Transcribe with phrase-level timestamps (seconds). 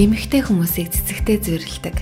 [0.00, 1.96] эмэгтэй хүмүүсийг цэцэгтэй зүйрлдэг.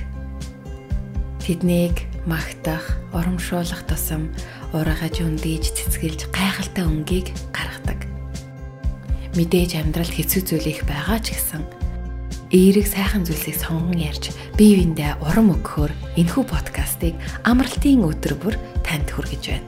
[1.43, 4.31] Тэднийг магтах, урамшуулах тусам
[4.71, 8.07] урагаж үндийж цэцгэлж гайхалтай өнгийг гаргадаг.
[9.35, 11.67] Мэдээж амьдралд хэцүү зүйл их байгаа ч гэсэн
[12.55, 18.55] эерэг сайхан зүйлсийг сонгон ярьж бие биендээ урам өгөхөөр энэхүү подкастыг амралтын өдөр бүр
[18.87, 19.67] танд хүргэж байна.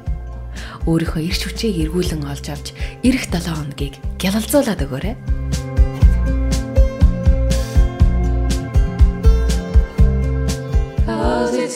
[0.87, 5.40] Өөрийнхөө эрч хүчийг эргүүлэн олж авч эх 7 хоногийг гялалзуулаад өгөөрэй.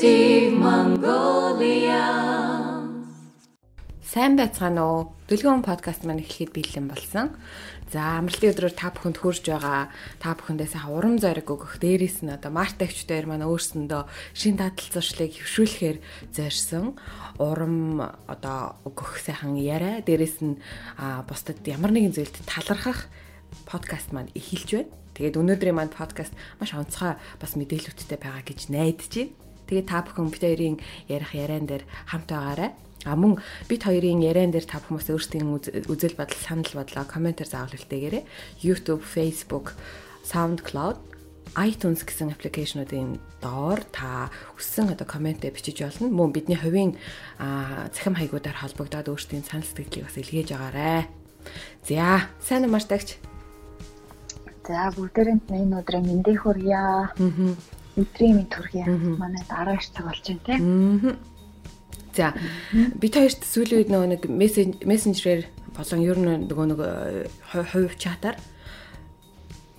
[0.05, 2.05] Positive Mongolia.
[4.05, 5.17] Сайн байцгаана уу?
[5.33, 7.33] Дэлгүүн подкаст маань эхлэхэд бэлэн болсон.
[7.89, 9.89] За амралтын өдрөөр та бүхэнд хүрж байгаа
[10.21, 14.03] та бүхэндээ сайхан урам зориг өгөх дээрээс нь одоо мартагчдаар маань өөрсөндөө
[14.37, 15.99] шин дадал зуршлыг хөвшүүлэхээр
[16.37, 17.01] зорьсон
[17.41, 20.61] урам одоо өгөх сайхан яриа дээрээс нь
[21.25, 23.09] бусдад ямар нэгэн зүйлд талархах
[23.65, 24.93] подкаст маань эхэлж байна.
[25.17, 29.44] Тэгээд өнөөдрийн маань подкаст маш онцгой бас мэдээлэлттэй байгаа гэж найдаж байна.
[29.69, 30.77] Тэгээ та бүхэн бид хоёрын
[31.09, 32.71] ярих яриан дээр хамт байгаарай.
[33.05, 33.37] А мөн
[33.69, 35.49] бид хоёрын яриан дээр та хүмүүс өөрсдийн
[35.89, 38.25] үзэл бодол, санал бодлоо комментээр заавал үлдээгээрэй.
[38.65, 39.77] YouTube, Facebook,
[40.25, 41.15] SoundCloud
[41.55, 46.11] iTunes гэсэн аппликейшнуудын доор та өссөн одоо комментээ бичиж болно.
[46.11, 46.99] Мөн бидний хувийн
[47.95, 51.07] цахим хаягуудаар холбогдоод өөрсдийн санал сэтгэлийг бас илгээж агаарай.
[51.87, 53.21] За, сайн амартагч.
[54.67, 56.75] За, бүгдээрээ энэ өдрийн мэндийг хүргье.
[56.75, 57.13] Аа
[57.97, 61.19] өдрийн мэд төрхий манай дараач цаг болж байна тийм.
[62.15, 62.35] За
[62.95, 64.23] бид хоёрт сүүлийн үед нөгөө нэг
[64.87, 65.43] мессенжерээр
[65.75, 66.81] болон ер нь нөгөө нэг
[67.75, 68.39] хувь чатаар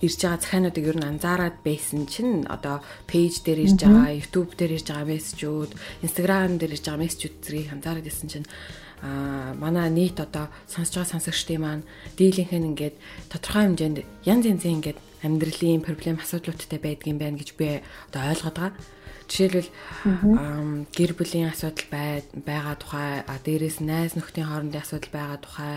[0.04, 4.76] ирж байгаа захиануудыг ер нь анзаараад байсан чинь одоо пэйж дээр ирж байгаа, YouTube дээр
[4.76, 5.72] ирж байгаа мессежүүд,
[6.04, 8.46] Instagram дээр ирж байгаа мессежүүд зэргийг анзаараад байсан чинь
[9.02, 11.84] а манай нийт одоо сонсож байгаа сонсогчдын маань
[12.16, 12.96] дийлийнхэн ингээд
[13.28, 18.72] тодорхой хэмжээнд янз янзын ингээд амьдралын проблем асуудлуудтай байдгийн байна гэж би одоо ойлгоод байгаа.
[19.26, 19.70] Жишээлбэл
[20.94, 21.86] гэр бүлийн асуудал
[22.46, 25.74] байгаа тухай, дээрээс найз нөхдийн хоорондын асуудал байгаа тухай,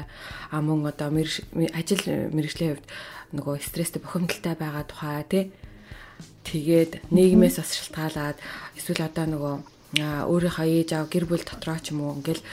[0.53, 2.87] а мөн одоо ажил мэрэгжлийн хувьд
[3.33, 5.43] нөгөө стресстэй бухимдалтай байгаа тухай тий.
[6.45, 8.37] Тэгээд нийгмээс бас шалтгаалаад
[8.77, 9.55] эсвэл одоо нөгөө
[10.29, 12.45] өөрийнхөө ээж аав гэр бүл дотроо ч юм уу ингээл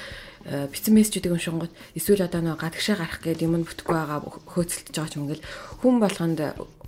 [0.47, 5.17] бицэн мессежүүдийг уншингууд эсвэл одоо нэг гадагшаа гарах гэдэг юм бүтэхгүй байгаа хөөцөлдөж байгаа ч
[5.19, 5.47] юм ингээл
[5.83, 6.39] хүн болгонд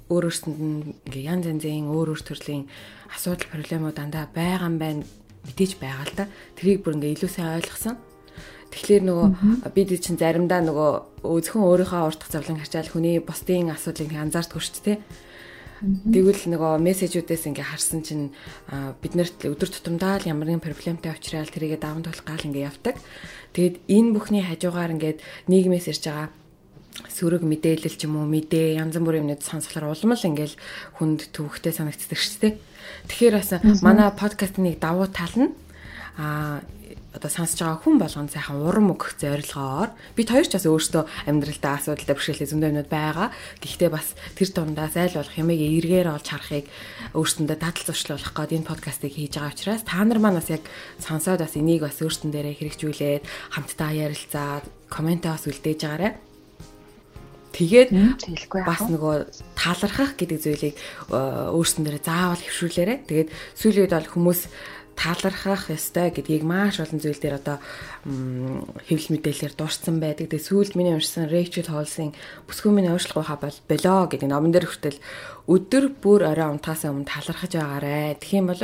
[0.08, 2.64] өөр өөрсөнд нь ингээ янз янзын өөр өөр төрлийн
[3.10, 5.02] асуудал проблемууд дандаа байгаа юм байна
[5.48, 6.24] мэдээж байгаа л да.
[6.56, 7.96] Тэрийг бүр ингээ илүү сайн ойлгосон.
[8.72, 9.28] Тэгэхээр нөгөө
[9.72, 10.90] бид чинь заримдаа нөгөө
[11.24, 14.98] зөвхөн өөрийнхөө уртх зовлон харчаал хүний бусдын асуудлыг анзаардгүй шүү дээ.
[15.78, 18.34] Тэгвэл нөгөө мессежүүдээс ингээ харсан чинь
[18.98, 22.98] биднэрт өдөр тутамдаа л ямар нэгэн проблемтай уучраал тэрийгэ даван туулах гал ингээ явдаг.
[23.54, 26.28] Тэгэд энэ бүхний хажуугаар ингээд нийгмээс ирж байгаа
[27.06, 30.58] сөрөг мэдээлэл ч юм уу мэдээ янз бүрийн юмнууд сонсохлоор улам л ингээл
[30.98, 32.54] хүнд төвхтэй санагддаг шүү дээ.
[33.06, 33.50] Тэгэхээр бас
[33.86, 35.54] манай подкастын нэг давуу тал нь
[36.18, 36.58] а
[37.18, 41.74] одоо сонсож байгаа хүн болгонд сайхан урам өгөх зорилгоор бид хоёр ч бас өөрсдөө амьдралдаа
[41.82, 43.28] асуудалтай бэрхшээлтэй зөндөө юмнууд байгаа.
[43.58, 46.66] Гэхдээ бас тэр дундаас айл болох юмыг эргээр олж харахыг
[47.18, 50.62] өөрсөндөө дадал зуршлуулах гээд энэ подкастыг хийж байгаа учраас та нар маань бас яг
[51.02, 53.24] сонсоод бас энийг бас өөрсдөн дээрээ хэрэгжүүлээд
[53.58, 56.12] хамтдаа ярилцаад комментээ бас үлдээж байгаарай.
[57.58, 57.90] Тэгээд
[58.62, 59.16] бас нөгөө
[59.58, 60.76] талархах гэдэг зүйлийг
[61.10, 61.18] э,
[61.50, 62.94] өөрсдөн дээр заавал хөвшүүлээрэ.
[63.08, 63.28] Тэгээд
[63.58, 64.40] сүүлийн үед бол хүмүүс
[64.98, 67.62] талархах ёстой гэдгийг маш олон зүйл дээр одоо
[68.90, 70.26] хэвлэл мэдээлэлээр дурдсан байдаг.
[70.26, 72.18] Тэгээ сүүлд миний уншсан Rachel Hollis-ийн
[72.50, 74.98] бүсгүй миний өөрчлөх хаа бол болоо гэдэг номон дээр хүртэл
[75.46, 78.18] өдөр бүр орой унтахаас өмнө талархаж байгаарэ.
[78.18, 78.62] Тэгэх юм бол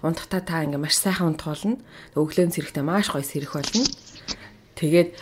[0.00, 1.76] унтахтаа та ингээ маш сайхан унтах болно.
[2.16, 3.84] Өглөөний зэрэгтэй маш гоё сэрэх болно.
[4.74, 5.14] Тэгээд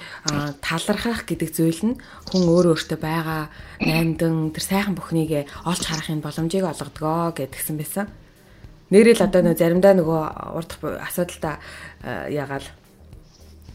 [0.64, 2.00] талархах гэдэг зүйл нь
[2.30, 3.52] хүн өөр өөртөө байгаа
[3.84, 8.06] наймдан тэр сайхан бүхнийг олж харахын боломжийг олгодгоо гэдгсэн байсан.
[8.92, 10.22] Нэрэл одоо нөө заримдаа нөгөө
[10.60, 11.56] урд асуудалтай
[12.28, 12.69] ягаал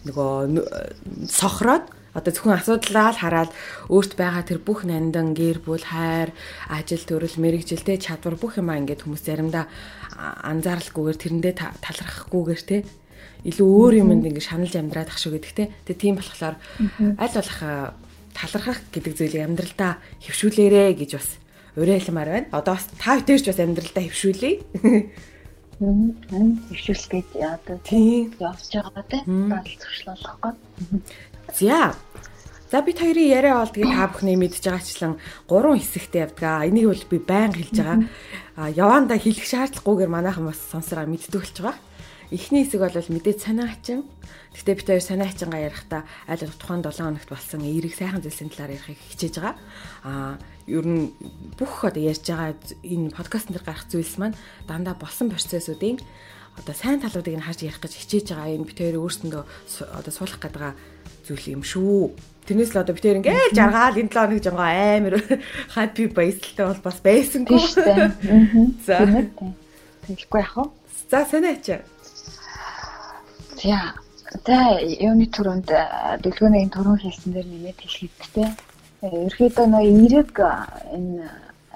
[0.05, 1.85] нөгөө сохроод
[2.17, 3.51] одоо зөвхөн асуудлаа л хараад
[3.93, 6.33] өөрт байгаа тэр бүх нандан гэр бүл хайр
[6.69, 9.69] ажил төрөл мэрэгжилтэй чадвар бүх юм аа ингээд хүмүүс заримдаа
[10.17, 12.77] анзааралгүйгээр тэрэндээ талархахгүйгээр те.
[13.45, 15.69] Илүү өөр юмд ингэ шаналж амьдраад ах шүү гэдэг те.
[15.85, 16.57] Тэгээ тийм болохоор
[17.21, 17.59] аль болох
[18.33, 21.29] талархах гэдэг зүйлийг амьдралдаа хөвшүүлээрэ гэж бас
[21.77, 22.47] уриалмаар байна.
[22.51, 24.55] Одоо бас та бүдэрч бас амьдралдаа хөвшүүлээ.
[25.77, 29.17] Мм хөвшүүлэх гэж одоо тийм явж байгаа те.
[29.23, 30.57] Дадал зуршлуулах гээд.
[31.53, 31.93] За
[32.67, 35.15] За бид хоёрын яриа бол тэгээ та бүхний мэдж байгаачлан
[35.47, 36.67] гурван хэсэгтэй явдаг.
[36.67, 38.03] Энийг бол би байн хэлж байгаа.
[38.59, 41.79] А яванда хэлэх шаардлагагүйгээр манайхан бас сонсороо мэддэг болж байгаа.
[42.31, 43.71] эхний хэсэг бол мэдээж санаа
[44.57, 48.73] Гэхдээ бид хоёр санаа хачингаа ярихдаа аль тухайн 7 хоногт болсон эерэг сайхан зүйлсийн талаар
[48.73, 49.55] ярихыг хичээж байгаа.
[50.01, 51.13] Аа ер нь
[51.61, 54.33] бүх одоо ярьж байгаа энэ подкастн дээр гарах зүйлс маань
[54.65, 56.01] дандаа болсон процессуудын
[56.57, 59.43] одоо сайн талуудыг нь харж ярих гэж хичээж байгаа юм бид хоёр өөрсөндөө
[59.93, 60.73] одоо суулгах гэдэг
[61.29, 62.17] зүйл юм шүү.
[62.49, 65.15] Тэрнээс л одоо бид хоёр ингээл жаргаал энэ 7 хоног жонгоо амар
[65.77, 67.61] хаппи баясгалтай бол бас байсангүй.
[68.87, 69.05] За.
[69.05, 70.65] Тэгэлгүй яах вэ?
[71.13, 71.85] За санаа ачаа.
[73.61, 74.06] За.
[74.45, 75.69] За юуны төрөнд
[76.23, 78.49] дэлгүүрийн төрөн хэлсэн дээр нэмээд хэлэхдээ
[79.27, 80.35] ерөөдөө нөө эрэг
[80.97, 81.23] энэ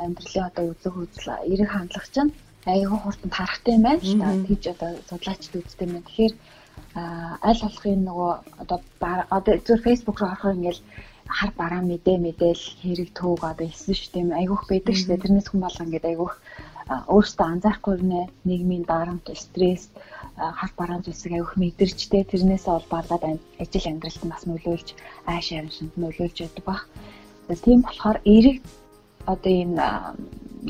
[0.04, 2.32] амьдралын одоо үзэг үзэл эрэг хандлага чинь
[2.74, 4.28] айгүй хурдан тарахтай юм байна л та.
[4.48, 6.04] Тэгж одоо судлаачд үздэг юм.
[6.06, 6.34] Тэгэхээр
[7.50, 8.32] аль болохын нөгөө
[8.62, 8.80] одоо
[9.38, 10.82] одоо зөв фэйсбુક руу орохоор ингээл
[11.38, 15.48] хар бараа мэдээ мэдээл хэрэг төвөг одоо хэлсэн шүү дээ айгүйх байдаг шүү дээ тэрнээс
[15.50, 16.34] хүн болго ингээд айгүйх
[17.16, 19.84] өөртөө анзаарахгүй нэ нийгмийн дарамт стресс
[20.60, 23.24] хар бараан зүйлсийг айгүйх мэдэрчтэй тэрнээс олбарлаад
[23.64, 24.88] ажил амьдралд бас нөлөөлж
[25.32, 26.82] ааш амьсанд нөлөөлж яадаг баг.
[27.66, 28.58] Тийм болохоор эрэг
[29.34, 29.76] одоо энэ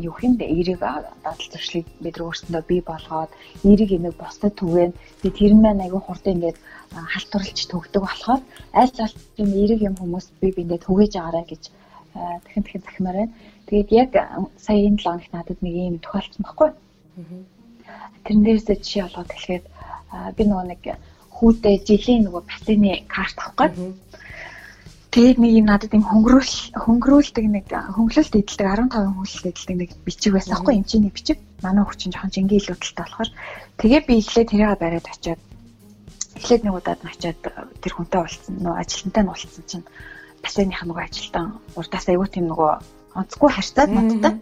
[0.07, 3.31] юу бэ эрэг дадал зуршлыг бид өөрсөндөө бий болгоод
[3.71, 6.57] эрэг энийг бусдад түгээн тэгээд тэр нь маань айгүй хурдан ингээд
[7.13, 8.41] халтурлж төгдөг болохоор
[8.81, 11.63] аль аль тийм эрэг юм хүмүүс бие биендээ түгээж агаарай гэж
[12.43, 13.33] дахин дахин захимаар байна.
[13.71, 14.11] Тэгээд яг
[14.59, 16.69] сая энэ 7 хоногт надад нэг юм тохиолдсон байхгүй.
[18.27, 19.65] Тэрэн дээрээс жишээ олгоод хэлэхэд
[20.35, 20.81] би нөгөө нэг
[21.31, 23.95] хүүтэй жилийн нөгөө патины карт авахгүй.
[25.15, 30.31] Тэгээд нэг юм надад юм хөнгөрөөл хөнгөрөөлдөг нэг хөнгөлөлт эдэлдэг 15 хөнгөлөлт эдэлдэг нэг бичиг
[30.35, 31.39] байсан аахгүй юм чинь бичиг.
[31.63, 33.31] Манай хүчин жоохон жингийн илүү талтай болохоор
[33.79, 35.41] тэгээ би эхлээд тэрийг бариад очиад
[36.35, 38.55] эхлээд нэг удаад очиад тэр хүнтэй уулзсан.
[38.59, 39.85] Нөө ажилтнтай нь уулзсан чинь
[40.43, 41.45] бассейных нөгөө ажилтан
[41.79, 42.71] урдаас аягүй тийм нөгөө
[43.19, 44.33] онцгүй харьцаад надтай.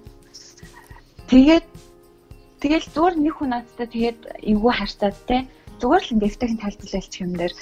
[1.29, 1.67] Тэгээд
[2.61, 4.19] тэгэл зүгээр нэг хүн надтай тэгээд
[4.51, 5.37] эвгүй харьцаад те
[5.79, 7.53] зүгээр л ингээд дэвтгийн тайлбарлалч юм дээр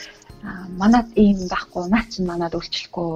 [0.81, 3.11] манад ийм байхгүй наа чинь манад өөрчлөхгүй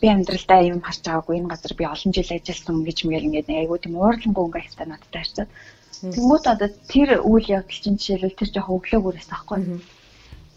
[0.00, 3.78] би амьдралдаа юм харж байгаагүй энэ газар би олон жил ажилласан гэж мгил ингээд айгүй
[3.82, 5.50] тийм уурлангуй ингээ хэвээр надтай харьцаад
[6.02, 9.58] Тэнгүүт одоо тэр үйл явдал чинь жишээлбэл тэр жоохон өглөөгөөс байхгүй.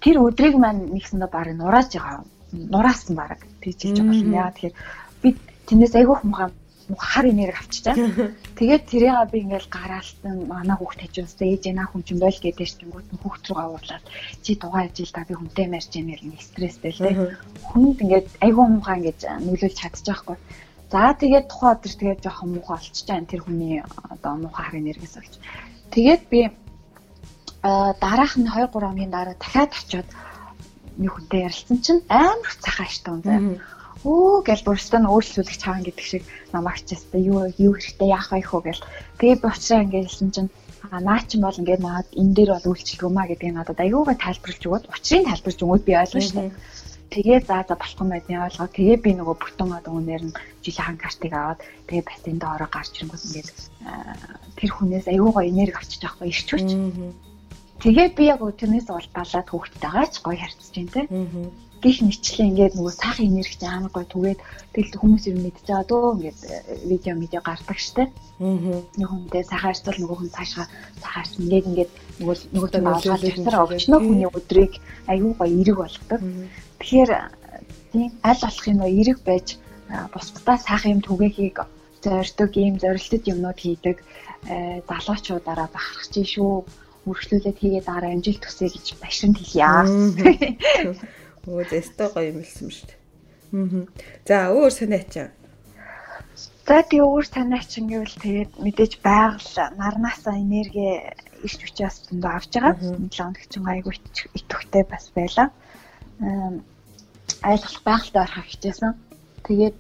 [0.02, 2.26] Тэр өдрийг маань нэгсэндээ баг нурааж байгаа.
[2.74, 4.34] Нураасан баг тийж хэлж байгаа юм.
[4.34, 4.76] Яа тэгэхээр
[5.22, 5.30] би
[5.68, 6.50] тэндээс айгүй хумхаа
[6.98, 7.96] хар энерги авчичаа.
[8.60, 12.94] Тэгээд тэрийг би ингээл гараалтан манай хүүхд хажуусаа ээж наа хүн чинь бойл гэдэг чинь
[12.94, 14.06] гүт хүүхд рүү авуулаад
[14.46, 17.16] чи дугаа ажил та би хүнтэй марж яа нэг стресстэй л дээ.
[17.74, 20.38] Хүнд ингээд айгүй муухай ингээд нөлөөлж чадчихаахгүй.
[20.94, 23.82] За тэгээд тухайн өдөр тэгээд жоохон муухай болчихжээ тэр хүний
[24.14, 25.34] одоо муухай хар энергиэс болж.
[25.90, 26.40] Тэгээд би
[27.66, 30.10] дараах нь 2 3 хоногийн дараа дахиад очиод
[31.02, 33.40] нэг хүнтэй ярилцсан чинь амар цахаа штэ үнзээ
[34.06, 36.24] өө гэл бүрстэн өөрчлөлөх чаан гэдэг шиг
[36.54, 38.82] намайг чистэ юу юу хэрэгтэй яах вэ хөө гэл
[39.18, 40.50] тэгээ би уучраа ингээдсэн чинь
[40.92, 44.16] а наа чи бол ингээд наад энэ дээр бол үйлчлэх юм а гэдгийг надад аюугаа
[44.22, 46.52] тайлбарлаж өгөөд учрыг тайлбарлаж өгөөд би ойлгоо шээ.
[47.14, 48.68] Тэгээ за за болох юм байна ойлгоо.
[48.70, 53.26] Тэгээ би нөгөө бүтэн одоо үнээр нь жилийн картыг аваад тэгээ бассейнд ороо гарч ирэнгүүт
[53.26, 53.50] ингээд
[54.58, 56.70] тэр хүнээс аюугаа энерги авчиж авах ба ирчүүч.
[57.82, 61.02] Тэгээ би яг тэрнээс уултаалаад хүүхдтэйгаа ч гоё харьцаж байна те
[61.84, 64.40] гих мэтлээ ингээд нөгөө сайхан энерги амар гой түгээд
[64.74, 66.56] тэгэл хүмүүс юм мэдж байгаа дөө ингээд э,
[66.90, 68.04] видео медиа гардаг штэ.
[68.40, 68.82] Аа.
[69.00, 70.66] Нэг хүнтэй сайхан арчвал нөгөө хүн цаашаа
[71.02, 74.74] сайхан арч ингээд ингээд нөгөө нөгөө төр аваад явсараа өгчнөө хүний өдрийг
[75.12, 76.22] аюу гой эрэг болгодог.
[76.80, 77.12] Тэгэхээр
[77.92, 79.48] тийм аль болох юм эрэг байж
[80.14, 81.58] бусдаа сайхан юм түгээхийг
[82.04, 83.98] зорддог ийм зорилттой юмнууд хийдэг
[84.50, 86.66] э, залуучуудаараа бахархаж шүү
[87.06, 89.66] үргэлжлүүлээд хийгээд дараа амжилт төсөө гэж башранд хэлье.
[91.46, 93.00] Өө зэстэ гоё юм хэлсэн шүү дээ.
[93.54, 93.86] Аа.
[94.28, 95.30] За өөр санаачаа.
[96.66, 101.14] За тий өөр санаачин гэвэл тэгээд мэдээж байгаль нарнаасаа энерги
[101.46, 102.74] ирч хүчээс зөндөө авч байгаа.
[102.82, 103.94] 7 хоног чинь айгүй
[104.34, 105.48] итгэвтэй бас байлаа.
[107.46, 108.92] Айлгах байгальтай орох хичээсэн.
[109.46, 109.78] Тэгээд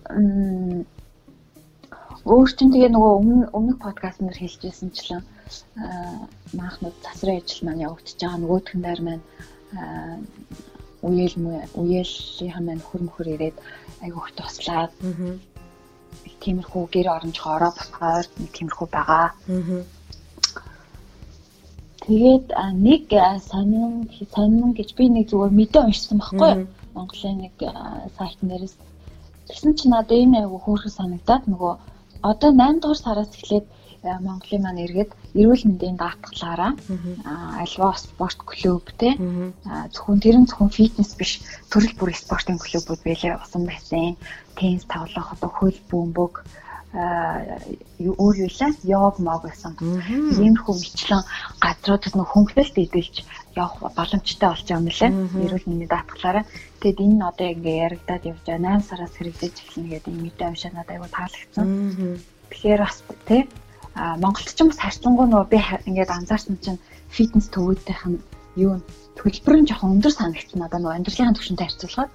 [2.29, 5.23] өөр чинь тэгээ нөгөө өмнө өмнөх подкаст нэр хэлжсэнчлэн
[6.53, 9.23] маахнууд засрын ажил маань явагдаж байгаа нөгөөдхөн дээр маань
[11.07, 11.35] үеэл
[11.81, 13.57] үеэлийнхэн маань хөр мөхөр ирээд
[14.03, 14.91] айгүйх туслаад.
[16.41, 19.27] Тиймэрхүү гэр оромж хороо босгоор нэг тиймэрхүү байгаа.
[22.05, 22.47] Тэгээд
[22.87, 23.03] нэг
[23.49, 26.67] сонин сонин гэж би нэг зүгээр мэдээ уншсан байхгүй юу?
[26.95, 27.55] Монголын нэг
[28.17, 28.75] сайт нэрээс
[29.47, 31.73] тэгсэн чинь надад энэ айгүй хөөрхөн санагдаад нөгөө
[32.29, 33.65] одоо 8 дугаар сараас эхлээд
[34.25, 36.71] Монголын маань иргэд эрүүл мэндийн даатгалаараа
[37.63, 39.09] альва спорт клуб те
[39.93, 41.31] зөвхөн тэр нь зөвхөн фитнес биш
[41.71, 44.15] төрөл бүрийн спортын клубуд байлаа усан бассейн
[44.57, 46.33] теннис тоглох одоо хөл бөмбөг
[46.95, 49.75] өөр юу лээ йог мог гэсэн.
[50.39, 51.23] Иймэрхүү мэтлэн
[51.59, 53.15] газруудад нөх хөнгөлөлт эдэлж
[53.59, 55.11] явах боломжтой болж байгаа юм лээ.
[55.43, 56.45] Эрүүл мэндийн даатгалаараа.
[56.79, 60.47] Тэгэд энэ нь одоо ингээ яригадад явж байгаа 8 сараас хэрэгжиж эхэлнэ гэдэг юм мэдээ
[60.47, 61.67] уншаад надад айгу таалагдсан.
[62.47, 63.41] Тэгэхээр бас тий
[63.95, 66.83] Монголд ч юм бас харьцангуй нөгөө би ингээд анзаарсан чинь
[67.15, 68.19] фитнес төвүүдийнх нь
[68.59, 68.83] юу
[69.15, 72.11] төлбөр нь жоохон өндөр санагдсан надад нөгөө амьдралын түвшинтэй харьцуулахад.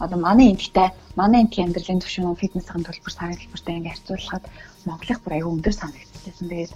[0.00, 0.88] Одоо манай энтгтэй
[1.20, 4.44] манай энтгийн амьдралын түвшин фитнесийн төлбөр сарын төлбөртэй ингээд харьцуулахад
[4.88, 6.48] Монголын бүр аюу өндөр санагдчихсан.
[6.48, 6.72] Тэгээд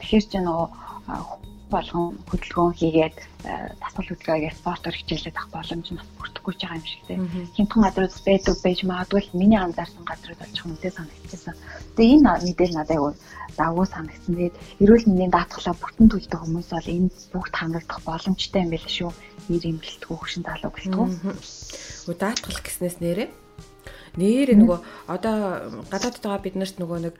[0.00, 0.66] тэгэхээр ч нөгөө
[1.70, 3.16] болгон хөдөлгөөн хийгээд
[3.80, 7.20] тасгал хөдөлгөөгээ спортоор хичээлээд авах боломж нь бас бүрдэхгүй ч байгаа юм шиг тийм.
[7.56, 11.56] Хинтхэн газрууд байдаг байж магадгүй л миний анзаарсан газрууд очих үнэтэй санагдчихсан.
[11.96, 13.12] Тэгээ энэ мэдээлэл надад аюу
[13.58, 14.32] давгүй санагдсан.
[14.34, 19.10] Тэгээд эрүүл мэндийн даатгалаа бүтэн төлдөг хүмүүс бол энэ бүгд хангагдах боломжтой юм байл шүү.
[19.48, 21.06] Нэр имгэлтгүү хөшин залуу гэлтгүү.
[22.08, 23.28] Өө даатгал гэснээс нэрээ
[24.18, 25.36] нэр нөгөө одоо
[25.92, 27.14] гадаадд байгаа бид нарт нөгөө нэг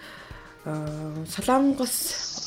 [1.28, 1.94] Солонгос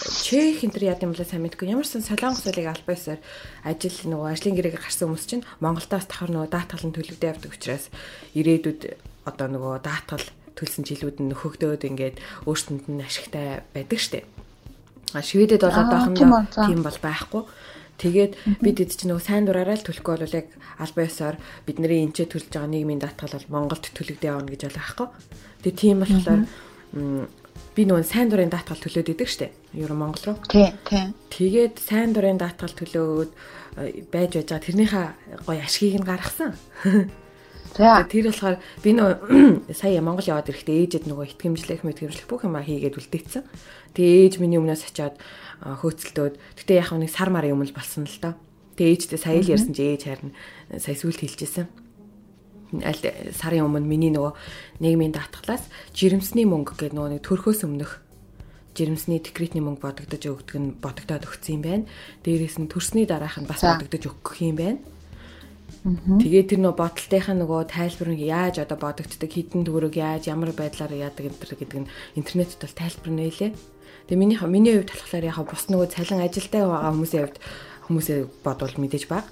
[0.02, 1.70] Чех энэ төр яд юм бол сайн мэдгүй.
[1.70, 3.22] Ямарсан Солонгос улыг албаасаар
[3.62, 7.94] ажил нөгөө ажлын гэрээг гарсан хүмүүс чинь Монголдоос тахар нөгөө даатгалын төлөвдөө явдаг учраас
[8.34, 8.98] ирээдүйд
[9.30, 10.26] одоо нөгөө даатгал
[10.58, 12.18] төлсөн жилүүд нь нөхөгдөөд ингээд
[12.50, 14.26] өөрсдөнд нь ашигтай байдаг штеп.
[15.14, 17.44] А Шведэд бол одоохондоо тийм бол байхгүй.
[18.02, 18.34] Тэгээд
[18.66, 20.48] бид эд чинь нөгөө сайн дураараа л төлөхгүй бол яг
[20.82, 21.36] албан ёсоор
[21.70, 25.08] бидний энчээ төлж байгаа нийгмийн даатгал бол Монголд төлөгдөө явна гэж байгаа байхгүй.
[25.62, 26.42] Тэгээд тийм болохоор
[27.76, 29.56] би нөгөө сайн дурын даатгал төлөөд идэг штеп.
[29.72, 30.38] Евро Монгол руу.
[30.52, 31.12] Тий, тий.
[31.32, 33.32] Тэгээд сайн дурын даатгал төлөөд
[34.12, 35.08] байж байж байгаа тэрнийхээ
[35.48, 36.60] гоё ашгийг нь гаргасан.
[37.72, 43.00] Тэр болохоор би нөө сая Монгол яваад ирэхдээ ээжэд нөгөө итгэмжлэх мэтгэмжлэх бүх юма хийгээд
[43.00, 43.48] үлдээсэн.
[43.96, 45.16] Тэгээ ээж миний өмнөөс очиад
[45.64, 48.36] хөөцөлдөөд гэтээ яг нэг сар марын өмнө болсон л доо.
[48.76, 50.36] Тэгээ ээжтэй сая л ярьсан чи ээж харин
[50.76, 51.72] сая сүлд хэлчихсэн.
[52.80, 53.04] Аль
[53.36, 54.32] сарын өмнө миний нөгөө
[54.80, 58.00] нийгмийн даатгалаас жирэмсний мөнгө гэдэг нөгөө нэг төрхөөс өмнөх
[58.76, 61.86] жирэмсний декретний мөнгө бодогдож өгдөг нь бодогдоод өгсөн юм байна.
[62.24, 64.80] Дээрээс нь төрсний дараах нь бас бодогдож өгөх юм байна.
[65.82, 70.94] Тэгээд тэр нөө бодолтынхаа нөгөө тайлбар нь яаж одоо бодогддог хідэн төгрөг яаж ямар байдлаар
[70.94, 73.52] яадаг гэдэг нь интернетэд бол тайлбар нээлээ.
[74.08, 77.38] Тэгээ миний миний хувьд болохоор яг бус нөгөө цалин ажилтай байгаа хүмүүсийн хувьд
[77.92, 79.28] хүмүүсээ бодвол мэдээж баг.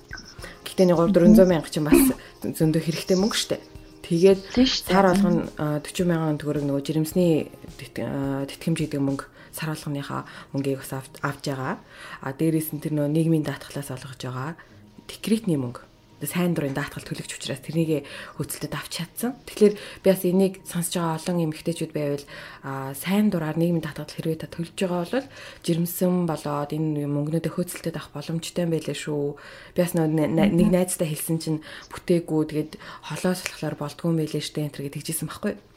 [0.68, 2.04] Гэхдээ нэг 3 400 мянга чинь бас
[2.44, 3.58] зөндөө хэрэгтэй мөнгө штэ.
[4.04, 4.42] Тэгээд
[4.84, 7.48] сар болгоно 40 мянган төгрөг нөгөө жирэмсний
[7.80, 9.26] тэтгэмж гэдэг мөнгө
[9.56, 10.92] сар болгоныхаа мөнгийг бас
[11.24, 11.80] авч байгаа.
[12.22, 14.54] А дээрээс нь тэр нөгөө нийгмийн даатгалаас олгож байгаа
[15.10, 15.89] декретний мөнгө
[16.28, 18.04] сайн дурын даатгал төлөгч учраас тэрнийг
[18.36, 19.40] хөөцөлдөд авч чадсан.
[19.48, 22.26] Тэгэхээр би бас энийг сонсож байгаа олон эмэгтэйчүүд байвал
[22.98, 25.28] сайн дураар нийгмийн даатгал хэрвээ та төлж байгаа бол
[25.64, 29.38] жирэмсэн болоод энэ мөнгнүүдээ хөөцөлдөд авах боломжтой юм байлээ шүү.
[29.76, 31.60] Би бас нэг найзтай хэлсэн чинь
[31.94, 32.72] бүтээгүү тэгээд
[33.08, 35.69] холоос болохоор болдгүй юм байлээ штэ энэ төр гэдэгжсэн байхгүй юу?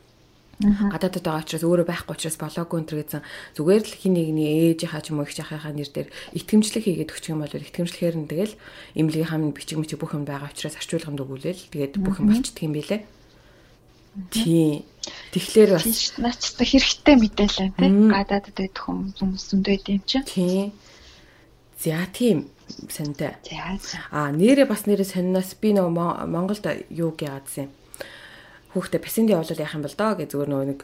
[0.63, 3.23] Гадаадд байгаа учраас өөрөө байхгүй учраас болоогүй энэ гэсэн
[3.59, 7.33] зүгээр л хин нэгний ээжийнхаа ч юм уу их жахийнхаа нэр дээр итгэмжлэг хийгээд өгчих
[7.35, 8.55] юм бол итгэмжлэхээр нь тэгэл
[8.95, 12.75] эмнэлгийн хамт бичиг мичиг бүх юм байгаа учраас орчуулганд өгүүлээл тэгээд бүх юм болчдөг юм
[12.79, 13.03] билэ.
[14.31, 14.85] Тийм.
[15.33, 15.89] Тэгэхээр бас
[16.21, 20.29] наачтай хэрэгтэй мэдээлэл тийм гадаадд байдаг хүмүүс зөндөө идэв юм чинь.
[20.29, 20.67] Тийм.
[21.81, 22.53] За тийм
[22.93, 23.41] сантай.
[24.13, 27.73] Аа нэрээ бас нэрээ сонноос би нөгөө Монголд юу гэгаадсэн юм
[28.73, 30.81] хүүхдээ бассейнд явуулал яах юм бол доо гэж зүгээр нөгөө нэг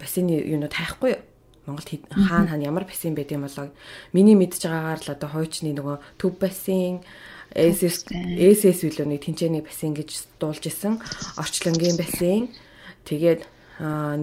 [0.00, 1.12] бассейны юунууд хайхгүй.
[1.16, 1.22] Юу?
[1.66, 3.70] Монголд хаана хаана ямар бассейн байд юм болоо.
[4.12, 7.02] Миний мэдж байгаагаар л одоо хуучны нөгөө төв бассейн
[7.52, 8.06] SS
[8.38, 11.02] SS билүү нэг тэнцээний бассейн гэж дуулж исэн.
[11.34, 12.54] Орчлонгийн бассейн
[13.02, 13.42] тэгээд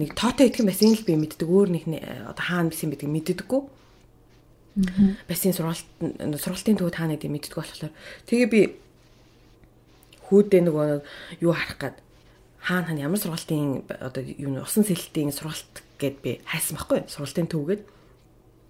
[0.00, 1.44] нэг тоотой итгэн бассейн л би мэддэг.
[1.44, 1.84] Өөр нэг
[2.32, 3.60] одоо хаана бассейн бидгийг мэддэггүй.
[5.28, 5.84] Бассейн сургалт
[6.40, 7.92] сургалтын төв таанад мэддэггүй болохоор.
[8.24, 8.60] Тэгээ би
[10.32, 10.88] хүүдээ нөгөө
[11.44, 11.96] юу харах гээд
[12.64, 17.82] хаана хаана ямар сургалтын одоо юу усан сэлтийн сургалт гэд би хайсан байхгүй сургалтын төвгээд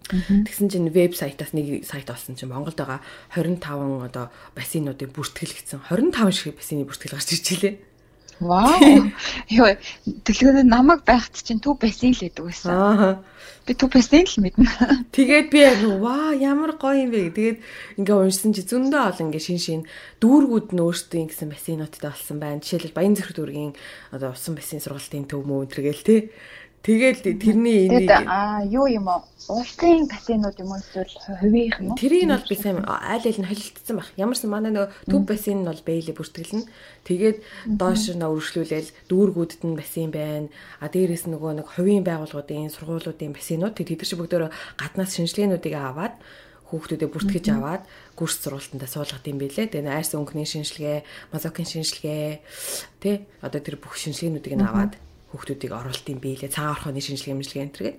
[0.05, 3.01] Тэгсэн чинь вебсайтаас нэг сайт олсон чинь Монголд байгаа
[3.33, 7.73] 25 одоо бассейнуудыг бүртгэл гэсэн 25 шиг бассейны бүртгэл гарч ирж илээ.
[8.39, 9.11] Вау.
[9.47, 12.71] Йоо, дэлгүүрээ намайг байхад чинь төв бассейн л байдаг байсан.
[12.75, 13.23] Аа.
[13.63, 14.67] Би төв бассейн л мэднэ.
[15.15, 15.63] Тэгээд би
[16.03, 17.31] ваа ямар гоё юм бэ.
[17.31, 17.59] Тэгээд
[17.95, 19.81] ингээ уншсан чи зөндөө олон ингээ шин шин
[20.19, 22.59] дүүргүүд нь өөрсдөө ингэсэн бассейнуудтай болсон байна.
[22.59, 23.73] Жишээлбэл Баян зэрэг дүүргийн
[24.11, 26.15] одоо усан бассейн сургалтын төв мөн тэргээл те.
[26.85, 29.25] Тэгэл тэрний энийг аа юу юм уу?
[29.49, 31.97] Улсын бассейнууд юм уу эсвэл хувийнх нь?
[31.97, 34.13] Тэрийг нь бол би сайн айл айл нь холилдсон баг.
[34.21, 36.69] Ямарсан манай нөгөө төв бассейн нь бол бэйлэ бүртгэлнэ.
[37.09, 37.37] Тэгээд
[37.73, 40.53] доош нь өргөжлүүлээл дүүргүүдэд нь бассейн байна.
[40.77, 46.13] А дээрээс нөгөө нэг хувийн байгууллагуудын сургуулиудын бассейнууд тэд шиг бүгдөө гаднаас шинжилгээнүүдийг аваад
[46.69, 47.81] хүүхдүүдэд бүртгэж аваад
[48.13, 49.73] курс сургалтандаа суулгад юм бэлээ.
[49.73, 52.41] Тэгээ айрс өнгөний шинжилгээ, мазокын шинжилгээ
[53.01, 54.97] тий одоо тэр бүх шинжилгээнүүдийг нь аваад
[55.35, 56.55] хүүхдүүдийг оруулт юм бийлээ.
[56.55, 57.95] Цагаан орхооны шинжилгээ мэмжилгээ энэ төргээ.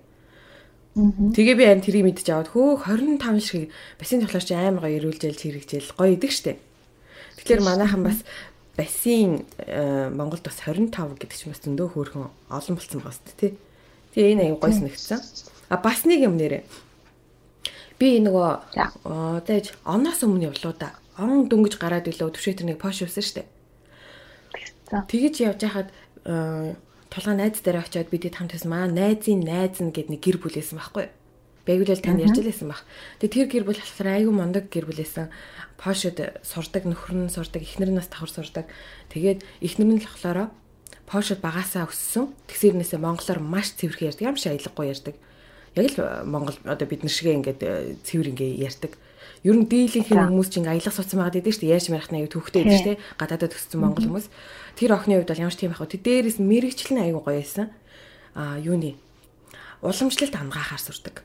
[0.97, 3.69] Тэгээ би харин тэрийг мэдчих аваад хөө 25 шиг
[4.01, 6.57] бассейн тоглож амар гоё ирүүлжэл чирэгжэл гоё идэг штэ.
[7.37, 8.25] Тэгэхээр манайхан бас
[8.81, 13.53] бассейн э, Монголд бас 25 гэдэг чинь бас зөндөө хөөрхөн олон болсон байгаа шүү дээ.
[14.17, 15.21] Тэгээ энэ аяг гоё санагдсан.
[15.69, 16.65] А бас нэг юм нэрээ.
[18.01, 18.49] Би нөгөө
[19.05, 20.97] одоо оноос өмнө явлаа да.
[21.21, 23.45] Он дөнгөж гараад илөө төвшөөтөр нэг пош уусан штэ.
[24.89, 25.93] Тэгэж явж хахад
[26.25, 26.73] э,
[27.17, 30.77] тулгаан найз дээр очиод бидэд хамт байсан маа найзын найз нь гэд нэг гэр бүлээсэн
[30.77, 31.09] байхгүй.
[31.65, 32.85] Бэгүүлэл тань ярьж лээсэн баг.
[33.25, 35.33] Тэгээ тэр гэр бүл болохоор айгүй мондог гэр бүлээсэн.
[35.81, 38.69] Пошод сурдаг, нөхөр нь сурдаг, эхнэр нь бас давхар сурдаг.
[39.11, 40.53] Тэгээд эхнэр нь л болохоор
[41.07, 42.35] Пошод багасаа өссөн.
[42.51, 44.27] Тэгсэрнээсээ монголоор маш цэвэрхэн ярьдаг.
[44.27, 45.15] Ямар ч аялгагүй ярьдаг.
[45.79, 48.99] Яг л монгол одоо бид нар шигээ ингээд э, цэвэр ингээ ярьдаг.
[49.47, 51.75] Ер нь дийлийнх нь хүмүүс чинь аялах суцсан байгаад идэв шүү дээ.
[51.79, 53.03] Яаж мэрхнаа аюу төвхтэй идэв шүү дээ.
[53.23, 54.27] Гадаадад өссөн монгол хүмүүс.
[54.77, 55.97] Тэр охины хувьд бол ямар ч тийм байх вэ?
[55.97, 57.73] Дээрээс мэрэгчлэн аюу гоё байсан.
[58.37, 59.01] Аа юуны
[59.83, 61.25] уламжлалт ангаахаар сурдаг.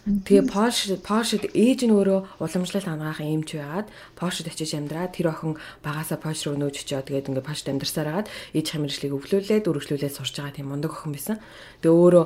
[0.00, 5.60] Тэгээ Польш Польшид ээж нь өөрөө уламжлалт хангахын эмч байгаад Польшид очиж амьдраад тэр охин
[5.84, 10.40] багасаа Польш руу нөөж очиод тэгээд ингээ Польшд амьдарсаар хагаад ээж хамрагчлыг өвлүүлээд өргөжлүүлээд сурч
[10.40, 11.36] байгаа тийм мундаг охин байсан.
[11.84, 12.24] Тэгээ өөрөө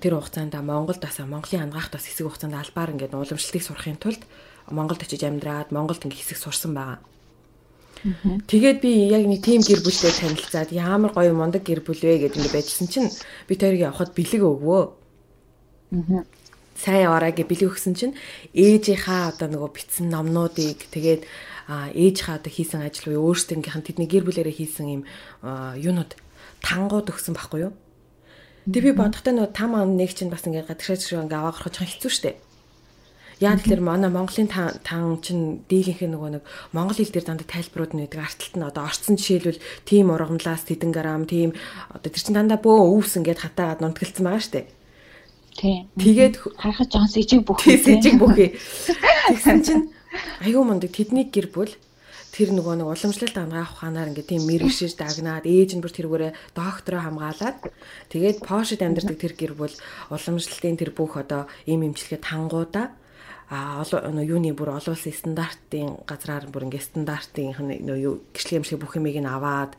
[0.00, 4.24] тэр хугацаанд Монголд бас Монголын хангахт бас хэсэг хугацаанд албаар ингээ уламжлалтыг сурахын тулд
[4.72, 7.04] Монголд очиж амьдраад Монголд ингээ хэсэг сурсан байгаа.
[8.48, 12.40] Тэгээд би яг нэг тим гэр бүлтэй танилцаад ямар гоё мундаг гэр бүл вэ гэдээ
[12.40, 13.08] ингээ байжсэн чинь
[13.48, 14.82] би тэрийг явахад бэлэг өгвөө.
[15.92, 16.24] Аа
[16.80, 18.14] сайн яваарай гэж бэлэг өгсөн чинь
[18.56, 21.28] ээжийнхаа одоо нөгөө битсэн номнуудыг тэгээд
[21.68, 25.02] ээжийнхаа одоо хийсэн ажил буюу өөрсдийнхээ тэдний гэр бүлэрээ хийсэн юм
[25.44, 26.16] юунууд
[26.64, 27.72] тангууд өгсөн байхгүй юу?
[28.64, 31.68] Тэгээ би бодохтой нөгөө там ам нэг чинь бас ингээд гадагшаач шиг ингээд аваа гарах
[31.68, 32.32] жоохон хэцүү шттэ.
[33.40, 36.44] Яа тэгэхээр манай Монголын тан чинь дийлийнх нь нөгөө нэг
[36.76, 38.20] монгол хэл дээр дандаа тайлбарууд нь байдаг.
[38.28, 41.56] Арталт нь одоо орцсон жишээлбэл тийм ургамлаас тэдэн грамм тийм
[41.88, 44.68] одоо тэр чинь дандаа бөө өвс ингээд хатаагаад нунтгэлцсэн байгаа штэ.
[45.56, 45.88] Тийм.
[45.96, 47.64] Тэгээд харахад жоон сэжиг бүх.
[47.64, 48.60] Сэжиг бүхий.
[49.32, 49.84] Тэгсэн чинь
[50.44, 51.72] аюу мундаг тэдний гэр бүл
[52.30, 57.02] тэр нөгөө нэг уламжлалт ангаах ухаанаар ингээ тийм мэрэгшиж дагнаад ээж нь бүр тэргүүрээ доктороо
[57.02, 57.58] хамгаалаад
[58.12, 59.74] тэгээд пошид амьдардаг тэр гэр бүл
[60.14, 62.94] уламжлалтын тэр бүх одоо ийм имчилгээ тангуудаа
[63.50, 67.50] а юуны бүр олон улсын стандартын газраар бүр ингээ стандартын
[67.82, 69.74] юу гэрчлэг юмшиг бүх юмыг нь аваад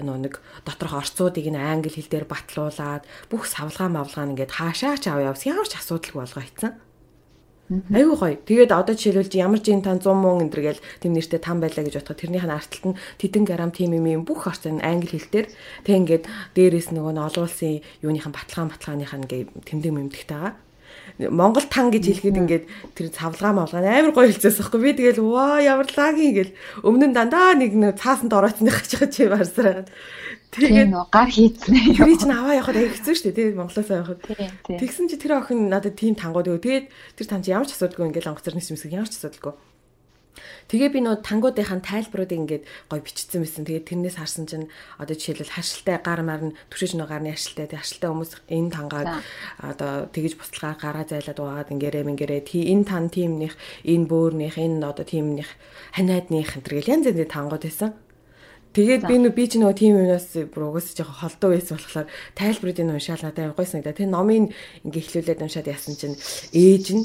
[0.00, 5.20] нөө нэг доторх орцуудыг нь англи хэл дээр батлуулаад бүх савлгаа мавлгаа ингээд хаашаач ав
[5.20, 6.72] явс ямар ч асуудалгүй болгоо ийцэн.
[7.92, 8.36] Айгуу гоё.
[8.40, 11.84] Тэгээд одоо жишээлбэл ямар ч энэ тан 100 мөн энэ гэл тэм нэртэй там байлаа
[11.84, 15.28] гэж бодоход тэрнийх нь арталт нь тэдэн грамм тим юм юм бүх орц англи хэл
[15.32, 15.48] дээр
[15.84, 16.24] тэг ингээд
[16.56, 20.52] дээрээс нөгөө нь олон улсын юуныхан баталгаан баталгааных нь ингээд тэмдэг мэмдэгтэй байгаа
[21.18, 22.64] Монгол тан гэж хэлэхэд ингээд
[22.96, 24.90] тэр цавлгаа мавлгаа амар гоё хэлцээс байхгүй би.
[24.96, 26.56] Тэгэл ваа ямар лагийн гэл.
[26.86, 29.88] Өмнө нь дандаа нэг нэг цаасанд гаж байгаа чи барсараад
[30.52, 31.96] тэгээд гар хийцнэ.
[31.96, 34.20] Тэр чинь аваа явахад аяг хэцүү шүү дээ Монголоос явахад.
[34.68, 36.64] Тэгсэн чи тэр охин надад тийм тангууд өгөө.
[36.64, 39.56] Тэгээд тэр тан чи ямар ч асуудалгүй ингээд онгоцорны юмсэг ямар ч асуудалгүй
[40.68, 43.68] Тэгээ би нөө тангуудынхаа тайлбаруудыг ингээд гой бичсэн байсан.
[43.68, 48.08] Тэгээ тэрнээс харсан чинь одоо жишээлбэл харшилтай гар марн түшиж нөө гарны харшилтай тэг харшилтай
[48.08, 49.08] хүмүүс энэ тангаад
[49.60, 54.80] одоо тэгэж буцалгаар гараа зайлаад угаад ингэрээ мингэрээ тий энэ тан тиймнийх энэ бөөрнийх энэ
[54.80, 55.50] одоо тиймнийх
[55.92, 57.92] ханиадных энэ гэл янз янзын тангууд байсан.
[58.72, 62.80] Тэгээд би нөө би ч нөгөө тийм юмнаас бүр угсаж жоохон холдоо байсан болохоор тайлбарыг
[62.80, 63.92] уншаал надад гоё санагдаа.
[63.92, 66.16] Тэр номыг ингээ эхлүүлээд уншаад яасан чинь
[66.56, 67.04] ээж нь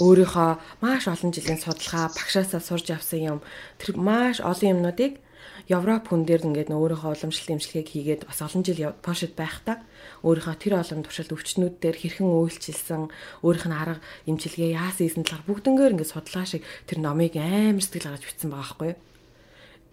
[0.00, 0.50] өөрийнхөө
[0.84, 3.38] маш олон жилийн судалгаа багшаасаа сурж авсан юм.
[3.80, 5.20] Тэр маш олон юмнуудыг
[5.68, 9.80] Европ хүн дээр ингээд өөрийнхөө уламжлалт имчилгээг хийгээд бас олон жил Польшид байхдаа
[10.20, 13.08] өөрийнхөө тэр олон туршилт өвчнүүд дээр хэрхэн үйлчилсэн
[13.40, 18.12] өөрийнх нь арга имчилгээ яасан ийсэн талаар бүгднгээр ингээд судалгаа шиг тэр номыг амар сэтгэл
[18.12, 19.00] гаргаж бичсэн байгаа байхгүй юу?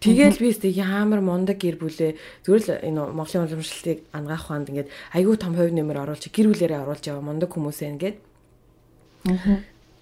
[0.02, 2.12] Тэгэл би өстө ямар мундаг гэр бүлээ
[2.44, 6.84] зүгээр л энэ Монголын уламжлалтыг ангаах хаанд ингээд айгүй том хувь нэмэр оруулж гэр бүлэрээ
[6.84, 8.18] оруулж яваа мундаг хүмүүс ээ ингээд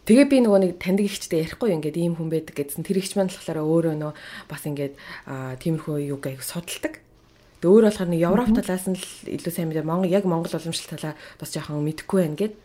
[0.10, 3.30] Тэгээ би нөгөө нэг таньдаг ихчтэй ярихгүй ингээд ийм хүн байдаг гэдсэн тэр ихч маань
[3.30, 4.14] болохоор өөрөө нөө
[4.50, 4.98] бас ингээд
[5.62, 6.98] тиймэрхүү юг аяг судалдаг.
[7.62, 9.06] Тэгээ өөр болохоор нэг Европ талаас нь л
[9.38, 12.56] илүү сайн мэдээ Монгол яг Монгол уламжлалт талаа бас жоохон мэдэхгүй байна гэд.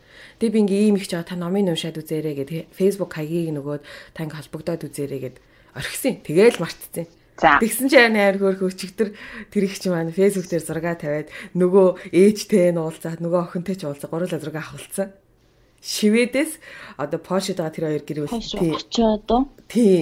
[0.41, 3.83] Тэгээ би ингээ ийм их жаа та номын уншаад үзээрэй гэд Facebook хаягийг нөгөөд
[4.17, 5.37] та ингээ холбогдоод үзээрэй гэд
[5.77, 6.25] орхисон.
[6.25, 7.05] Тэгээл мартцсан.
[7.35, 7.59] За.
[7.59, 9.09] Тэгсэн чи амар хөөрхөө өчигдөр
[9.51, 13.83] тэр их чи маань фэйсбүүк дээр зураг тавиад нөгөө ээжтэй нь уулзаад нөгөө охинтой ч
[13.83, 15.11] уулзаа гурлаа зураг авахулсан
[15.85, 16.51] шивэдээс
[16.97, 18.73] одоо Польшид байгаа тэр хоёр гэр бүл тий.
[19.69, 20.01] Тий.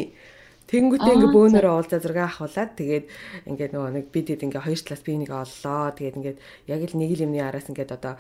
[0.72, 3.06] Тэнгүүтээ ингээ бөөнөрөө уулзаа зураг авахуулаад тэгээд
[3.52, 5.92] ингээ нөгөө нэг бидэд ингээ хоёр талаас би нэг оллоо.
[5.92, 6.36] Тэгээд ингээ
[6.72, 8.16] яг л нэг л юмны араас ингээ одоо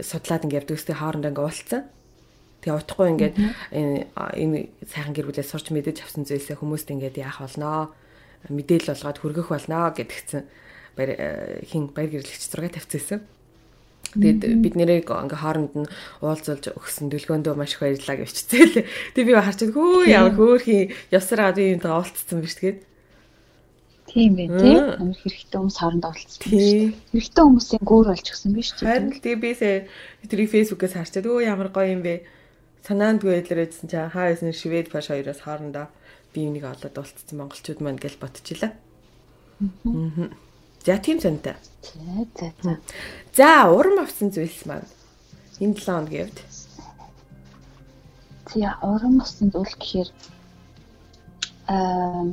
[0.00, 1.82] судлаад ингээ явдаг үстэй хоорондоо ингээ уулцсан.
[2.64, 3.34] Тэгээ утахгүй ингээд
[3.68, 4.58] энэ
[4.90, 7.94] сайхан гэр бүлээс сурч мэдэж авсан зүйлсээ хүмүүст ингээд яах болноо
[8.50, 10.42] мэдээлэл болгоод хүргэх болноо гэдгцэн
[10.98, 13.22] баяр хин баяр гэрлэгч зураг тавьчихсан.
[14.12, 15.88] Тэгээд бид нэрийг ингээ хооронд нь
[16.20, 18.84] уулзуулж өгсөн дэлгөөндөө маш их баярлалаа гэж бичсэн.
[19.16, 22.78] Тэгээд би харж хөө ямар хөөрхи явсараа би юунтайгаа уулзсан биз тэгээд.
[24.12, 24.76] Тийм байх тий.
[24.76, 26.92] Амар хэрэгтэй хүмүүс хооронд уулзсан.
[27.08, 28.84] Хэрэгтэй хүмүүсийн гүүр болж гсэн биз дээ.
[28.84, 29.50] Харин тэгээд би
[30.28, 32.28] тэрийг фэйсбүүкээс харчаад өө ямар гоё юм бэ.
[32.84, 35.88] Санаандгүй байдлаар эдсэн чи хаа байсан шивэд паш хоёроос хоорондоо
[36.36, 38.76] би энийг олоод уулзсан монголчууд маань гэж бодчихлаа.
[39.88, 40.28] Аа.
[40.84, 41.54] За тийм сонтой.
[41.82, 42.78] За за
[43.36, 43.70] за.
[43.70, 44.88] Урам авсан зүйлс маань
[45.60, 46.38] энэ 7 хоногийн хувьд.
[48.54, 50.10] За урам авсан зүйл гэхээр
[51.70, 52.26] аа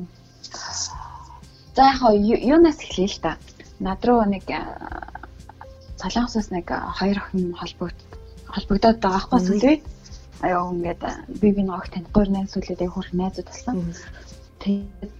[1.76, 3.38] за яг юунаас эхлэе л та.
[3.80, 4.50] Над руу нэг
[6.02, 8.00] Солонгосоос нэг хоёр охин холбогд
[8.50, 9.78] холбогдоод байгаа байхгүй сүлээ.
[10.42, 11.02] Аяа ингээд
[11.42, 13.94] би би нэг танихгүй найз сүлээд яг хөрх найзууд болсон.
[14.64, 15.19] Тэгээд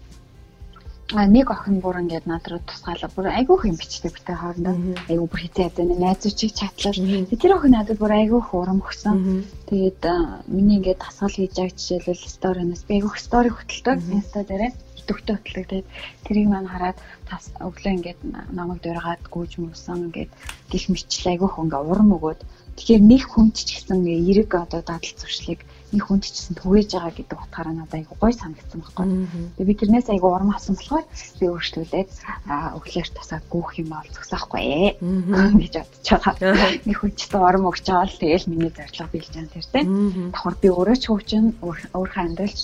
[1.10, 3.10] а нэг охин бүр ингээд над руу тусгаалаа.
[3.10, 4.76] Бүр айгүйх юм бичдэг битээ хоорондоо.
[5.10, 6.94] Айгүй бүр хитээ ядаа найзуучиг чатлал.
[7.34, 9.42] Тэр охин надад бүр айгүйх урам өгсөн.
[9.74, 10.06] Тэгээд
[10.54, 13.98] миний ингээд тасгал хийж байгаа жишээлбэл сториноос би айгүйх стори хөтэлдэг.
[14.06, 14.72] Инста дээрээ
[15.10, 15.66] төгтөө хөтэлдэг.
[15.66, 15.88] Тэгээд
[16.30, 18.20] тэрийг маань хараад тас өглөө ингээд
[18.54, 20.32] намайг дөргаад гүйж мөсөн ингээд
[20.70, 22.42] гих мэтлээ айгүйх ингээд урам өгөөд
[22.78, 27.14] тэгэхээр нэг хүн ч гэсэн эрэг одоо дадал зуршлыг нэг хүнд ч гэсэн түгээж байгаа
[27.18, 29.06] гэдэг утгаараа надад айгу гой санагдсан байхгүй.
[29.58, 31.06] Тэгээ би тэрнээс айгу урам авсан болохоор
[31.40, 32.10] би өөрчлөлээд
[32.78, 36.34] өглөөр тасаад гүүх юм бол зогсохгүй ээ гэж бодож байгаа.
[36.88, 39.88] Нэг хүн ч гэсэн урам өгч байгаа л тэгэл миний зорилго биелж байгаа тэр тийм.
[40.30, 42.62] Давхар би өөрөө ч хөвчин өөрийнхөө амьдралч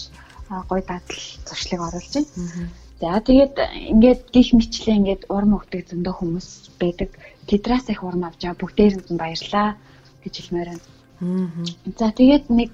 [0.70, 2.70] гой дадал зуршлыг оруулж байна.
[3.02, 3.56] За тэгээд
[3.92, 6.48] ингээд гих мэтлээ ингээд урам өгдөг зөндөө хүмүүс
[6.80, 7.10] байдаг.
[7.50, 9.76] Тэдрээс их урам авч байгаа бүгдээрэнд нь баярлаа
[10.24, 10.86] гэж хэлмээр байна.
[11.20, 12.72] За тэгээд нэг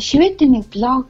[0.00, 1.06] шведийн нэг блог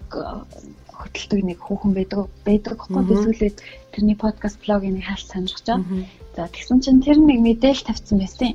[1.01, 3.57] хөтэлдэг нэг хүүхэн байдаг байдаг гэхгүй би сүүлээд
[3.93, 6.05] тэрний подкаст блогийн нэг хаалт сонирхож байгаа.
[6.37, 8.53] За тэгсэн чинь тэр нэг мэдээлэл тавьсан байсан.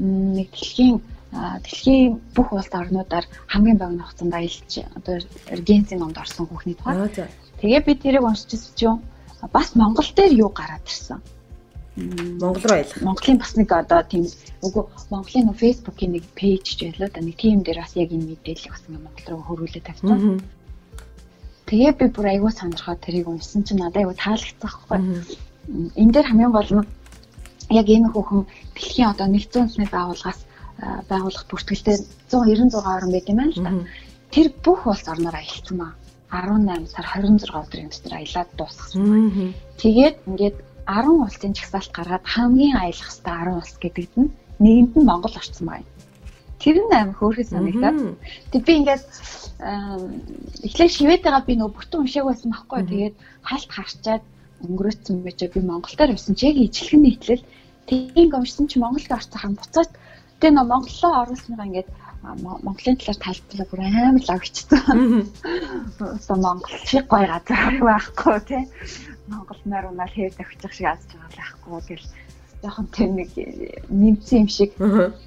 [0.00, 0.96] Нэг дэлхийн
[1.32, 5.14] дэлхийн бүх улс орнуудаар хамгийн богино хугацаанд аялж одоо
[5.48, 7.08] Регенцийн номд орсон хүүхний тухай.
[7.60, 9.00] Тэгээ би тэрийг уншижсэн чинь
[9.52, 11.20] бас Монгол дээр юу гараад ирсэн.
[11.96, 13.02] Монгол руу аялах.
[13.04, 14.24] Монголын бас нэг одоо тийм
[14.64, 18.32] үгүй Монголын нэг фэйсбүүкийн нэг пэйж ч байлаа да нэг тийм дээр бас яг энэ
[18.32, 20.40] мэдээлэл бас ингээ Монгол руу хөрвүүлээд тавьсан.
[21.68, 24.98] Тэгээ би бүр аягүй сонирхоод тэрийг уншсан чинь надад аягүй таалагдсан байхгүй.
[26.00, 26.88] Энэ дээр хамгийн гол нь
[27.76, 30.40] яг энэ хүүхэн дэлхийн одоо нэгдсэн үндэсний байгууллагаас
[31.12, 31.96] байгууллага бүртгэлтэй
[32.32, 33.72] 196 орн байт юм байна л да.
[34.32, 35.92] Тэр бүх улс орноор аялцсан маа.
[36.32, 39.52] 18 сар 26 өдрийн өстөр аялаад дуусгасан.
[39.76, 45.08] Тэгээд ингээд 10 улсын жагсаалт гаргаад хамгийн аялах хэвээр 10 улс гэдэгт нь нэгэнд нь
[45.08, 45.88] Монгол орсон байна.
[46.62, 47.98] Тэр нь амар хөөрхөн санагдаад.
[48.52, 49.04] Тэг би ингээд
[50.66, 52.80] эхлээд шивэдэгаа би нөгөө бүтэн уншааг байсан байхгүй.
[52.86, 53.16] Тэгээд
[53.48, 54.24] хальт харчаад
[54.62, 57.44] өнгөрөөцсөн байж би Монголоор явсан чи яг ижлэгэн нийтлэл
[57.86, 59.90] тийм уншсан чи Монголд орсон хам буцаад
[60.38, 61.90] тэгээ нөгөө Монголоо оруулсныгаа ингээд
[62.22, 65.26] Монголын талаар тайлбарлаа бүр амар лагчсан.
[65.98, 68.62] Өсө Монгол шиг гоё газар байхгүй тий.
[69.28, 72.06] Монгол нар унаа хээр давчих шиг аз жаргал байхгүй гэл
[72.62, 73.30] жоохон тэр нэг
[73.90, 74.70] нэмсэн юм шиг.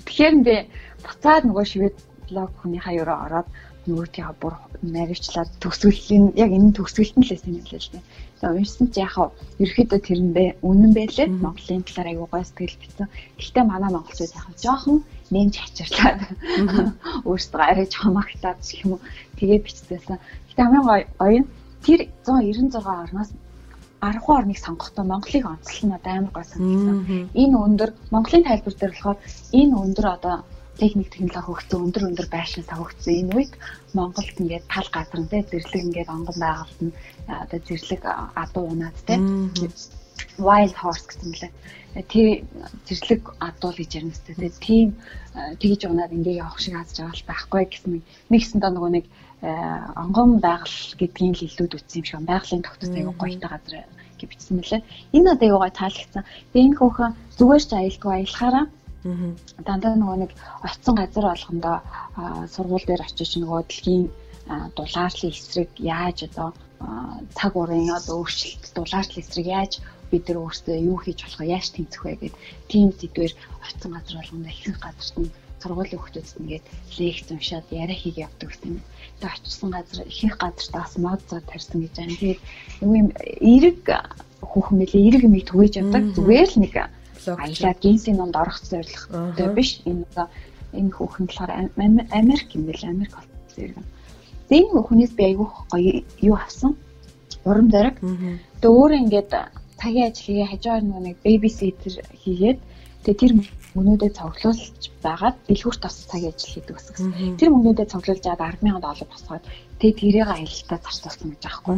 [0.08, 0.56] Тэгэхээр би
[1.04, 3.50] буцаад нөгөө шивэд блог хүний хаяураа ороод
[3.86, 8.04] нөгөө тийha бүр наривчлаад төгсгөлийн яг энэ төгсгөлт нь л байсан юм л л дээ.
[8.42, 9.30] За уншсан чи яхаа
[9.62, 11.28] ерөөхдөө тэрэндээ үнэн байлээ.
[11.30, 13.08] Монголын талаар аягүй гой сэтгэл битсэн.
[13.38, 14.98] Гэхдээ манай монголчууд яхаа жоохон
[15.30, 16.20] нэмж хачирлаад
[17.30, 19.02] өөрсдөө арай жоохон магтаад гэх юм уу
[19.38, 20.18] тэгээ бичсэн.
[20.50, 20.86] Гэтэ хамгийн
[21.22, 21.50] гоё нь
[21.86, 23.30] тэр 196 орноос
[24.06, 26.98] 10 орныг сонгохдоо Монголыг онцлол нь амар гой санагдсан.
[27.42, 29.20] Энэ өндөр Монголын тайлбар дээр болохоор
[29.60, 30.36] энэ өндөр одоо
[30.78, 33.54] техник технологи хөгжсөн өндөр өндөр байшин савгдсан энэ үед
[33.98, 36.96] Монголд ингээд тал газар нь зэрлэг ингээд онгон байгуулт нь
[37.44, 38.02] одоо зэрлэг
[38.44, 39.16] адуу унаад те.
[40.40, 41.52] Wild horse гэсэн мөлий.
[42.12, 42.28] Тэр
[42.88, 44.88] зэрлэг адуул гэж ярина өстэй те тийм
[45.64, 49.06] тэгж унаад ингээд явах шиг аз жаргал байхгүй гэсэн нэгсэн доо нөгөө нэг
[49.96, 52.20] онгон байгаль гэдгийн л илүүд үтсэн юм шиг.
[52.28, 53.74] Байгалийн тогтцоо аягүй гоётой газар
[54.20, 54.82] гэж бичсэн мөлий
[55.16, 56.24] энэ одоо аягүй таалагдсан?
[56.52, 58.66] Тэгээ энэ хөөхөн зүгээр ч аялдгүй аялахаараа.
[59.68, 60.32] Дандаа нөгөө нэг
[60.66, 61.78] очсон газар болгондоо
[62.54, 64.04] сургууль дээр очиж нөгөө дэлхийн
[64.78, 66.50] дулаарлын эсрэг яаж одоо
[67.38, 69.74] цаг уурын одоо өөрчлөлт дулаарлын эсрэг яаж
[70.12, 71.54] бид нар өөрсдөө юу хийж болох вэ?
[71.56, 72.34] Яаж тэмцэх вэ гэдэг
[72.70, 73.34] тийм сэдвэр
[73.66, 76.66] очсон газар болгондоо ихэнх газарт нь сургуулийн хүмүүсд ингээд
[77.02, 78.78] лекц уншаад яриа хийх явдаг гэсэн.
[79.20, 82.16] Тэгээ очсон газар ихэнх газарт бас мод зоо тарьсан гэж байна.
[82.20, 82.42] Тэгээд
[82.82, 82.92] юм
[83.56, 83.80] эрэг
[84.44, 86.04] хүүхэн мэлээ эрэг юм түгэж явдаг.
[86.16, 86.74] Зүгээр л нэг
[87.26, 89.82] аялаад генсийн номд орох зорилготой биш.
[89.86, 90.28] Энэ одоо
[90.74, 91.52] энэ хүүхэн болохоор
[92.20, 93.78] Америк юм бэл Америк болсон зэрэг.
[94.50, 96.72] Тэгээ энэ хүүхнээс би айгүйх гоё юу авсан.
[97.46, 97.98] Урам зориг.
[98.62, 99.32] Тэгээ өөрөө ингээд
[99.80, 102.60] цагийн хийгээ хажуугаар нөгөө нэг babysitter хийгээд
[103.04, 103.32] тэгээ тэр
[103.76, 107.38] мөнүүдэд цуглуулж байгаад дэлгүүрт бас цагийн ажил хийдэг гэсэн.
[107.40, 109.44] Тэр мөнүүдэд цуглуулж аваад 100000 доллар босгоод
[109.80, 111.76] тэгээ тэрийг аялалтаа зарцуулсан гэж аахгүй.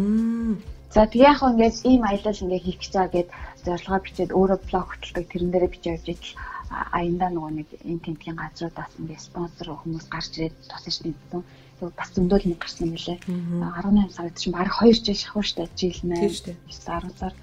[0.94, 3.30] За тэгээ яг ингээд ийм аялал ингээд хийх гэж байгаа гэд
[3.66, 6.38] зорилгоо бичээд өөрөө блог хөтэлдэг тэрэн дээрээ бичиж явж ижил
[6.70, 11.42] аяндаа нөгөө нэг энэ тентгийн газруудаас ингээд спонсор хүмүүс гарч ирээд тусаж тэмцсэн.
[11.80, 13.20] Тэг бас зөндөл нэг гарсан юм лээ.
[13.26, 16.28] 18 сард чинь баг 2 жил шахав штэ жил мэ.
[16.28, 17.34] 9 10 сар.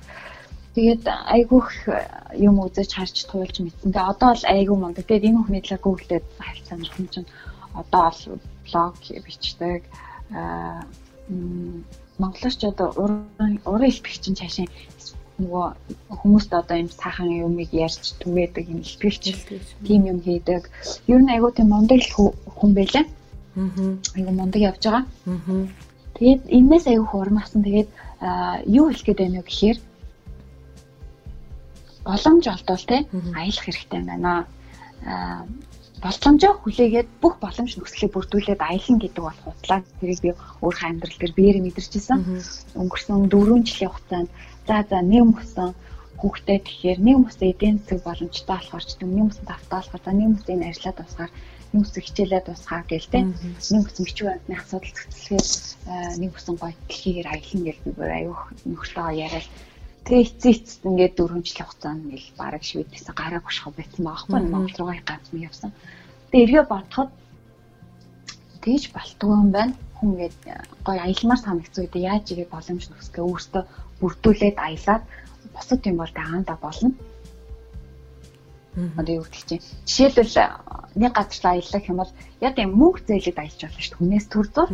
[0.74, 1.68] Тэгээд айгүйх
[2.34, 3.94] юм үзэж харж туулж мэдсэн.
[3.94, 5.06] Тэгээ одоо бол айгүй мундаг.
[5.06, 7.30] Тэгээд энэ хүний талаар гуглдээд харилцаа нэрхэн чинь
[7.78, 8.94] одоо бол блог
[9.26, 9.82] бичдэг.
[10.34, 10.82] Аа
[12.18, 14.66] монголч одоо уран уран илтгэгч чинь цаашаа
[15.38, 15.66] нөгөө
[16.20, 19.24] хүмүүст одоо юм сайхан юмыг ярьж түгээдэг юм илтгэгч
[19.86, 20.70] тийм юм хийдэг.
[21.10, 22.02] Ер нь айгүй тийм мундаг
[22.58, 23.04] хүн байлаа.
[23.58, 23.98] Аа.
[24.14, 25.04] Айгүй мундаг явж байгаа.
[25.26, 25.66] Аа.
[26.14, 27.66] Тэгээд энэс айгүй хурмаасан.
[27.66, 27.90] Тэгээд
[28.78, 29.78] юу хэлэх гээд байна вэ гэхээр
[32.08, 32.98] боломж олдвол те
[33.40, 34.46] аялах хэрэгтэй байна.
[35.04, 35.44] Аа
[36.04, 39.80] боломжоо хүлээгээд бүх боломж нөхцөлийг бүрдүүлээд аялна гэдэг бол хутлаа.
[40.00, 42.18] Тэрийг би өөрийнхөө амьдрал дээр биеэр мэдэрчээсэн.
[42.80, 44.28] Өнгөрсөн 4 жилийн хугацаанд
[44.68, 45.70] за за нэг мөсөн
[46.20, 50.28] хүүхдээ тэгэхээр нэг мөсөн эдийн засаг боломжтой болохоор ч нэг мөсөн тавтаа болохоор за нэг
[50.32, 51.32] мөсөн энэ ажиллаад тусгаар
[51.72, 53.20] нэг мөсөн хичээлээ тусгаа гээл те.
[53.24, 55.48] Нэг мөсөн бичиг баримтны асуудал зохицлохээр
[56.20, 59.48] нэг мөсөн гоё дэлхийгээр аялна гэж би бүр аюух нөхөлтөө яриад
[60.04, 64.76] Тэгээ эцсийн эцэст ингээд дөрвөн жилийн хугацаанд ингээл бараг шведээс гараа бошхоо байсан байхгүй Монгол
[64.76, 65.72] руугаа ганц мэг явсан.
[66.28, 67.10] Тэгээ эргээ бодоход
[68.60, 69.74] тэгж балтгүй юм байна.
[69.96, 70.36] Хүн ингээд
[70.84, 73.62] гоё аялмаар санагц үед яаж игээ боломж нөхсгөө өөртөө
[74.00, 75.02] бүрдүүлээд аялаад
[75.56, 76.92] босод юм бол тагаанда болно.
[78.74, 80.34] Одоо юу гэдэг чинь жишээлбэл
[80.98, 83.98] нэг газар аялах юм бол яг юм мөнгө зээлэд аялж болно шүү дээ.
[83.98, 84.70] Хүнээс төр зур.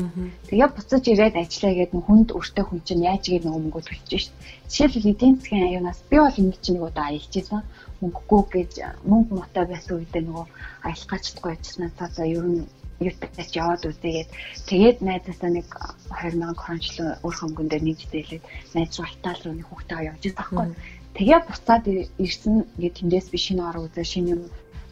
[0.48, 4.08] Тэгээ буцаж ирээд ажиллаа гэдэг нь хүнд өртөө хүн чинь яаж игээд нөгөө мөнгө төлж
[4.08, 4.44] шүү дээ.
[4.72, 7.62] Жишээлбэл эдийн засгийн аюунаас би бол ингэ чинь нэг удаа аялж исэн.
[8.00, 8.72] Мөнгөгүй гэж
[9.04, 10.46] мөнгө мотой байсан үедээ нөгөө
[10.88, 12.64] аялах гачдаггүй ажилласнаа цаасаа ер нь
[13.00, 14.30] ютубээс яваад үзээгээд
[14.68, 15.68] тэгээд найзаасаа нэг
[16.12, 18.44] 2000 крончлоо өөр хөнгөн дээр нэг зээлээд
[18.76, 20.68] найз руу Итали руу нэг хүүхдээ явж байсан байхгүй.
[21.14, 21.84] Тэгээ буцаад
[22.18, 24.42] ирсэн ингээд тэндээс би шинэ ор үзээ шинэ юм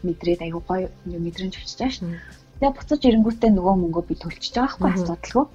[0.03, 2.19] мэдрээд аюу гоё юм мэдрэмж авчиж байгаа шин.
[2.59, 5.47] Тэгээ буцаж ирэнгүүтээ нөгөө мөнгөө би төлчихөж байгаа байхгүй асуудалгүй.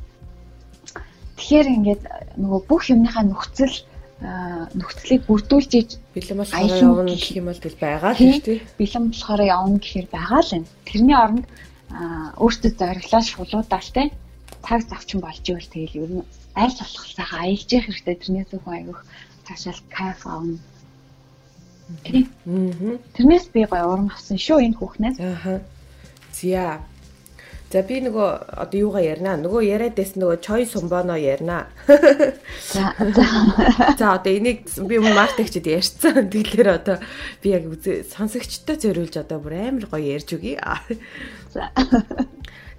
[1.38, 2.04] Тэгэхээр ингээд
[2.39, 3.76] нөгөө бүх юмныхаа нөхцөл
[4.23, 9.41] нөхцөлийг бүрдүүлж иж бэлэн болохоор явна гэх юм бол тэл байгаа л тийм бэлэн болохоор
[9.43, 10.71] явна гэхээр байгаа л энэ.
[10.88, 11.45] Тэрний оронд
[12.39, 14.04] өөртөө зориглоо шулуудаал те
[14.63, 18.76] цаг завчин болж ивэл тэгэл ер нь аль болох сайхан аялж явах хэрэгтэй тэрнээс хүн
[18.80, 19.02] айгүйх
[19.47, 20.58] цаашаал кайф авна
[22.03, 25.17] Тэрнээс би гоё урам авсан шүү энэ хүүхнээс.
[25.19, 25.60] Аа.
[26.32, 26.82] Зя.
[27.73, 28.29] За би нөгөө
[28.63, 29.34] одоо юугаа ярина?
[29.41, 31.67] Нөгөө яриад байсан нөгөө чой сумбоно ярина.
[32.71, 32.93] За.
[33.99, 36.29] За одоо энийг би өмнө маркетчд ярьсан.
[36.34, 36.97] Тэгэхээр одоо
[37.43, 37.67] би яг
[38.13, 40.62] сонсогчтой зориулж одоо бүр амар гоё ярьж өгье.
[41.51, 41.73] За.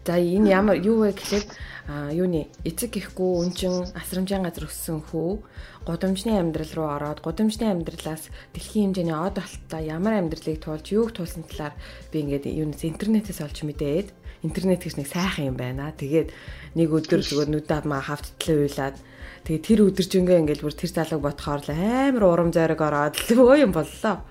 [0.07, 1.44] За энэ ямар юу вэ гэхлээр
[1.88, 5.44] юуны эцэг гэхгүй үнчин асрамжийн газар өссөн хүү
[5.85, 11.44] гудамжны амьдрал руу ороод гудамжны амьдралаас дэлхийн хэмжээний од болттой ямар амьдралыг туулж юуг туулсан
[11.44, 11.77] талаар
[12.09, 14.09] би ингээд юунес интернетээс олж мэдээд
[14.49, 15.92] интернет гэж нэг сайхан юм байна.
[15.92, 16.33] Тэгээд
[16.73, 18.97] нэг өдөр зүгээр нүдээ маа хавттлаа уйлаад
[19.44, 23.61] тэгээд тэр өдөржингөө ингээд бүр тэр залууг ботхоор л амар урам зориг ороод л өө
[23.61, 24.25] юм боллоо.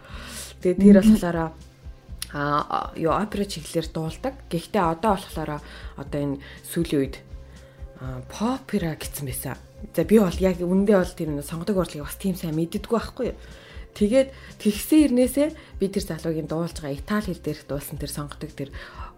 [0.61, 1.37] Тэгээд тэр болохоор
[2.33, 4.33] а юу опера чиглэлээр дуулдаг.
[4.49, 5.61] Гэхдээ одоо болохоор
[6.01, 7.15] одоо энэ сүүлийн үед
[8.29, 9.57] попера гэсэн байсан
[9.91, 13.37] За би бол яг үндэ бол тийм сонгодог урлагийг бас тийм сайн мэддэггүй байхгүй юу.
[13.93, 14.29] Тэгээд
[14.63, 18.69] тэгсэн ирнээсээ би тэр залуугийн дуулж байгаа итали хэл дээрх дуулсан тэр сонгодог тэр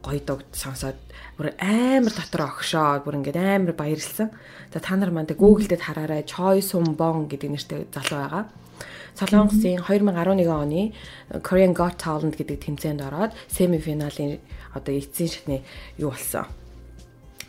[0.04, 1.00] гоё догд сонсоод
[1.38, 4.36] бүр амар дотор огшоо бүр ингээд амар баярлсан.
[4.74, 8.44] За та нар манд Google дээр хараарай Choi Sum Bong гэдэг нэртэй залуу байгаа.
[9.16, 10.92] Солонгосын 2011 оны
[11.40, 14.44] Korean Got Talent гэдэг тэмцээнд ороод семифиналийн
[14.76, 15.64] одоо эцсийн шатны
[15.96, 16.52] юу болсон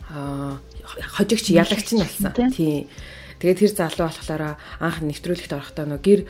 [0.07, 0.55] аа
[0.87, 2.51] хожигч ялагч нь болсон.
[2.51, 2.87] Тийм.
[3.37, 4.43] Тэгээд тэр залуу болохоор
[4.81, 6.21] анх нэвтрүүлэгт орохдоо нөгөө гэр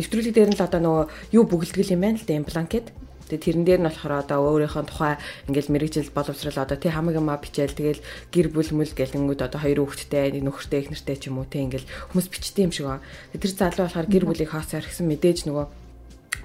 [0.00, 1.04] нэвтрүүлэг дээр нь л одоо нөгөө
[1.36, 2.88] юу бүгэлдгэл юм байна л да бланкет.
[3.28, 7.36] Тэгээд тэрэн дээр нь болохоор одоо өөрийнхөө тухай ингээл мэрэгжил боловсрал одоо тий хамаг юмаа
[7.36, 8.00] бичээл тэгэл
[8.32, 11.66] гэр бүл мүл гэл ингэүүд одоо хоёр хүүхэдтэй нөхөртэй их нэртэй ч юм уу тий
[11.66, 13.04] ингээл хүмүүс бичдэг юм шиг ба.
[13.34, 15.66] Тэр залуу болохоор гэр бүлийг хаосаар гэсэн мэдээж нөгөө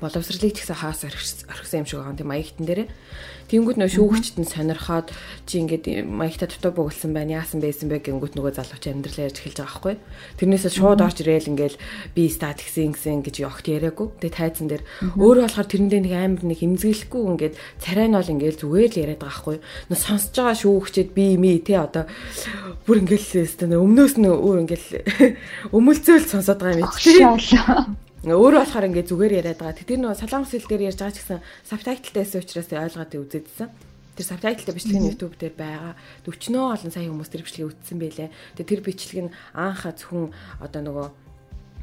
[0.01, 2.81] боловсролыг ч гэсэн хаас орхисон юм шиг байгаа тийм маягтан дээр.
[3.51, 5.11] Тэнгүүд нөө шүүгчд нь сонирхоод
[5.43, 9.59] чи ингээд маягта дутуу бөглсөн байна яасан байсан бэ гингүүт нөгөө залууч амьдралаа ярьж эхэлж
[9.59, 9.95] байгаа байхгүй.
[10.39, 11.75] Тэрнээсээ шууд орж ирээл ингээд
[12.15, 14.07] би стат гисэн гисэн гэж огт яриаггүй.
[14.23, 14.83] Тэгээ тайзан дээр
[15.19, 19.19] өөрөө болохоор тэрэндээ нэг амар нэг имзэглэхгүй ингээд царай нь бол ингээд зүгээр л яриад
[19.19, 19.57] байгаа байхгүй.
[19.91, 22.07] Нөө сонсож байгаа шүүгчд би ми те одоо
[22.87, 24.85] бүр ингээд л өмнөөс нь өөр ингээд
[25.75, 27.19] өмөлцөөл сонсоод байгаа юм чи.
[28.21, 29.81] Өөрөө болохоор ингээд зүгээр яриад байгаа.
[29.81, 33.69] Тэр нөгөө солонгос хэл дээр ярьж байгаа ч гэсэн сабтайтлтай байсан учраас ойлгоод үзээдсэн.
[34.13, 35.97] Тэр сабтайтлтай бичлэг нь YouTube дээр байгаа.
[36.29, 38.29] 40нөө олон сая хүмүүс тэр бичлэгийг үзсэн байлээ.
[38.61, 40.29] Тэгээ тэр бичлэг нь анхаа зөвхөн
[40.61, 41.07] одоо нөгөө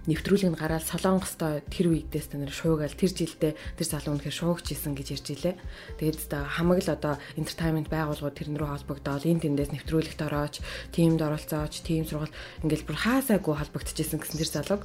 [0.06, 4.94] нэвтрүүлэг нь гараад солонгостой тэр үедээс тэр шуугаал тэр жилдээ тэр залуу үнэхээр шуугч исэн
[4.94, 5.54] гэж ярьж илээ.
[5.98, 10.62] Тэгээд хамаг л одоо entertainment байгууллагууд тэрэн рүү холбогдоод энэ тэндээс нэвтрүүлэгт орооч,
[10.94, 12.30] тиймд оролцооч, тийм сургал
[12.62, 14.82] ингээл бүр хаасаагүй холбогдчихсэн гэсэн тэр залууг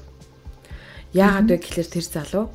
[1.13, 2.45] Яагаад вэ гэхээр тэр залуу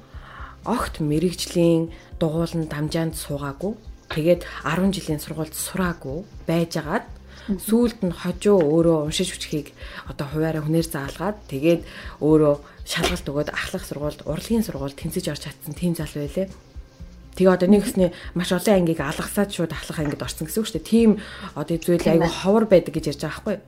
[0.66, 3.78] огт мэрэгжлийн дугуулн дамжаанд суугаагүй.
[4.10, 7.06] Тэгээд 10 жилийн сургуульд сураагүй байжгаад
[7.56, 9.72] сүүлд нь хожуу өөрөө уншиж хүчхийг
[10.10, 11.82] одоо хуваараа хүнээр заалгаад тэгээд
[12.20, 16.48] өөрөө шалгалт өгөөд ахлах сургуульд урлагийн сургуульд тэнцэж орж чадсан тийм залуу байлээ.
[17.38, 20.76] Тэгээ одоо нэг гэсний маш олон ангийг алгасаад шууд ахлах ангид орсон гэсэн үг шүү
[20.82, 20.90] дээ.
[20.90, 21.10] Тийм
[21.54, 23.64] одоо зүйл айгүй ховор байдаг гэж ярьж байгаа байхгүй юу?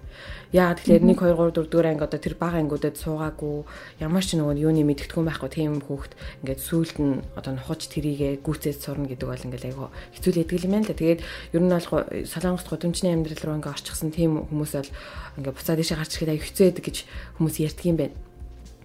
[0.50, 3.70] Яа тэгэхээр 1 2 3 4 дугаар анги одоо тэр бага ангиудад суугаагүй
[4.02, 8.82] ямар ч нөгөө юуны мэддэхгүй байхгүй тийм хүүхэд ингээд сүулт нь одоо нухаж тэрийгэ гүцээд
[8.82, 10.98] сурна гэдэг бол ингээд айгаа хэцүү лээдэг юм байна л да.
[10.98, 11.20] Тэгээд
[11.54, 11.86] ер нь бол
[12.26, 14.90] солонгост гудамжны амьдрал руу ингээд орчихсон тийм хүмүүс бол
[15.38, 16.96] ингээд буцаад дэше гарч ирэхэд аюу хэцүү байдаг гэж
[17.38, 18.18] хүмүүс ярьдаг юм байна.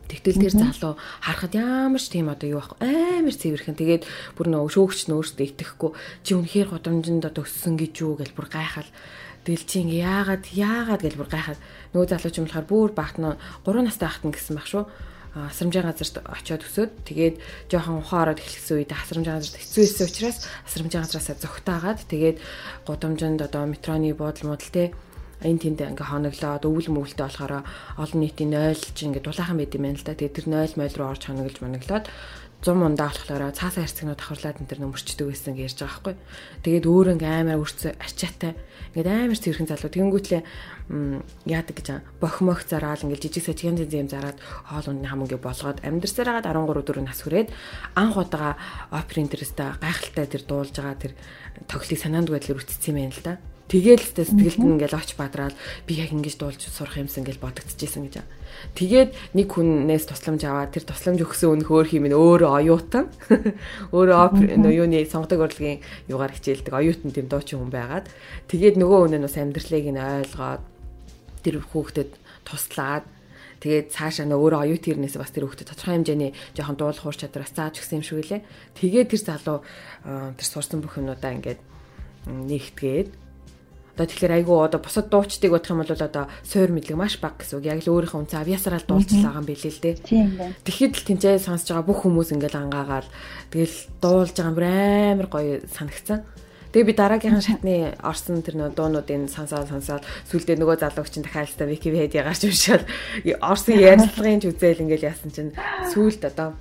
[0.06, 2.78] Тэгтэл тэр залуу харахад ямар ч тийм одоо юу байхгүй
[3.26, 3.74] амар цэвэрхэн.
[3.74, 4.04] Тэгээд
[4.38, 8.46] бүр нөө шөөгч нь өөртөө итгэхгүй чи үнэхээр гудамжинд одоо өссөн гэж юу гэж бүр
[8.54, 8.86] гайхал
[9.46, 11.60] Тэгэл чи ингээ яагаад яагаад гэж бүр гайхаад
[11.94, 13.30] нөгөө залууч юм болохоор бүр багт нь
[13.62, 14.84] 3 настай ахтан гэсэн баг шүү.
[15.36, 17.36] Асрамжаа газарт очиод өсөөд тэгээд
[17.70, 22.38] жоохон ухаан ороод эхэлсэн үед асрамжаа газарт хэцүү байсан учраас асрамжаа газараасаа зөгтаагаад тэгээд
[22.88, 24.96] гудамжинд одоо метроны буудал муудал те
[25.44, 27.54] энэ тэнд ингээ хоноглоод өвөл мөвөлтэй болохоор
[28.00, 30.16] олон нийтийн 0 чи ингээ дулаахан байд юм байна л да.
[30.16, 32.06] Тэгээд тэр 0 мойл руу орж хоноглож моноглоод
[32.66, 36.16] 100 мундаа болохоор цаасаа хэрцгнүүд давхарлаад энэ төр нөмөрчдөг байсан гэж ярьж байгаа байхгүй.
[36.66, 38.54] Тэгээд өөрөө ингээ амар өрцөө арчаатай
[38.96, 40.42] ингээд амар цэвэрхэн залуу тэгэнгүүтлээ
[41.46, 46.42] яадаг гэж бохмох зараал ингээд жижиг сажигэн зэм зараад хоол ундны хам ингээ болгоод амьдрсаар
[46.42, 47.50] хагаад 13 4 нас хүрээд
[47.94, 48.58] анх удаага
[48.90, 51.14] оперын дээрээсээ гайхалтай тэр дуулж байгаа тэр
[51.70, 53.34] тоглыг санаанд байдлаар үтцсэн юм байна л да.
[53.66, 55.58] Тэгээл л сэтгэлд нь ингээл оч бадраал
[55.90, 58.22] би яг ингэж дуулж сурах юмсан гэж бодогдчихсэн гэж.
[58.78, 63.10] Тэгээд нэг хүнээс тусламж аваад тэр тусламж өгсөн өн хөөх юм өөрөө оюутан.
[63.96, 68.06] Өөрөө юуны сонгодог урлагийн югаар хичээлдэг оюутан тийм дуучин хүн байгаад
[68.54, 70.64] тэгээд нөгөө хүн нь бас амьдралыг нь ойлгоод
[71.42, 72.12] тэр хүүхдэд
[72.46, 73.06] туслаад
[73.66, 77.54] тэгээд цаашаа нөө өөрөө оюут ирнээс бас тэр хүүхдэд тодорхой хэмжээний жоохон дуулах ур чадвараас
[77.58, 78.42] зааж өгсөн юм шиг үлээ.
[78.78, 79.58] Тэгээд тэр залуу
[80.38, 81.62] тэр сурсан бүх юмудаа ингээд
[82.30, 83.25] нэгтгээд
[83.96, 87.64] Одоо тэгэхээр айгүй одоо бусад дуучдыг бодох юм бол одоо суур мэдлэг маш бага гэсэн
[87.64, 87.72] үг.
[87.72, 89.96] Яг л өөрийнхөө үнцэн авьяасараа дуулцлаа юм билээ л дээ.
[90.04, 90.52] Тийм байна.
[90.68, 93.08] Тэгэхэд л тэнцээ сонсож байгаа бүх хүмүүс ингээл ангаагаал
[93.56, 96.28] тэгэл дуулж байгаа бүр амар гоё санагцсан.
[96.76, 101.56] Тэгээ би дараагийнхын шатны орсон тэр нөө дуунуудын сонсоод сонсоод сүлдээ нөгөө залууч чинь дахиад
[101.56, 102.84] л Википедиа гарч уншаад
[103.40, 105.56] орсон ярилцлагын ч үзэл ингээл яасан чинь
[105.88, 106.60] сүлд одоо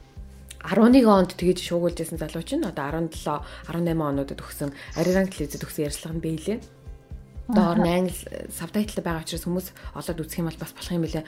[0.62, 3.27] 11 онд тэгэж шуугуулж байсан залууч нь одоо 17
[3.66, 6.59] 18 онуудад өгсөн Ариранг телевизэд өгсөн ярилцлага нь биелээ.
[7.48, 8.16] Доор нь англи
[8.48, 9.68] сабтайтл байгаа учраас хүмүүс
[10.00, 11.24] олоод үзэх юм бол бас болох юм билээ.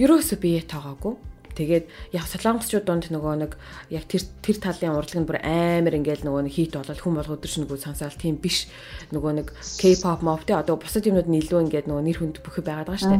[0.00, 1.14] Ерөөсөө бие тоогоогүй.
[1.50, 3.52] Тэгээд яг солонгосчууд донд нөгөө нэг
[3.90, 7.34] яг тэр тэр талын урлаг нь бүр амар ингээл нөгөө нэг хит болол хүн болго
[7.34, 8.70] өдөрч нөгөө сонсоол тийм биш
[9.10, 9.48] нөгөө нэг
[9.82, 13.02] K-pop mop те одоо бусад юмнууд нь илүү ингээд нөгөө нэр хүнд бүхий байгаад байгаа
[13.02, 13.18] штэ.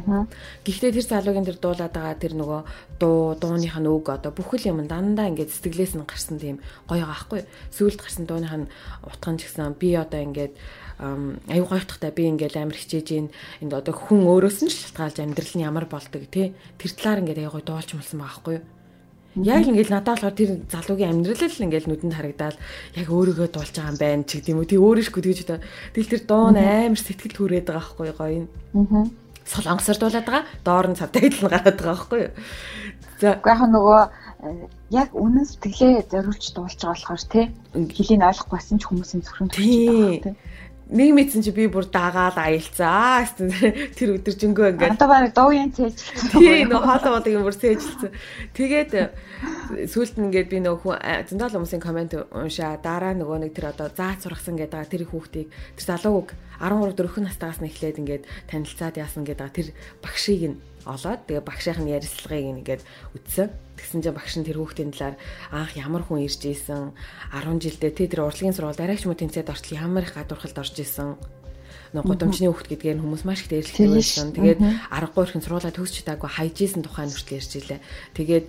[0.63, 2.61] Гэхдээ тэр залуугийн тэр дуулаад байгаа тэр нөгөө
[3.03, 7.11] дуу дууных нь үг одоо бүхэл юм дандаа ингээд сэтгэлээс нь гарсан тийм гоё байгаа
[7.11, 7.41] байхгүй.
[7.75, 8.71] Сүүлд гарсан дууных нь
[9.11, 10.55] утган ч гэсэн би одоо ингээд
[11.01, 13.29] аюу гойхтахтай би ингээл амар хичээж ийн
[13.65, 17.57] энд одоо хүн өөрөөс нь шалтгаалж амьдрал нь ямар болдог тий тэр талаар ингээд аюу
[17.57, 18.65] гой дуулж мэлсэн байгаа байхгүй юу
[19.39, 22.57] Яг ингээл надад болохоор тэр залуугийн амьдрал л ингээл нүдэнд харагдаад
[22.99, 24.71] яг өөрийгөө дуулж байгаа юм байна ч гэдэм үү.
[24.75, 25.59] Тий өөрөө шгүй тэгж одоо
[25.95, 28.47] тэл тэр дуун амар сэтгэл хүрээд байгаа байхгүй гоё юм.
[28.75, 29.07] Аа.
[29.47, 30.45] Солонгосоор дуулаад байгаа.
[30.67, 32.33] Доор нь цавтай нь гараад байгаа байхгүй юу.
[33.23, 33.39] За.
[33.39, 34.03] Уу яг нөгөө
[34.91, 37.45] яг үнэн сэтгэлээ зориулж дуулж байгаа болохоор тий
[37.95, 40.35] хэлийн ойлгохгүй байсан ч хүмүүсийн зөвхөн төрж байгаа тий
[40.91, 43.23] нэг мэдсэн чи би бүр дагаал аялцаа.
[43.97, 44.99] Тэр өдөржингөө ингээд.
[44.99, 46.35] Одоо баг дууян цээжилсэн.
[46.35, 48.11] Тий, нөө хоолой бодог юм бүр цээжилсэн.
[48.59, 48.91] Тэгээд
[49.87, 50.99] сүүлд нь ингээд би нөө хүн
[51.31, 52.83] зөндөл хүмүүсийн комент уншаа.
[52.83, 55.49] Дараа нөгөө нэг тэр одоо заац сургасан гэдэг тэр хүүхдийг
[55.79, 59.69] тэр залууг 13 4 настайгаас нь эхлээд ингээд танилцаад яасан гэдэг тэр
[60.03, 62.83] багшийг нь олоод тэгээ багшийн ярилцлагыг ингээд
[63.15, 63.49] үтсэн.
[63.81, 65.17] Тэгсэн чинь багш нь тэр хүүхдийн талаар
[65.49, 66.93] анх ямар хүн ирж ийсэн?
[67.33, 71.17] 10 жилдээ тэ тэр урлагийн сургууль дараагч мө тэнцээд ортол ямар их гадуурхалд орж ийсэн?
[71.97, 74.31] Нэг гудамжны хүүхд гэдгээр нь хүмүүс маш их дээрлэдэг байсан.
[74.31, 74.61] Тэгээд
[74.95, 77.81] аргагүй ихэн сургуулаа төгсч чадаагүй хайжсэн тухайн хүртэл ярьж илээ.
[78.15, 78.45] Тэгээд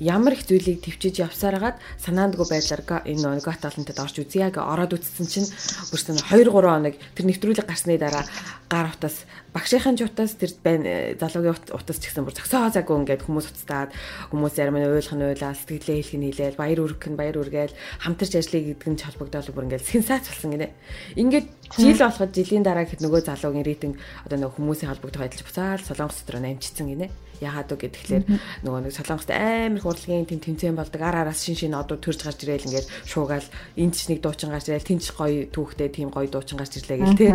[0.00, 5.26] ямар их зүйлийг төвчиж явсараад санаандгүй байдлаар энэ гот талантад орж үзье гэж ороод үтсэн
[5.28, 5.48] чинь
[5.92, 8.24] бүрсэн 2 3 хоног тэр нэвтрүүлэг гарсны дараа
[8.72, 13.46] гар утас багшийнхын утас тэр байна залуугийн утас ч гэсэн бүр зөксөө заагүй ингээд хүмүүс
[13.50, 13.90] уцтаад
[14.30, 17.74] хүмүүс ярим нь ойлгох нь ойлаа сэтгэлээ хэлэх нь хэлээл баяр үргэх нь баяр үргээл
[18.00, 20.70] хамтарч ажиллая гэдэг нь холбогдоод бүр ингээд сенсац болсон гинэ.
[21.18, 21.46] Ингээд
[21.76, 26.22] жил болоход жилийн дараа хэд нөгөө залуугийн рейтинг одоо нөгөө хүмүүсийн холбогдох ажиллаж буцаад солонгос
[26.22, 27.10] дотор намжчихсан гинэ.
[27.40, 28.24] Яагаад үг гэхээр
[28.64, 32.44] нөгөө нэг солонгост амар урлагийн тэм тэмцээн болдог ар араас шин шин одууд төрж гарч
[32.44, 33.48] ирээл ингээд шуугаал
[33.80, 37.16] энд ч нэг дуучин гарч ирээл тэнч гоё түүхтэй тийм гоё дуучин гарч ирлээ гэл
[37.16, 37.32] тээ.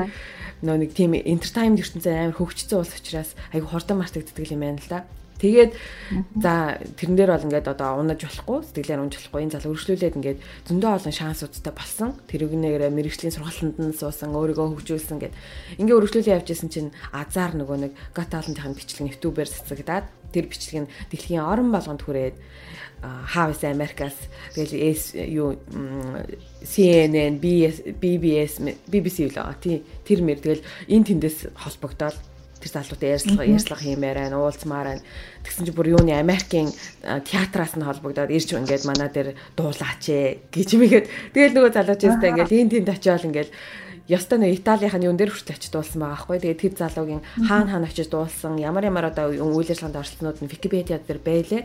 [0.61, 4.89] Нөгөө нэг тийм entertainment ертөнцийн амар хөгжсөн улс учраас айгу хурдан мартагддаг юм байна л
[4.89, 4.99] да.
[5.35, 5.75] Тэгээд
[6.39, 10.39] за тэрэн дээр бол ингээд одоо унаж болохгүй сэтгэлээр унж болохгүй энэ зал өргөжлүүлээд ингээд
[10.71, 12.15] зөндөө олон шансуудтай болсон.
[12.31, 15.35] Тэрүүгнээр мэрэгжлийн сургалтанд нь суусан өөрийгөө хөгжүүлсэн гэд
[15.75, 21.43] ингээд өргөжлүүлээ явжсэн чинь азар нөгөө нэг гатаалантын бичлэг нэвтүүбээр цацагдаад тэр бичлэг нь дэлхийн
[21.43, 22.35] орон болгонд хүрээд
[23.03, 24.15] Хавс Америкас
[24.55, 24.97] тэгэл
[25.29, 25.59] юу
[26.63, 32.17] CNN, BBS, BBC л аа тий тэр мэр тэгэл энэ тэндээс холбогдоод
[32.65, 35.03] тэр залуутай ярьслага ярьслага хиймээр байна, уулзмаар байна.
[35.45, 36.73] Тэгсэн чи бүр юуны Америкийн
[37.05, 41.05] театраас нь холбогдоод ирж ингээд манай дээр дуулаач ээ гэж юмгээд
[41.37, 43.49] тэгэл нөгөө залуучтай ингээд энэ тэнд очиод ингээд
[44.09, 46.37] ёстой нэг Италийнх нь юун дээр хүртэл очиж дуулсан байгаа байхгүй.
[46.41, 51.01] Тэгээд тэр залуугийн хаана хаана очиж дуулсан, ямар ямар одоо үйл ажиллагаанд оролцснууд нь Википедиа
[51.01, 51.63] дээр байлээ.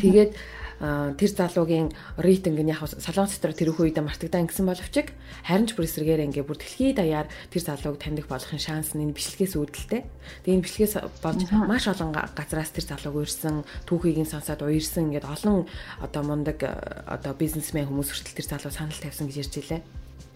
[0.00, 0.32] Тэгээд
[0.78, 1.90] тэр залуугийн
[2.22, 4.94] рейтинг нь яг солонгос дотор тэр их үедээ мартагдаа ингэсэн боловч
[5.42, 9.16] харин ч бүр эсрэгээр ингээ бүр дэлхийд даяар тэр залууг таних болохын шанс нь энэ
[9.18, 10.06] бичлэгээс үүдэлтэй.
[10.46, 15.26] Тэгээ энэ бичлэгээс болж маш олон газраас тэр залууг уурсан, түүхийг нь сонсоод уурсан ингээд
[15.26, 15.66] олон
[15.98, 16.62] одоо мундаг
[17.10, 19.82] одоо бизнесмен хүмүүс хүртэл тэр залуу санал тавьсан гэж ярьж илээ.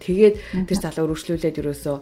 [0.03, 1.97] Тэгээд тэр залуу өргөжлүүлээд ерөөсөө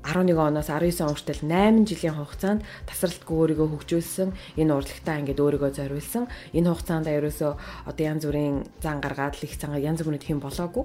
[0.00, 5.70] 11 оноос 19 он хүртэл 8 жилийн хугацаанд тасралтгүй өөрийгөө хөгжүүлсэн энэ урлагтаа ингээд өөрийгөө
[5.76, 6.24] зориулсан.
[6.56, 7.52] Энэ хугацаанд ерөөсөө
[7.84, 10.84] одоо янз бүрийн зан гаргаад л их цангаа янз бүрийн хэм болоогүй.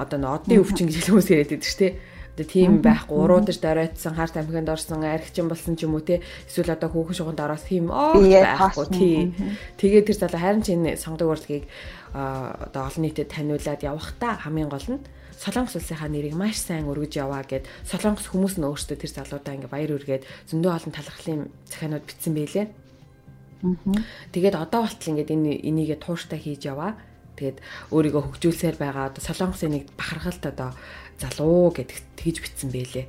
[0.00, 1.92] Одоо н одны өвчин гэж хүмүүс яриад байдаг шүү дээ
[2.34, 3.14] одоо тийм байхгүй.
[3.14, 6.18] Уруудаж доройтсон харт амхинд орсон архичин болсон ч юм уу те
[6.50, 9.30] эсвэл одоо хүүхэн шуганд ороос тийм оо байхгүй тий.
[9.78, 11.64] Тэгээд тэр залуу харин ч энэ сонгодог урлагийг
[12.10, 15.00] одоо олон нийтэд таниулаад явахдаа хамгийн гол нь
[15.38, 19.72] Солонгос улсынхаа нэрийг маш сайн өргөж яваа гэд Солонгос хүмүүс нь өөрсдөө тэр залуудаа ингээ
[19.72, 22.66] баяр үргээд зөндөө олон талархлын захианууд бичсэн байлээ.
[24.32, 26.94] Тэгээд одоо болтол ингээд энэ энийгээ тууштай хийж яваа.
[27.34, 27.58] Тэгээд
[27.90, 30.70] өөрийгөө хөгжүүлсээр байгаа одоо Солонгосын нэг бахархалт одоо
[31.18, 33.06] залуу гэдэг тэгж бичсэн байлээ.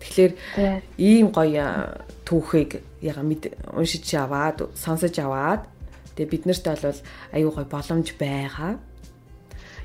[0.00, 0.32] Тэгэхээр
[1.00, 5.66] ийм гоё түүхийг яга мэд уншиж аваад сонсож аваад
[6.14, 7.00] тэгээ бид нарт бол
[7.32, 8.78] аюу гой боломж байгаа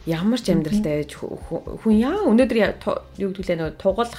[0.06, 2.26] ямар ч амьдралтай байж хүн яа?
[2.26, 2.58] Өнөөдөр
[3.22, 4.12] юу гэдгүүлээ нөгөө тугал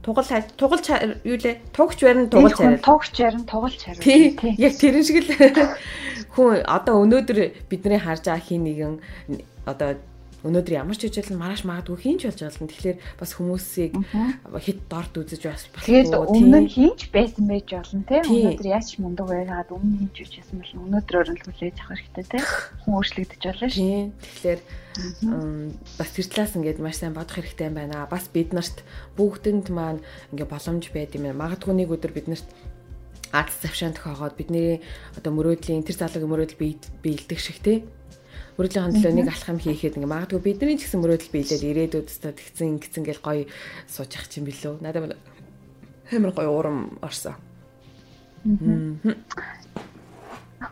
[0.00, 0.24] тугал
[0.56, 0.86] тугалч
[1.24, 1.60] юу лээ?
[1.76, 5.32] Тугч барин тугалч хараа тугч барин тугалч хараа тий яг тэрэн шиг л.
[6.32, 8.94] Хүн одоо өнөөдөр бидний харж байгаа хин нэгэн
[9.68, 10.00] одоо
[10.46, 12.70] өнөөдөр ямар ч хичээл нь маргааш магадгүй хинч болж болно.
[12.70, 13.92] Тэгэхээр бас хүмүүсийг
[14.62, 16.06] хит дорд үзэж бас болохгүй.
[16.06, 18.22] Тэгээд өмнө нь хинч байсан байж болно те.
[18.22, 22.38] Өнөөдөр яаж ч мундаг байгаад өмнө хинч үчсэн бол өнөөдөр өрнөл хүлээж авах хэрэгтэй те.
[22.86, 24.10] Хүн өөрчлөгдөж болно шүү.
[24.14, 24.60] Тэгэхээр
[25.98, 28.06] бас тэр талаас ингээд маш сайн бодох хэрэгтэй байна.
[28.06, 28.86] Бас бид нарт
[29.18, 31.42] бүгдэнд маань ингээд боломж байд юм байна.
[31.42, 32.46] Магадгүй нэг өдөр бид нарт
[33.32, 34.80] аз завшаан тохиогоод бидний
[35.18, 36.62] одоо мөрөөдлийн тэр залуугийн мөрөөдөл
[37.04, 37.84] биелдэг шиг те
[38.58, 42.74] мөрөдлийн хандлаа нэг алхам хийхэд ингээ магадгүй бидний ч гэсэн мөрөөдөл биелээд ирээдүйд өстө тэгсэн
[42.74, 43.46] ингэсэн гэл гоё
[43.86, 44.82] сууж ах чинь билүү.
[44.82, 45.14] Надад
[46.10, 47.38] хэмэр гоё урам орсон.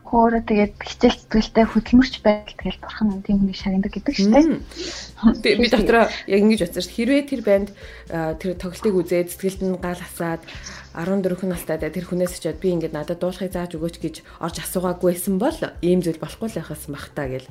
[0.03, 5.59] Хоороо тэгээд хичээл зүтгэлтэй хөдөлмөрч байдал тэгэл бурхан тийм хүнийг шагнадаг гэдэг шүү дээ.
[5.63, 6.95] Би дотроо яг ингэж бодсон шүү.
[6.99, 7.71] Хэрвээ тэр банд
[8.11, 10.43] тэр тоглолтыг үзээд сэтгэлд нь гал асаад
[10.91, 15.39] 14 хүн настай тэр хүнээс очиод би ингээд надад дуулахыг зааж өгөөч гэж орж асуугаагүйсэн
[15.39, 17.47] бол ийм зүйл болохгүй л байхаас бах та гэл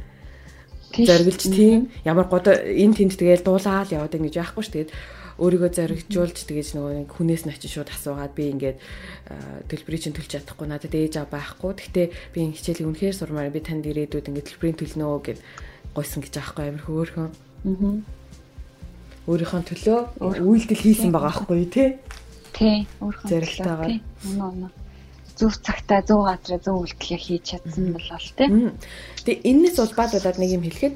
[1.04, 4.91] зориглж тийм ямар гоо энэ тэнд тэгэл дуулаад яваад ингэж яахгүй ш тэгээд
[5.36, 8.80] өөрийгөө зоригжуулж тэгэж нөгөө хүнээс нь очиж шууд асуугаад би ингээд
[9.68, 11.76] төлбөрийг чинь төлж чадахгүй надад ээж аа байхгүй.
[11.76, 15.39] Гэхдээ би энэ хичээлийг үнэхээр сурмаар би танд ирээдүйд ингээд төлбөрийн төлнө гэд
[15.91, 17.32] гойсон гэж аахгүй амир хөөрхөн.
[17.68, 18.00] Аа.
[19.28, 20.00] Өөрийнхөө төлөө
[20.39, 22.00] үйлдэл хийсэн байгаа аахгүй тий.
[22.56, 22.88] Тий.
[23.04, 24.85] Өөрийнхөө зорилтойгоор.
[25.36, 28.50] Зөв цагтаа зөв газараа зөв үйлдэлээ хийж чадсан бол л тий.
[29.28, 30.96] Тэгээ энэс улбаалуулаад нэг юм хэлэхэд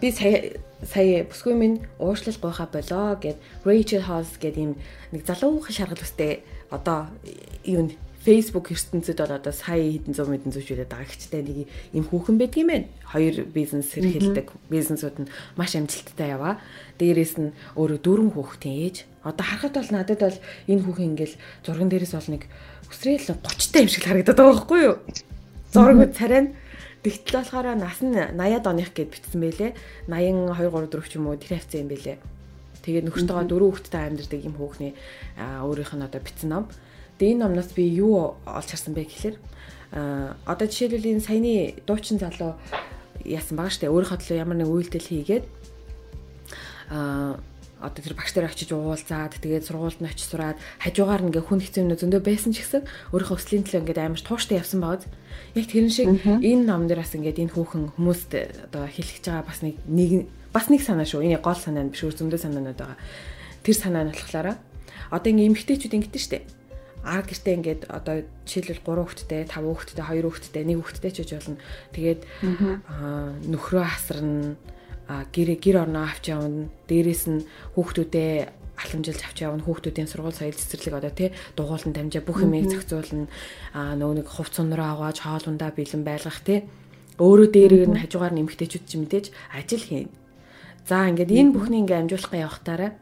[0.00, 4.72] би сая сая бүсгүй минь уушлал гойхаа болоо гэд Rachel Hollis гэдэг юм
[5.12, 7.08] нэг залуухан шаргал үстэй одоо
[7.64, 7.88] юу
[8.24, 11.58] Facebook ертөнцид бол одоо сая хэдэн зуун мэдэн зүйлээд байгаа гэхдээ нэг
[11.92, 12.88] юм хүүхэн байдаг юм байна.
[13.04, 15.30] Хоёр бизнес эрхэлдэг бизнесүүд нь
[15.60, 16.56] маш амжилттай яваа.
[16.96, 18.96] Дээрээс нь өөрөө дөрвөн хүүхдийн ээж.
[19.28, 21.36] Одоо харахад бол надад бол энэ хүүхэн ингээл
[21.68, 22.42] зурган дээрээс бол нэг
[22.90, 24.96] өсрөөл 30 та юм шиг харагдаад байгаа байхгүй юу?
[25.72, 26.50] Зураг царай нь
[27.04, 29.76] Тэгтэл болохоор нас нь 80-аад оных гэд бичсэн байлээ.
[30.08, 32.16] 82 3 4 ч юм уу тэр хавцсан юм байлээ.
[32.80, 34.92] Тэгээд нөхөртөөгөө дөрөв хүүхэдтэй амьдардаг юм хөөхний
[35.36, 36.64] өөрийнх нь одоо бичсэн ном.
[37.20, 39.36] Тэгээ энэ номноос би юу олж харсан бэ гэхээр
[40.48, 42.56] одоо жишээлбэл энэ саяны дуучин залуу
[43.20, 45.44] яасан байгаа штэ өөрийнхөө төлөө ямар нэг үйлдэл хийгээд
[46.88, 47.36] а
[47.84, 51.80] одоо тэр багш дээр очиж уулзаад тэгээд сургуульд нь очиж сураад хажуугаар ингээ хүн хэцүү
[51.84, 52.82] юмнууд зөндөө байсан ч гэсэн
[53.12, 55.04] өөрийнхөө өслийн төлөө ингээ амар тууштай явсан байгааз
[55.54, 58.32] яг тэрэн шиг энэ ном дээр бас ингээ энэ хүүхэн хүмүүст
[58.72, 60.10] одоо хэлчихэж байгаа бас нэг нэг
[60.54, 61.26] бас нэг санаа шүү.
[61.26, 62.98] Энэ гол санаа нь биш өөр зөндөө санаанууд байгаа.
[63.66, 64.54] Тэр санаа нь болохоор
[65.10, 66.46] одоо ингээ эмгтээчүүд ингэдэж штэ.
[67.02, 71.30] Аа гэртээ ингээд одоо жишээлбэл 3 хүүхэдтэй, 5 хүүхэдтэй, 2 хүүхэдтэй, 1 хүүхэдтэй ч гэж
[71.36, 71.58] болно.
[71.92, 72.20] Тэгээд
[72.86, 74.56] аа нөхрөө асарна,
[75.08, 76.68] гэр гэр орноо авч явна.
[76.88, 77.46] Дээрээс нь
[77.76, 78.32] хүүхдүүдээ
[78.74, 79.62] халамжилж авч явна.
[79.62, 83.28] Хүүхдүүдийн сургууль соёл цэцэрлэг одоо тий дугуулан дамжаа бүх юмыг зохицуулна.
[83.76, 86.66] Аа нөгөө нэг хувц унраа аваад хоолундаа бэлэн байлгах тий.
[87.20, 90.08] Өөрөө дээрээ нь хажуугаар нэмэгтэйчүүд ч мэдээж ажил хийн.
[90.88, 92.92] За ингээд энэ бүхний ингээд амжуулахын явахтаараа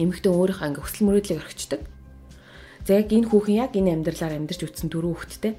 [0.00, 1.80] эмэгтэй өөрийнхөө ингээд хүсэл мөрөөдлийг орхичдаг.
[2.86, 5.52] За яг энэ хүүхэн яг энэ амьдралаар амьдарч үтсэн дөрөв хүүхэдтэй.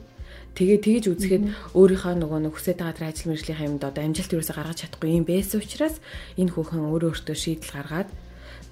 [0.57, 1.43] Тэгээ тэгэж үзэхэд
[1.77, 5.25] өөрийнхөө нөгөө нэг хүсэж байгаа тэр ажил мэргэжлийн юмд одоо амжилт юусаа гаргаж чадахгүй юм
[5.29, 6.01] байсан учраас
[6.33, 8.09] энэ хүүхэн өөрөө өөртөө шийдэл гаргаад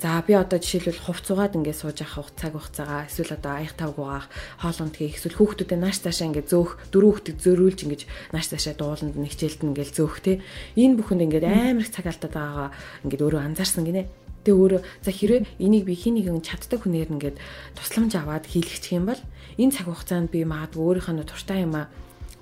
[0.02, 4.28] За би одоо жишээлбэл хувцуугаад ингээд сууж авах цаг хугацаагаа эсвэл одоо аяг тавг угаах
[4.60, 8.04] хоолонд хийх эсвэл хүүхдүүдэд нааш цаашаа ингээд зөөх дөрөв хүүхдэд зөөрүүлж ингээд
[8.36, 10.44] нааш цаашаа дууланд нэг хичээлд ингээд зөөх те.
[10.76, 12.70] Энэ бүхэнд ингээд амар их цаг алдаад байгаагаа
[13.08, 14.04] ингээд өөрөө анзаарсан гинэ.
[14.44, 17.38] Тэгээ өөрөө за хэрвээ энийг би хин нэгэн чаддаг хүнээр ингээд
[17.80, 19.22] тусламж аваад хийлгэх юм бол
[19.60, 21.88] энэ цаг хугацаанд би магадгүй өөрийнхөө туртай юм аа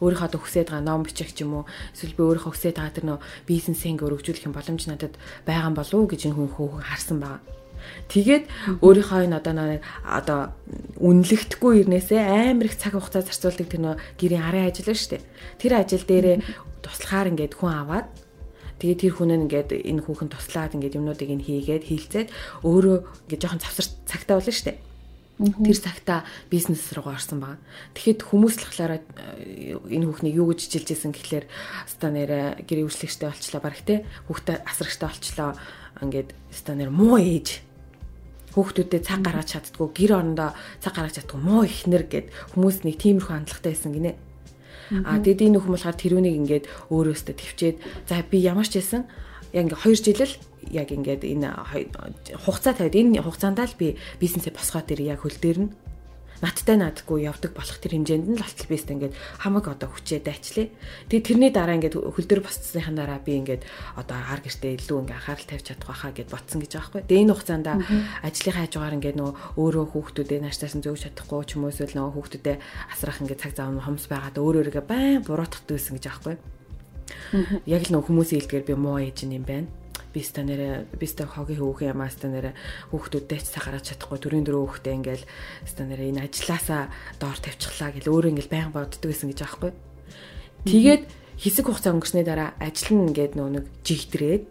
[0.03, 1.65] өөрийнхөө одоо хүсэж байгаа ном бичих ч юм уу?
[1.95, 5.13] Эсвэл би өөрийнхөө хүсэж байгаа тэр нөө бизнесээ ингээ өргөжүүлэх юм боломж надад
[5.47, 7.41] байгаа юм болов уу гэж энэ хүн хөөхөн харсан байгаа.
[8.11, 8.43] Тэгээд
[8.83, 10.39] өөрийнхөө энэ одоо нэг одоо
[10.99, 12.19] үнэлэгдэхгүй ирнээсээ
[12.51, 15.23] амар их цаг хугацаа зарцуулдаг тэр нөө гэрийн арын ажил ба штэ.
[15.59, 16.37] Тэр ажил дээрээ
[16.83, 18.07] туслахаар ингээд хүн аваад
[18.79, 22.27] тэгээд тэр хүн нь ингээд энэ хүүхэн туслаад ингээд юмнуудыг нь хийгээд хилцээд
[22.63, 22.97] өөрөө
[23.27, 24.79] ингээд жоохон завсар цагтаа болно штэ
[25.41, 26.23] Тэр цагта
[26.53, 27.57] бизнес руу орсон баг.
[27.97, 31.45] Тэгэхэд хүмүүс л болохоор э, энэ хүүхнийг юу гэж жилжсэн гэхлээр
[31.89, 34.05] ста нэрэ гэр үйлчлэгчтэй болчлоо баг те.
[34.29, 35.51] Хүүхдээ асрагчтай болчлоо.
[36.05, 37.65] Ингээд ста нэр муу ээж
[38.53, 43.33] хүүхдүүдэд цаг гаргаж чаддгүй гэр орондоо цаг гаргаж чаддгүй муу ихнэр гэд хүмүүс нэг тиймэрхүү
[43.33, 44.13] хандлагатай байсан гинэ.
[45.01, 49.09] А тэгэд энэ хүн болохоор тэрүүнийг ингээд өөрөөсөө төвчээд за би ямар ч байсан
[49.53, 50.35] яг ингээ 2 жил л
[50.73, 51.49] яг ингээд энэ
[52.41, 55.71] хугацаа тавиад энэ хугацаанд л би бизнесээ босгоо дээр яг хөл дээр нь
[56.43, 60.67] надтай наадгүй явдаг болох тэр хэмжээнд нь л болтол бист ингээд хамаг одоо хүчээ дайчлаа.
[61.07, 63.63] Тэгээ тэрний дараа ингээд хөл дээр босцсныхан дараа би ингээд
[63.95, 67.07] одоо ар гэртээ илүү ингээд анхаарал тавьж чадах байхаа гэд ботсон гэж байгаа байхгүй.
[67.07, 67.67] Тэгээ энэ хугацаанд
[68.27, 72.57] ажлын хажуугаар ингээд нөгөө өөрөө хүүхдүүдээ нааштайсан зөвж чадахгүй ч юм уу эсвэл нөгөө хүүхдүүдээ
[72.91, 76.62] асрах ингээд цаг зав хомс байгаад өөрөө өөрийгөө байн буруутгах дээсэн гэж байгаа байхгүй.
[77.65, 79.67] Яг л нөх хүмүүсийн хэлдгээр би муу ээж юм байна.
[80.13, 82.53] Би ста нэрэ би ста хогийн хөөхөн ямаа ста нэрэ
[82.93, 85.25] хүүхдүүдтэй ч сахараад чадахгүй төрийн дөрөв хүүхдээ ингээл
[85.65, 89.71] ста нэрэ энэ ажилласаа доор тавьчихлаа гэл өөрөө ингээл байнга боддөг гэсэн гэж аахгүй.
[90.69, 91.03] Тэгээд
[91.41, 94.43] хэсэг хугацаа өнгөрсний дараа ажил нь ингээд нөө нэг жигдрээд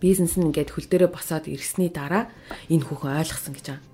[0.00, 2.30] бизнес нь ингээд хөл дээрээ босоод ирсний дараа
[2.70, 3.84] энэ хүүхэн ойлгосон гэж байгаа.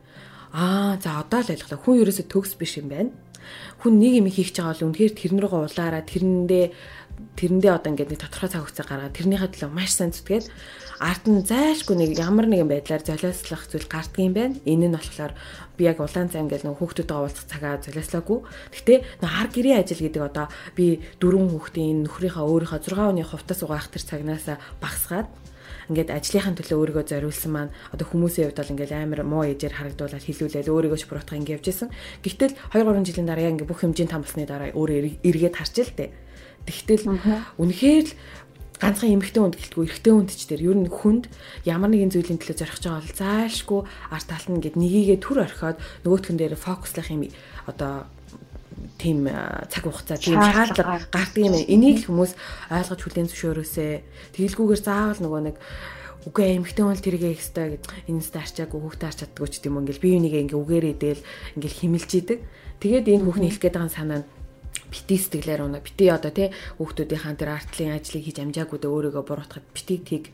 [0.53, 1.81] Аа за одоо л ойлголоо.
[1.81, 3.11] Хүн ерөөсө төгс биш юм байна.
[3.81, 6.67] Хүн нэг юм хийх гэж байгаа бол үнэхээр тэрнэрээ улаараа тэрэндээ
[7.39, 10.47] тэрэндээ одоо ингээд нэг тодорхой цаг хугацаа гаргаад тэрнийхээ төлөө маш сайн зүтгээд
[11.03, 13.91] арт нь зайлшгүй нэг ямар нэгэн байдлаар золиослох зүйл
[14.23, 14.55] юм байна.
[14.63, 15.35] Энэ нь болохоор
[15.75, 18.39] би яг улаан цай ингээд нэг хүүхдүүдтэй уулзах цагаа золиослоогүй.
[18.71, 20.47] Гэхдээ нэг хар гэрийн ажил гэдэг одоо
[20.79, 24.47] би дөрвөн хүүхдийн нөхрийнхөө өөрийнхөө 6 оны хувтас угаах тэр цагнаас
[24.79, 25.27] багсгаад
[25.91, 30.23] ингээд ажлынхаа төлөө өөрийгөө зориулсан маань одоо хүмүүсийн хувьд бол ингээд амар муу ээжээр харагдуулаад
[30.23, 31.91] хилүүлээд өөрийгөө ч буруутгах ингээд явж исэн.
[32.23, 36.11] Гэвтэл 2 3 жилийн дараа ингээд бүх хэмжээнд хамлсны дараа өөрөө эргээд харж л дээ
[36.67, 37.19] Тэгтэл
[37.59, 38.15] үнэхээр л
[38.83, 41.31] ганцхан эмэгтэй хүнд гэлтгүй эрэгтэй хүнд ч тэр ер нь хүнд
[41.63, 45.79] ямар нэгэн зүйлийн төлөө зорих байгаа бол зайлшгүй арт талт нь гээд нёгийгээ төр орхиод
[46.03, 47.31] нөгөөтгөн дээр фокуслах юм
[47.71, 48.11] одоо
[48.99, 49.31] тийм
[49.71, 51.55] цаг хугацаа тийм шаардлага гардаг юм.
[51.55, 52.33] Энийг л хүмүүс
[52.75, 53.93] ойлгож хүлээн зөвшөөрөөсэй.
[54.35, 55.57] Тэгэлгүйгээр заавал нөгөө нэг
[56.27, 59.81] үгүй эмхтэн бол тэргээ их хэвээр гэд энэс дарчаагүй хүүхдээ харч чаддгүй ч гэдэм юм
[59.83, 61.23] ингээл бие бинийгээ ингээ үгээрээ дээл
[61.59, 62.39] ингээл химэлж идэг.
[62.79, 64.29] Тэгээд энэ хүүхний хэлэх гээд байгаа санаа нь
[64.93, 69.65] бити сэтгэлээр унаа бити одоо тий хүүхдүүдийн тэр артлын ажлыг хийж амжаагүй дэ өөрийгөө буруутгах
[69.73, 70.25] бити тийг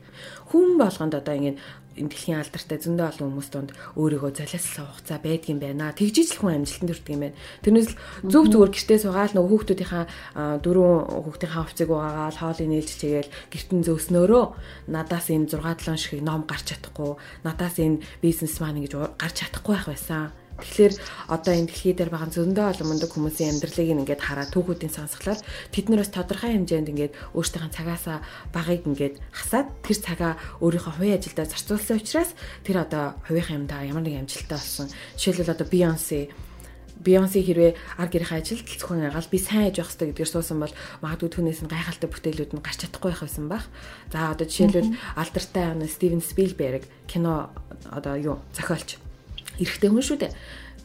[0.51, 1.55] хүн болгонд одоо ингэ
[1.99, 3.69] энэ дэлхийн алдартай зөндөө олон хүмүүс донд
[3.99, 5.91] өөрийгөө золиослсон хугацаа байдгийн байна.
[5.91, 7.39] Тэгжиж л хүн амжилтанд хүрдэг юм байна.
[7.63, 7.99] Тэрнээс л
[8.31, 10.05] зөв зүгээр гэртээ суугаал нөгөө хүүхдүүдийнхаа
[10.63, 10.87] дөрөв
[11.27, 14.43] хүүхдийнхаа хувцыг угаагаал хоолыг нээлж чигээл гэртэн зөөснөөрөө
[14.95, 17.11] надаас энэ 6 7 ширхэг ном гарч чадахгүй,
[17.43, 20.38] надаас энэ бизнесмен гэж гарч чадахгүй байх байсан.
[20.61, 20.93] Тэгэхээр
[21.31, 25.39] одоо энэ дэлхий дээр байгаа зөндөө олон мундаг хүмүүсийн амьдралыг ингээд хараад түүхүүдийн сонсглоор
[25.73, 28.17] тэд нараас тодорхой хэмжээнд ингээд өөрсдийнхээ цагаасаа
[28.53, 32.31] багыг ингээд хасаад тэр цагаа өөрийнхөө хувийн ажилдаа зарцуулсан учраас
[32.67, 34.87] тэр одоо хувийнхаа юмдаа ямар нэг амжилттай болсон.
[35.17, 36.29] Жишээлбэл одоо Beyoncé
[36.99, 40.75] Бейонсе хэрвээ ар гэрийн ажилд зөвхөн агаал би сайн ээж байх хэрэгтэй гэдгээр суусан бол
[40.99, 43.65] магадгүй түүнээс нь гайхалтай бүтээлүүд нь гарч чадахгүй байх байсан байх.
[44.11, 47.55] За одоо жишээлбэл алдартай Стивен Спилберг кино
[47.87, 48.99] одоо юу зохиолч
[49.59, 50.33] эрэгтэй хүн шүү дээ.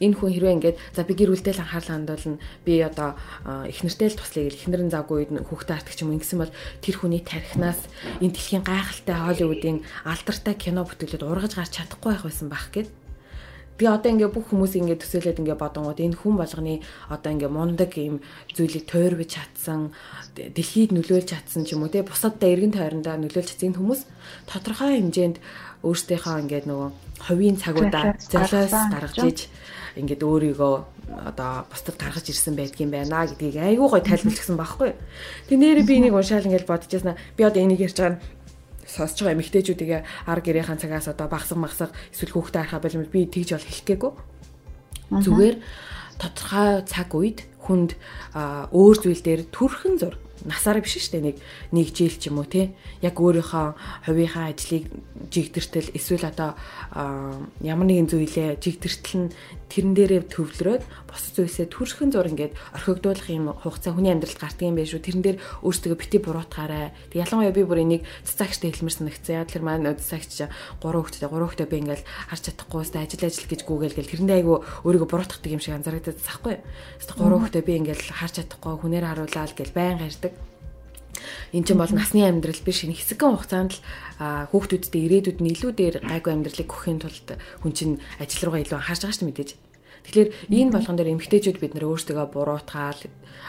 [0.03, 2.43] Энэ хүн хэрвээ ингээд за би гэр бүлтэй л анхаарлаа хандуулна.
[2.67, 3.15] Би одоо
[3.63, 6.51] их нэртэй л туслая гэл ихнэрэн завгүй үед хүүхдээ артчих юм ингэсэн бол
[6.83, 7.79] тэр хүний тархинаас
[8.19, 12.91] энэ дэлхийн гайхалтай Холливуудын алдартай кино бүтээлүүд ургаж гарч чадахгүй байх байсан байх гэд.
[13.75, 16.79] Би одоо ингээ бүх хүмүүс ингээ төсөөлөд ингээ бодонгууд энэ хүн болгоны
[17.11, 18.23] одоо ингээ мундаг юм
[18.55, 19.91] зүйлийг тойрвж чадсан,
[20.31, 24.07] дэлхийд нөлөөлж чадсан ч юм уу те бусаддаа эргэн тойрондоо нөлөөлж чадсан хүмүүс
[24.47, 25.43] тодорхой хэмжээнд
[25.85, 26.89] өөртөөхөө ингээд нөгөө
[27.29, 29.39] хувийн цагуудаа золиос гаргаж иж
[29.95, 30.75] ингээд өөрийгөө
[31.29, 34.91] одоо бусдад гаргаж ирсэн байдгийн байна гэдгийг айгүй гой тайлбарлчихсан байхгүй.
[35.47, 38.19] Тэг нэрээ би энийг уншаал ингээд бодож яснаа би одоо энийг ярьж байгаа
[38.83, 43.49] сонсож байгаа эмэгтэйчүүдийн ар гэрийнхэн цагаас одоо багсаг магсаг эсвэл хүүхдээ харахаа болов би тэгж
[43.55, 44.13] бол хэлэх гээгүй.
[45.23, 45.55] Зүгээр
[46.17, 47.97] тодорхой цаг үед хүнд
[48.73, 50.15] өөр зүйл дээр төрхөн зур
[50.45, 51.27] насаараа биш шүү дээ.
[51.33, 51.37] Нэг
[51.73, 53.67] нэг жил ч юм уу те яг өөрийнхөө
[54.05, 54.85] хувийнхаа ажлыг
[55.33, 56.53] жигдэртэл эсвэл одоо
[57.61, 59.33] ямар нэгэн зүйлээ жигдэртэл нь
[59.69, 64.77] тэрэн дээрээ төвлөрөөд бос зүйлсээ төрхөн зур ингээд орхигдуулах юм хугацаа хүний амьдралд гардаг юм
[64.77, 65.01] байна шүү.
[65.01, 66.93] Тэрэн дээр өөрсдөө бити буруутгаарай.
[67.11, 69.35] Тэг ялангуяа би бүр энийг цэцаагчтай хэлмэр санагцсан.
[69.41, 73.49] Яа тэр маань цэцаагч 3 хүүхэдтэй 3 хүүхэдтэй би ингээд харж чадахгүй өстэй ажил ажил
[73.49, 74.55] гэж гүгээл гэл тэрэндээ айгу
[74.85, 79.75] өөрийгөө буруутгадаг юм шиг анзаардаг байхгүй 3 хүүхэдтэй би ингээд харж чадахгүй хүнээр харуулаад гэл
[79.75, 80.54] байн гардаг
[81.53, 83.81] Энд чинь бол насны амьдрал биш энэ хэсэгэн хугацаанд л
[84.51, 87.27] хүүхдүүдтэй ирээдүйд нь илүү дээр гайгүй амьдралыг өгөхийн тулд
[87.63, 89.51] хүн чинь ажил руугаа илүү анхаарч байгаа шүү дээ мэдээж.
[90.05, 93.01] Тэгэхээр энэ болгон дээр эмгтээчүүд бид нэр өөрсдөө буруутгаал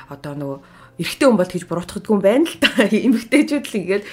[0.09, 0.59] одоо нөгөө
[0.97, 2.73] эрэгтэй хүн бол тэгж буруутгадаг юм байна л та.
[2.89, 4.05] Эмгтээчүүд л ингээд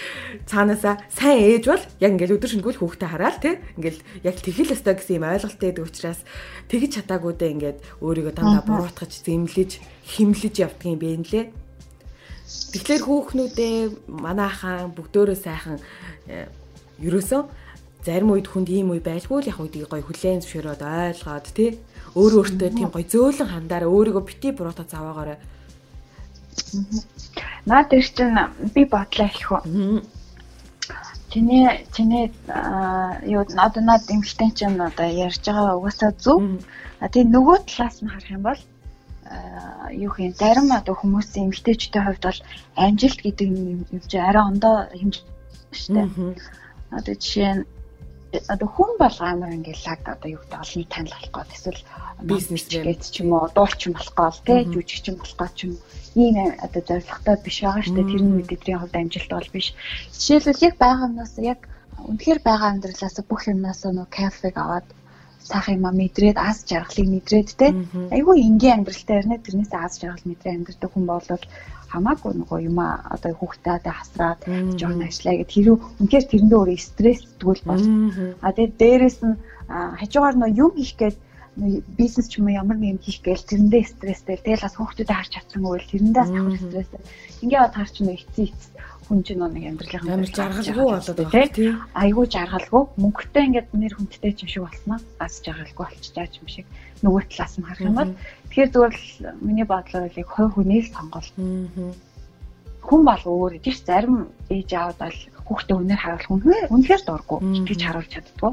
[0.43, 3.97] цаанаасаа сайн ээж бол яг ингээд өдөр шингүүл хүүхдээ хараад тий ингээд
[4.27, 6.19] яг тэгэл өстой гэсэн юм ойлголттой байдаг учраас
[6.67, 9.71] тэгж чатаагүйдээ ингээд өөрийгөө дандаа буруутгаж зэмлэж
[10.03, 11.45] химлэж явдаг юм бэ нэлээ.
[12.73, 13.75] Тэгэхээр хүүхнүүдээ
[14.07, 15.77] манайхан бүгдөө сайхан
[17.01, 17.41] ерөөсөө
[18.05, 21.69] зарим үед хүнд ийм үе байлгүй л яг үдийг гоё хүлээн зөвшөөрөөд ойлгоод тий
[22.19, 25.37] өөрөө өөртөө тийм гоё зөөлөн хандаараа өөрийгөө бити буруутаа заваагаарай.
[27.69, 28.37] Наад дээр чинь
[28.75, 29.59] би бодлоо хэлэхүү.
[31.31, 32.25] Чиний чиний
[33.33, 36.37] юу одоо над эмхтэн чинь одоо ярьж байгаа угаасаа зөв.
[36.99, 38.59] А тийм нөгөө талаас нь харах юм бол
[39.91, 42.39] юу хин зарим одоо хүмүүсийн эмгтээчдийн хувьд бол
[42.75, 45.33] амжилт гэдэг юм чи арай ондоо хэмжээ
[45.95, 46.07] дээ.
[46.97, 47.63] Одоо жишээ нь
[48.53, 51.53] одоо хүн болго амар ингээл лаг одоо юу гэдэг олонний танил болох гол.
[51.53, 51.81] Эсвэл
[52.21, 55.73] бизнес гэж ч юм уу дуулчин болох гол тий жүжигчин болох гол ч юм
[56.17, 59.67] ийм одоо зорилготой биш байгаа шүү дээ тэрний мэдээдрийн хувьд амжилт бол биш.
[60.13, 61.59] Жишээлбэл яг байгаа юмнаас яг
[62.09, 64.87] үнэхээр байгаа амьдралаас бүх юмнаас нөө кафег аваад
[65.49, 67.67] сайхан юм мэдрээд аз жаргалыг мэдрээд те.
[68.15, 69.37] Айгүй энгийн амьдралтай ярина.
[69.43, 71.27] Тэрнээс аз жаргал мэдрээ амьдрдаг хүн бол
[71.93, 74.39] хамаагүй нөгөө юм одоо хүүхдтэй хасраад
[74.79, 77.83] жоохон ажиллаа гэд хэрүү үнэхээр тэрэндээ өөрөө стресс тэгвэл бол
[78.41, 79.37] а тэгээд дээрэс нь
[79.99, 81.17] хажуугаар нөгөө юм хийх гээд
[81.55, 85.31] бизнес ч юм уу ямар нэг юм хийх гээл тэрэндээ стресстэй тэгэл бас хүүхдүүдэд харж
[85.37, 87.01] чадсангүй л тэрэндээ авах стресстэй
[87.45, 88.73] ингээд бод харч нэг эцсийн эцс
[89.07, 92.83] хүн чинь нэг амьдралын амар жаргалгүй болоод байгаа тийм айгүй жаргалгүй.
[93.03, 96.65] Мөнгөтэй ингээд нэр хүндтэй ч юм шиг болсноо бас жаргалгүй болчихжаа ч юм шиг.
[97.03, 98.11] Нөгөө талаас нь харах юм бол.
[98.47, 99.07] Тэгэхээр зүгээр л
[99.43, 101.35] миний бодлоор яг хой хүний л сонголт
[102.83, 106.41] хүн бол өөр тийш зарим ээж аавд бол хүүхдээ үнээр харуулах хүн
[106.73, 108.51] үнэхээр дурггүй гэж харуулж чаддгүй.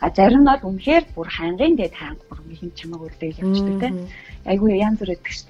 [0.00, 4.08] А зарим нь бол үнэхээр бүр хангын дээд хаанг бүр хин чамаг үлдээл явчихдаг тийм
[4.50, 5.44] айгүй янз бүр өгдөг ш.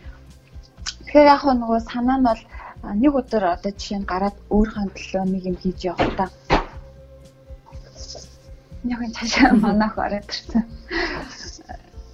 [1.06, 2.42] Тэгэхээр яг нөгөө санаа нь бол
[3.02, 6.28] нэг өдөр одоо жишээ нь гараад өөрийнхөө төлөө нэг юм хийж явахдаа
[8.92, 10.64] яг энэ цаашаа манайх ороод ирсэн.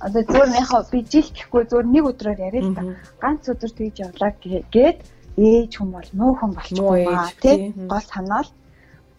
[0.05, 2.83] Одоо зүгээр яг би жил гэхгүй зүгээр нэг өдрөөр яриа л та.
[3.23, 4.99] Ганц өдөр тэгж явлаа гээд
[5.37, 8.49] ээж хүн бол нуу хүн болчихгүй маа тий гол санаал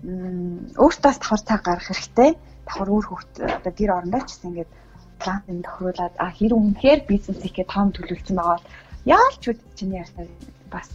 [0.04, 2.32] өөртөө давхар цаг гаргах хэрэгтэй.
[2.68, 4.72] Давхар өөр хөвгт одоо гэр орондоо ч гэсэн ингээд
[5.18, 8.70] план энэ тохируулаад а хэрэг үнэхээр бизнес хийхээ том төлөвлөсөн байгаа бол
[9.10, 10.30] яалч үд чиний ярьсан
[10.70, 10.88] бас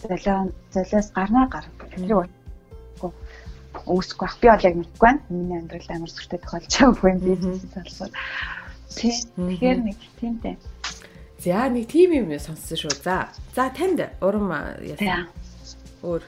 [0.00, 1.66] золион золиос гарнаа гар.
[1.92, 2.28] Тэр
[3.84, 4.38] үүсэхгүй бах.
[4.40, 5.20] Би бол яг мэдгүй байна.
[5.28, 8.10] Миний амьдрал амар сүртэй тохиолж байгаагүй юм бизнес салбар.
[8.96, 10.56] Тэгэхээр нэг тиймтэй.
[11.44, 12.96] За нэг тийм юм сонссон шүү.
[13.04, 13.28] За.
[13.52, 14.48] За танд урам
[14.80, 15.28] яасан.
[16.00, 16.24] Өөр.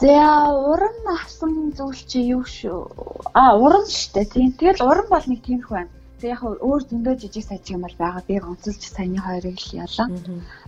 [0.00, 3.32] За урам авсан зүйл чи юу шүү?
[3.32, 4.52] А урам штэ тийм.
[4.52, 5.92] Тэгэл урам бол нэг тиймэрхүү байна.
[6.20, 8.22] Тэг яг өөр зөндөө жижиг сажиг юм бол байгаа.
[8.28, 10.08] Би онцолж саяны хоёрыг л ялаа.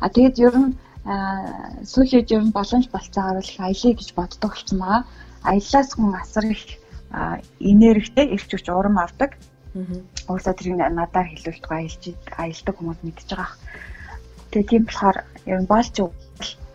[0.01, 0.73] А тэгээд ер нь
[1.85, 5.03] сүүхийд ер нь боломж болцоогаар л аялаа гэж боддог болсон байгаа
[5.43, 6.65] аяллаас хүн асар их
[7.61, 9.37] энергитэй ирч хүч урам авдаг.
[10.29, 12.05] Уусаа тэрийг надаар хэлүүлдэг аялж
[12.37, 13.57] аялдаг хүмүүс мэдж байгаа.
[14.51, 15.95] Тэгээ тийм болохоор ер нь болж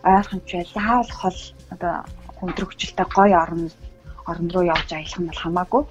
[0.03, 1.39] ойлгомж заавал хол
[1.73, 1.95] одоо
[2.43, 3.71] хүндрэг хүчтэй гоё орон
[4.27, 5.83] орон руу явж аялах нь бол хамаагүй.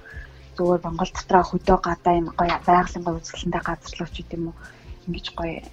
[0.53, 4.55] Зүгээр Монгол дотроо хөдөө гадаа юм гоё байгалийн гоё үзэсгэлэнтэй газар руу ч гэдэм үү
[5.09, 5.65] ингэж гоё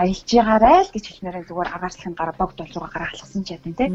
[0.00, 3.88] аялж байгаарай л гэж хэлмээрээ зүгээр агаарчлахын гараа богд болроо гараа халахсан ч ядэн тий.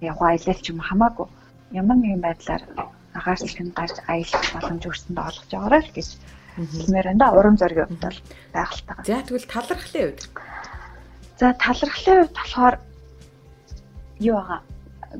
[0.00, 1.28] Яг аялал ч юм хамаагүй.
[1.76, 2.62] Ямар нэгэн байдлаар
[3.12, 6.08] агаарч нь гарч аялах боломж өрсөнд олгож байгаарай л гэж
[6.56, 8.20] хэлмээр энэ урам зоригийн хувьд бол
[8.56, 9.04] байгальтайгаа.
[9.04, 10.22] За тэгвэл талархлын хувьд.
[11.38, 12.76] За талархлын хувьд болохоор
[14.24, 14.60] юу байгаа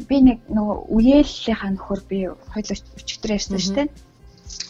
[0.09, 2.19] би нэг нөгөө үеэллийнхаа нөхөр би
[2.53, 3.89] хоёул өчигдөр ярьсан шүү дээ.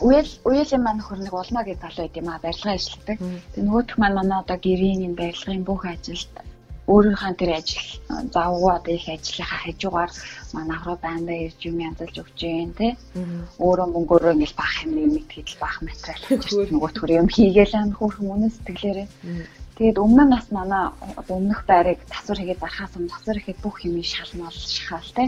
[0.06, 3.18] Үеэл үеэлийн маань нөхөр нэг улмаа гэдэг тал байд юм а барилга ажилладаг.
[3.18, 6.32] Тэгээ нөгөөх маань манай одоо гэрийн энэ барилгын бүх ажилд
[6.84, 7.88] өөрийнхөө тэр ажил
[8.34, 10.10] завгүй одоо их ажлынхаа хажуугаар
[10.52, 12.88] манайх руу байндаа ирж юм янзалж өгч जैन те.
[13.56, 17.90] Өөрөө мөнгөөрөө ингээл бах юм мэд хийдэл бах материал хийж нөгөө төр юм хийгээл ам
[17.96, 19.08] хөөрхөн үнэ сэтгэлээрээ
[19.76, 20.84] тэгээд өмнө нас манай
[21.20, 25.24] одоо өмнөх байрыг тасвар хийгээд дарахаас өмнө тасвар хийхэд бүх юм шалмал шахаал те.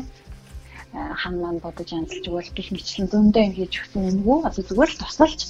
[1.20, 5.00] Хан маань бодож янзалж өгвөл гих мэтлэн зөндөө юм хийж өгсөн үнэгүй одоо зүгээр л
[5.02, 5.40] тусалж.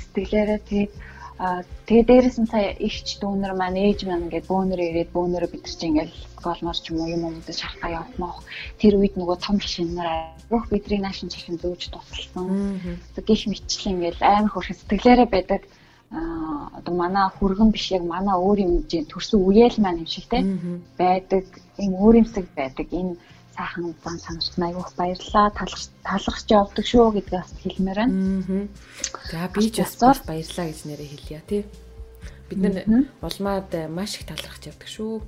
[0.00, 0.92] Сэтгэлээрээ тэгээд
[1.40, 5.64] Аа тэгээ дээрэс нь сая ихч дүүнер маань ээж маань ингээд бөөнөр ирээд бөөнөрөө бид
[5.64, 6.12] нар чинь ингээд
[6.44, 8.44] голмор ч юм уу юм уу шархаа явмаах
[8.76, 12.44] тэр үед нөгөө том шинээр бүх бидний наашин чихэн зөөж тусалсан.
[13.16, 15.60] Гэх мэтчлэн ингээд амар хөрх сэтгэлээрээ байдаг
[16.10, 20.42] одоо манай хүргэн биш яг манай өөр юм төрсөн үеэл маань юм шиг те.
[20.98, 21.46] Байдаг
[21.78, 22.86] энэ өөр юмсэг байдаг.
[22.90, 23.14] Энэ
[23.54, 25.46] сайхан зан санагт айгуух баярлаа
[26.02, 28.14] талархж явдаг шүү гэдгийг бас хэлмээр байна.
[29.30, 31.62] За би ч бас баярлаа гэж нэрээ хэлье тий.
[32.48, 35.22] Бид нар улмаад маш их талархж явдаг шүү.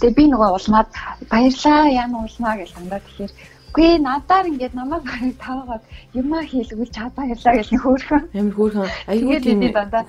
[0.00, 0.88] Тэгээ би нөгөө улмаад
[1.32, 3.32] баярлаа яна улмаа гэж дандаа тэгэхээр
[3.68, 5.84] Үгүй надаар ингээд намайг барыг таваагаад
[6.16, 8.24] юмаа хийлгүүл чад баярлаа гэж хөөрхөн.
[8.32, 8.88] Амар хөөрхөн.
[9.12, 9.60] Айгүй тийм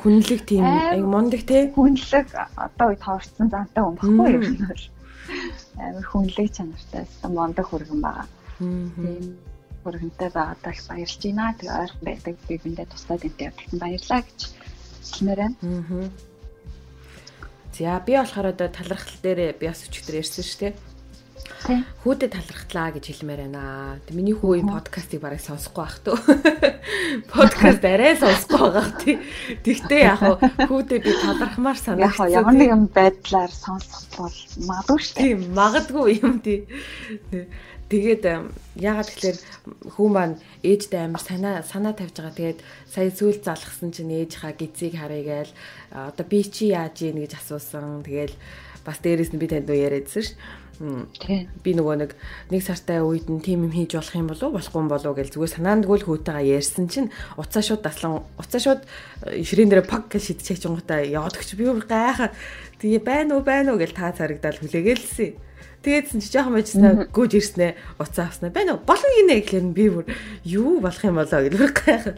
[0.04, 1.68] хүнлэг тийм аяг мундаг те.
[1.76, 4.44] Хүнлэг одоо үе тоорсон зантай хүн баггүй юм
[5.80, 8.28] амар хүнлэг чанартай өстө мондог хүргэн байгаа.
[8.58, 9.38] Тийм
[9.84, 11.56] хүргэнтэй байгаадаа их баярлж байна.
[11.60, 14.40] Тэгээ ойрхон байдаг би биндээ туслаад энэ явуулсан баярлаа гэж
[15.10, 15.56] хэлмээр байна.
[17.74, 20.74] За би болохоор одоо талархал дээр би бас өчигдөр ярьсан шүү дээ.
[21.70, 24.00] Хүүдэд талархлаа гэж хэлмээр байна.
[24.08, 26.18] Тэг миний хүү энэ подкастыг бараг сонсохгүй байх туу.
[27.34, 29.18] Подкаст арай сонсохгүй байгаа тий.
[29.62, 30.22] Тэгтээ яг
[30.66, 32.32] хүүдээ би талархмаар санагдсан.
[32.32, 35.22] Яг ямар нэгэн байдлаар сонсох бол магадгүй шүү дээ.
[35.22, 36.60] Тийм, магадгүй юм тий.
[37.90, 38.24] Тэгээд
[38.78, 39.38] яагаад тэгэхээр
[39.98, 42.38] хүн маань ээжтэй амар санаа санаа тавьж байгаа.
[42.38, 45.54] Тэгээд сая сүүл залгсан чинь ээжийнхаа гизийг харъя гээл
[46.14, 48.06] одоо би чи яаж ийн гэж асуусан.
[48.06, 48.34] Тэгээд
[48.86, 50.38] бас дээрэс нь би танд яриадсэн шүү
[50.80, 52.12] Би нөгөө нэг
[52.48, 55.54] нэг сартай үед нь тим юм хийж болох юм болов болохгүй юм болов гэж зүгээр
[55.60, 58.82] санаандгүй л хөөтэйгээ ярьсан чинь уцаа шууд таслан уцаа шууд
[59.28, 62.32] э, ширээн дээр пак гэж шидчихэж чонготой яваад өгч би бүр гайхаад
[62.80, 63.82] тэгээ байна уу байна уу?
[63.84, 65.36] гэж та царагдаал хүлээгэлсэн.
[65.84, 68.84] Тэгээдсэн чи жоохон байжснаа гүйж ирснэ уцаа авснаа байна уу?
[68.88, 70.06] Болно гинэ гэхлээр би бүр
[70.48, 72.18] юу болох юм болоо гэж бүр гайхаад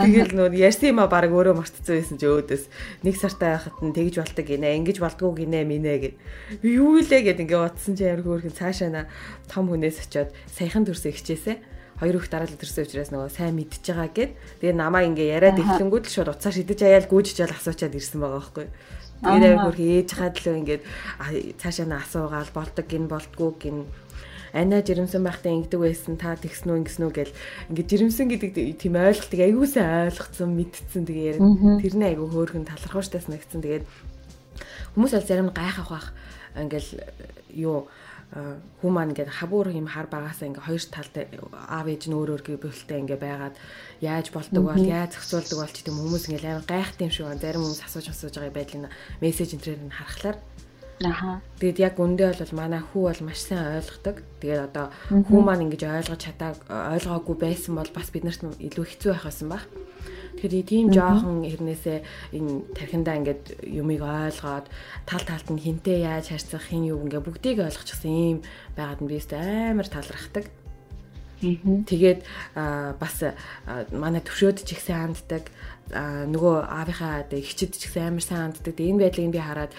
[0.00, 2.64] Тэгэл нөө ярьсан юм а баг өөрөө мартцсан байсан чи өөдөөс
[3.04, 6.16] нэг сартай байхад нь тэгж болдог гинэ, ингэж болдгоо гинэ минэ гэд.
[6.64, 9.06] Би юу илээ гэд ингээ утсан чи ямар хөөрхөн цаашаа
[9.46, 11.52] том хүнээс очиод саяхан төрсөн ихчээсэ
[12.00, 14.32] хоёр их дараалал төрсөн учраас нөгөө сайн мэдчихэж байгаа гэд.
[14.64, 18.40] Тэгээ намаа ингээ яриад эхлэнгүүд л шууд уцаа шидэж аяал гүйжиж ял асуучаад ирсэн байгаа
[18.40, 18.66] байхгүй.
[19.20, 20.82] Тэгээд амар хөрх ээж хадлаа ингээд
[21.60, 23.84] цаашаа нь асуугаал болдог гин болдгоо гин
[24.52, 27.36] анаа жирэмсэн байхдаа ингэдэг байсан та тэгсэн үү ингэсэн үү гэл
[27.70, 31.04] ингээд жирэмсэн гэдэг тийм ойлголтыг аягуулсан ойлгоцсон мэдсэн.
[31.06, 31.44] Тэгээ ярив
[31.82, 33.60] тэрний айгу хөөргөн талархуу штэ санагдсан.
[33.62, 33.84] Тэгээд
[34.94, 36.06] хүмүүс аль зарим нь гайхах бах
[36.58, 36.90] ингээл
[37.54, 37.86] юу
[38.30, 41.14] хүмүүс маань ингээд хабуур юм хар багасаа ингээ хоёр талд
[41.66, 43.58] аав ээж нь өөр өөр бүлтэй ингээ байгаад
[43.98, 47.42] яаж болдог бол яаж зохицуулдаг бол ч гэдэм хүмүүс ингээ амар гайхт юм шиг байна.
[47.42, 48.86] Зарим хүмүүс асууж асууж байгаа байдлыг
[49.18, 50.38] мессеж энтрээр нь харахаар
[51.00, 51.40] Аха.
[51.56, 54.20] Тэгэд яг үндэ бол манай хүү бол маш сайн ойлгодог.
[54.44, 59.10] Тэгээд одоо хүү маань ингэж ойлгож чадаа ойлгоогүй байсан бол бас бид нарт илүү хэцүү
[59.16, 59.64] байх байсан баг.
[60.36, 61.98] Тэгэхээр тийм жоохон хэрнээсээ
[62.36, 64.66] энэ тархиндаа ингээд юмыг ойлгоод
[65.08, 68.40] тал талд нь хинтээ яаж харьцах хин юу ингээ бүгдийг ойлгочихсан юм
[68.76, 70.52] байгаад нь би өстэй амар талархдаг.
[71.40, 72.20] Тэгээд
[73.00, 73.16] бас
[73.88, 75.48] манай төвшөөд ч их сайн ханддаг
[75.90, 78.76] нөгөө аавынхаа ихчид ч гэсэн амар сайн ханддаг.
[78.76, 79.72] Энэ байдлыг би хараад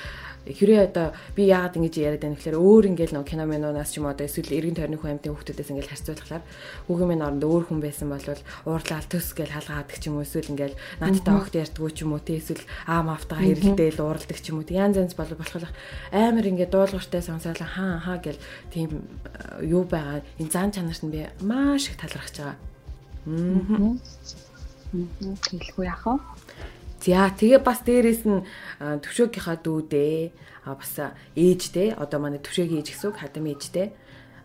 [0.45, 4.09] хэрэг одоо би яагаад ингэж яриад байна гэхээр өөр ингээл нөгөө кино минунаас ч юм
[4.09, 6.43] одоо эсвэл эргэн тойрны хүн амтын хүмүүсээс ингээл харьцуулахаар
[6.89, 8.25] хүүгийн минь оронд өөр хүн байсан бол
[8.65, 12.25] уурлал төс гэж халгаадаг ч юм уу эсвэл ингээл надтай огт ярьдгүү ч юм уу
[12.25, 15.69] те эсвэл аа маавтайгаа хэрэлдээл уурладаг ч юм уу янз янз бол болох
[16.09, 18.41] амар ингээд дуулууртай сонсоол хаа хаа гэл
[18.73, 19.05] тийм
[19.61, 20.25] юу байгаа?
[20.41, 22.57] Энэ зан чанарт нь би маш их талархаж байгаа.
[23.29, 23.93] Аа.
[24.91, 26.15] Тэгэлгүй яах вэ?
[27.01, 28.45] За тэгээ бас дээрэс нь
[28.77, 30.31] төвшөөгийнхаа дүүдээ
[30.69, 30.93] бас
[31.33, 33.89] ээжтэй одоо манай төвшөөгийн ээж гэсэн үг хадам ээжтэй.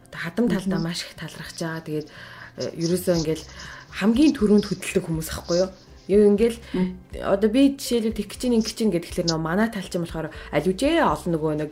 [0.09, 1.85] Хадам талдаа маш их талархаж байгаа.
[1.85, 2.09] Тэгээд
[2.81, 3.45] ерөөсөө ингээл
[4.01, 5.71] хамгийн түрүүнд хөдөлдөг хүмүүс ахгүй юу?
[6.09, 6.57] Юу ингээл
[7.21, 11.03] одоо би жишээлбэл тэг чинь ингэ чинь гэдэг тэгэхээр нөө манай тал чинь болохоор алижээ
[11.03, 11.71] олон нөгөө нэг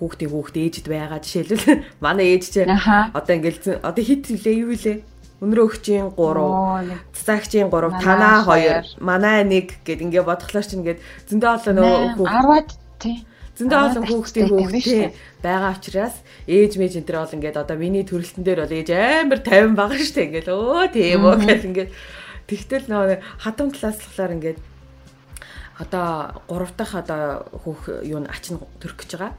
[0.00, 1.84] хүүхдийн хүүхд ээжд байгаа жишээлбэл.
[2.02, 4.96] Манай ээж чинь одоо ингээл одоо хит үлээ юу үлээ
[5.36, 11.50] Өнрөө өгчийн 3, цацаагчийн 3, танаа 2, манай 1 гэд ингээ бодглоор чинь ингээд зөндөө
[11.60, 13.16] олон нөгөө 10-аад тий.
[13.60, 15.04] Зөндөө олон хүүхдийн хүүхдээ
[15.44, 16.16] байгаа учраас
[16.48, 20.00] ээж мэж энэ төр бол ингээд одоо миний төрөлтөн дээр бол ээж амар 50 байгаа
[20.00, 21.90] штэ ингээд өө тийм үү гэл ингээд
[22.48, 24.58] тэгтэл нөгөө хатам талаас болохоор ингээд
[25.84, 26.08] одоо
[26.48, 29.32] 3 дахь одоо хүүх юу н ач нь төрөх гэж байгаа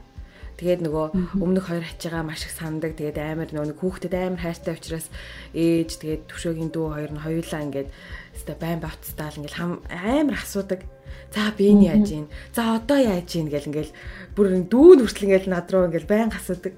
[0.58, 2.98] Тэгээд нөгөө өмнөх хоёр хачигаа маш их сандаг.
[2.98, 5.06] Тэгээд амар нөгөө хүүхдэд амар хайртай учраас
[5.54, 7.88] ээж тэгээд төвшөөгийн дүү хоёр нь хоёулаа ингээд
[8.34, 10.82] өстой байн бавцтаал ингээд амар асуудаг.
[11.30, 12.26] За би энэ яаж ийн?
[12.50, 13.94] За одоо яаж ийн гэл ингээл
[14.34, 16.74] бүр дүүн хүртэл ингээл над руу ингээл байн асуудаг.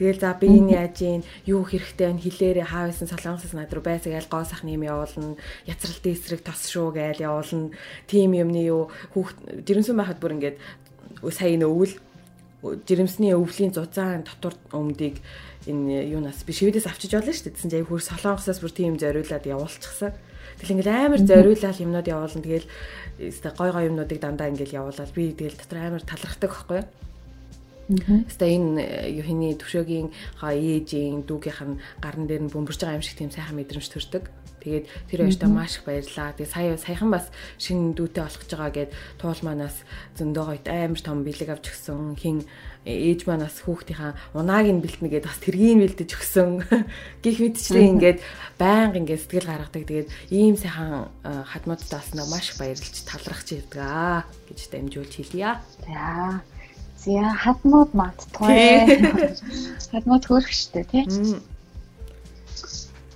[0.00, 1.22] Тэгэл за би энэ яаж ийн?
[1.44, 2.22] Юу хэрэгтэй вэ?
[2.24, 5.36] Хилээрээ хаавсан солонгосоос над руу байсаг аль гоо сахны юм явуулна.
[5.68, 7.76] Яцралтын эсрэг тос шүү гээл явуулна.
[8.06, 10.56] Тим юмны юу хүүхд жирэмсэн байхад бүр ингээд
[11.34, 11.98] сая нөвөл
[12.62, 15.22] жирэмсний өвлийн зузаан дотор өмдийг
[15.66, 17.54] энэ юунаас би шивэдээс авчиж болно шүү дээ.
[17.54, 20.12] Тэсэн чинь хөр солонгосоос бүр тийм зориулаад явуулчихсан.
[20.58, 22.42] Тэгэл ингээл амар зориулаад юмнууд явуулна.
[22.42, 22.66] Тэгэл
[23.30, 26.88] өстой гой гой юмнуудыг дандаа ингээл явуулаад би тэгэл дотор амар талархдаг байхгүй юу?
[27.88, 28.84] Өстой энэ
[29.22, 33.56] юуны төвшөөгийн ха ээжийн дүүгийнх нь гарн дээр нь бөмбөрж байгаа юм шиг тийм сайхан
[33.56, 34.28] мэдрэмж төрдөг.
[34.62, 36.34] Тэгээд тэр хоёртаа маш их баярлаа.
[36.34, 37.26] Тэгээд сая саяхан бас
[37.58, 39.76] шинэ дүүтэй болох гэж байгаа гэд туул манаас
[40.18, 42.18] зөндөө гоёт амар том бэлэг авч өгсөн.
[42.18, 42.46] Хин
[42.88, 46.50] ээж манаас хүүхдийнхаа унааг нь бэлтнэ гэд бас тэргийг бэлдэж өгсөн.
[47.24, 48.18] Гэх мэтчлээ ингээд
[48.56, 49.84] байнга ингээд сэтгэл гаргадаг.
[49.84, 55.60] Тэгээд ийм сайхан хадмуудтай болсноо маш их баярлж талархаж ирдэг аа гэж дамжуулж хэлье.
[55.84, 56.40] За.
[56.98, 58.50] За хадмууд мадтгүй.
[59.92, 61.04] Хадмууд хөөрх штэ тий.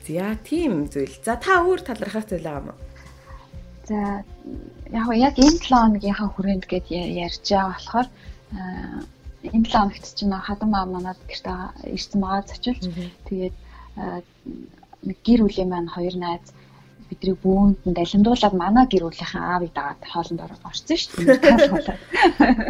[0.07, 1.15] За тийм зүйл.
[1.25, 2.81] За та өөр талархах зүйл байгаа юм уу?
[3.87, 3.99] За
[4.91, 6.87] яг яг энэ 7 хоногийнхаа хүрээнд гээд
[7.27, 8.09] ярьж байгаа болохоор
[9.55, 12.83] энэ 7 хоногт чинь хадам аа манад гэртээ ирсэн байгаа зочилж
[13.27, 13.55] тэгээд
[15.07, 16.47] нэг гэр бүлийн маань хоёр найз
[17.13, 21.97] бидний бүүнд нь далимдуулаад манай гэр бүлийнхэн аавыг дагаад хоолнд орсон шүү дээ.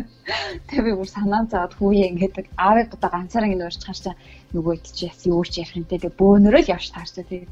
[0.66, 4.14] Тэгээ би бүр санаа зовоод хүүе ингээд аавыг одоо ганцаараа ингэ уурч харчаа
[4.51, 6.03] нөгөөд чи яс юу ч явах юм те.
[6.03, 7.51] Тэгээ бөөнөрөө л явж таарчаа тэгээд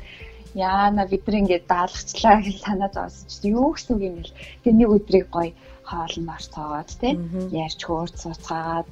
[0.54, 4.78] яана бид нар ингээд даалгацлаа гэж санаа зовсон чи юу гэсэн үг юм бэл тэгээ
[4.78, 5.52] нэг өдрийг гоё
[5.90, 7.08] хоолн марцоод те.
[7.50, 8.86] Ярьж хөөрц суцгаад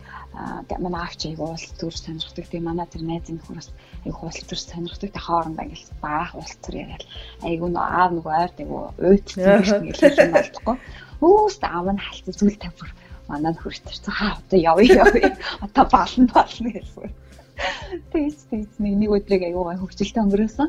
[0.82, 3.68] манай авч аяг уул зүр сонирхдаг тийм манай тэр найзын хөрөс
[4.08, 5.12] аяг уулзтар сонирхдаг.
[5.12, 7.04] Те хоорондоо ингээл баах уулзтар яриад
[7.44, 10.76] аяг нөө аав нөгөө ойр дээгүү уйдсан гэж хэлсэн болтгоо
[11.20, 12.90] өөст аав нь халт зүйл тавьр
[13.28, 15.36] манай хөртөрсөн хаа одоо явъя явъя.
[15.60, 17.10] Одоо бална бална гэсэн.
[18.12, 20.68] Тэгээс тэгээс нэг нэг өдрийг аюугаа хөвчлөлтөд өнгөрөөсөн.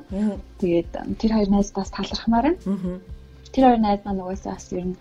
[0.59, 2.99] Тэгээд тэр хоёр найз бас талархмаар байна.
[3.53, 4.97] Тэр хоёр найз маань угаасаа бас ер нь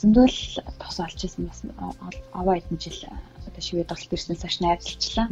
[0.00, 0.38] зөндөл
[0.78, 1.60] тос олж ирсэн бас
[2.36, 3.00] аваа хэдэн жил
[3.48, 5.26] одоо шивэд голт ирснээс хойш найзалчлаа.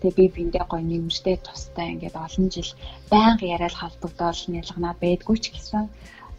[0.00, 2.70] Тэгээ би биндээ гоё нэмэртэй тустай ингээд олон жил
[3.12, 5.84] байнга яриад холбогдоол нялганаа байдгүй ч гэсэн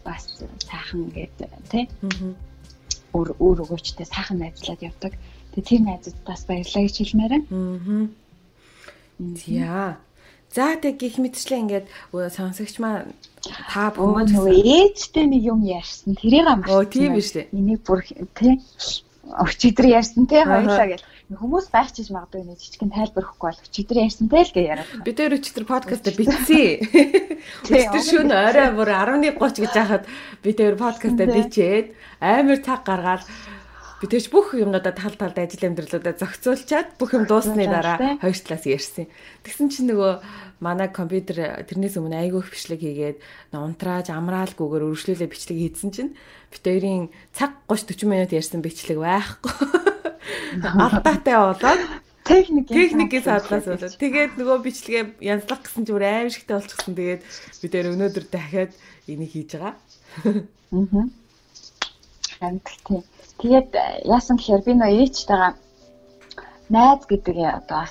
[0.04, 0.22] бас
[0.68, 1.36] сайхан ингээд
[1.72, 1.84] тий
[3.12, 5.12] өөр өөр өгөөчтэй сайхан найзлаад явдаг.
[5.52, 8.08] Тэгээ тэр найзад бас баярлалаа гэж хэлмээр байна.
[9.18, 9.98] За.
[10.54, 13.12] За тэг гих мэтчлээ ингээд сонсогч маань
[13.72, 16.16] та бүгд нөгөө ээжтэй нэг юм ярьсан.
[16.16, 16.72] Тэрийг амарч.
[16.72, 17.52] Оо тийм биш үү.
[17.52, 18.00] Энийг бүр
[18.32, 18.56] тий
[19.28, 24.32] өчигдөр ярьсан тий хоёлаа гэл хүмүүс байчиж магадгүй нэг жижигэн тайлбар өгөхгүй бол өчигдөр ярьсан
[24.32, 25.04] тий л гэж яриад.
[25.04, 26.88] Бид дээр өчигдөр подкаст бичсэн.
[27.68, 30.04] Өчигдөр шөнө орой бүр 11:30 гэж яхад
[30.40, 31.92] бид дээр подкаст бичээд
[32.24, 33.28] амар цаг гаргаад
[33.98, 38.62] Би тэгж бүх юмудаа тал талд ажил амьдралуудаа зохицуулчаад бүх юм дуусны дараа хоёр талаас
[38.62, 39.10] ярьсан.
[39.42, 40.22] Тэгсэн чинь нөгөө
[40.62, 43.18] манай компьютер тэрнээс өмнө айгүй их бичлэг хийгээд
[43.58, 49.97] унтрааж амраалгүйгээр өргөжлүүлээ бичлэг хийдсэн чинь бит хоёрын цаг 30 40 минут ярьсан бичлэг байхгүй.
[50.84, 51.82] Алдаатай болоод
[52.24, 56.94] техник техникийн садлаас болоод тэгээд нөгөө бичлэгээ янзлах гэсэн чинь бүр аимшигтай болчихсон.
[56.98, 57.22] Тэгээд
[57.62, 58.72] бид өөр өнөөдөр дахиад
[59.08, 59.74] энийг хийж байгаа.
[60.74, 61.04] Аа.
[62.38, 63.02] Тийм.
[63.40, 63.70] Тэгээд
[64.06, 65.52] яасан гэхээр би нөө ээжтэйгээ
[66.74, 67.82] найз гэдэг одоо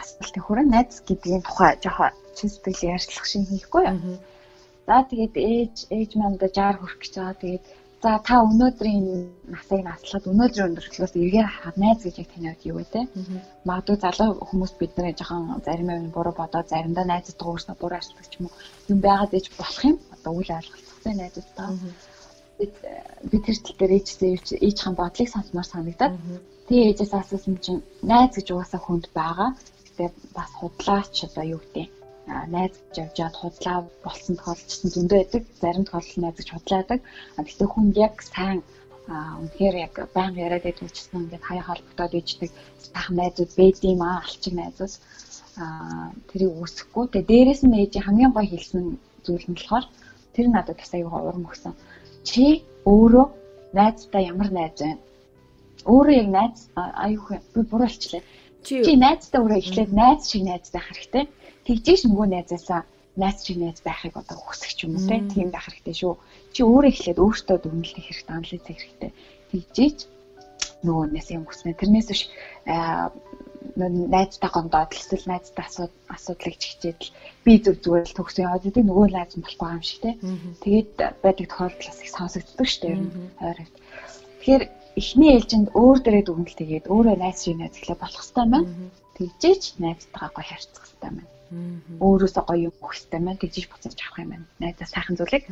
[0.00, 4.18] асуултын хүрэн найз гэдгийн тухай жоохон чин сэтгэлийн ярьцлах шиг хийхгүй юу.
[4.86, 7.42] За тэгээд ээж ээж манда 60 хүрэх гэж байгаа.
[7.42, 7.64] Тэгээд
[8.02, 9.06] за та өнөөдрийн
[9.54, 13.00] насыг наслахад өнөөдрийн өндөрлөөс эргээр харахад найз гэж яг таны хувьд юу вэ те?
[13.68, 18.30] Магадгүй залуу хүмүүс бид нэр жоохон зарим нь буруу бодоод заримдаа найзад дуурснаа буруу ашигладаг
[18.30, 18.58] ч юм уу
[18.92, 19.96] юм байгаад ээж болох юм.
[20.14, 21.68] Одоо үйл ойлголцтой найзуудтай
[23.30, 24.30] би тэр тал дээр ээжтэй
[24.66, 26.14] ээж хаан бодлыг сонсмоор санагдаад
[26.66, 29.50] тэгээ ээжээс асуусан чинь найз гэж угаасаа хүнд байгаа.
[29.86, 30.04] Гэтэ
[30.36, 32.01] бас худлаач одоо юу гэдэг
[32.54, 35.42] найз гэж явж чад худлаа болсон тохиолдсон зөндөө байдаг.
[35.60, 37.00] Зарим тохиолдолд найз гэж худлаадаг.
[37.38, 38.58] Гэтэ хүнд яг сайн
[39.08, 42.50] үнэхээр яг баян яриад байдаг учраас ингээд хаяа холбогдоод иждэг
[42.86, 44.94] сайхан найзууд байдığım аа алчиг найзууд
[45.62, 47.04] аа тэрийг үүсэхгүй.
[47.10, 48.84] Тэгээ дээрэс нь ээж хамгийн гой хэлсэн
[49.26, 49.86] зүйл нь болохоор
[50.34, 51.74] тэр надад бас аюу урам өгсөн
[52.28, 52.44] чи
[52.86, 53.26] өөрөө
[53.78, 54.96] найзтай ямар найз вэ?
[55.92, 58.22] Өөрөө яг найз аюух би буруу хэлчихлээ.
[58.62, 61.24] Чи найзтай өөрөө эхлээд найз шиг найз байх хэрэгтэй.
[61.66, 62.80] Тэгжээш нөгөө найзаасаа
[63.16, 66.14] найз шиг найз байхыг одоо хүсэх юм уу тийм байх хэрэгтэй шүү.
[66.54, 69.10] Чи өөрөө эхлээд өөртөө дүгнэлтэх хэрэгтэй, анализ хийх хэрэгтэй.
[69.52, 69.98] Тэгжээч
[70.86, 71.78] нөгөө нэс юм хүснэ.
[71.78, 72.22] Тэрнээс биш
[73.76, 75.66] найзтай гомдоод эсвэл найзтай
[76.10, 77.10] асуудлыг чигчээд л
[77.44, 80.10] би зүг зүгээр л төгсөн яваад идэг нөгөө найз нь болохгүй юм шиг те.
[80.64, 80.90] Тэгээд
[81.22, 83.76] байдаг тохиолдол бас их сонсогддог шүү дээ ер нь ойр хавьд.
[84.40, 84.64] Тэгэхээр
[84.98, 88.60] эхний ээлжинд өөр дээрээ дүгнэлт хийгээд өөрөө найз шиг найз ихлэ болох хэрэгтэй байна.
[89.16, 91.22] Тэгжээч найзтайгаа гоё харьцах хэрэгтэй байна.
[92.00, 93.40] Өөрөөсөө гоё юм өгөх хэрэгтэй байна.
[93.40, 94.46] Тэгжиж буцааж авах юм байна.
[94.60, 95.44] Найзаа сайхан зүйлийг.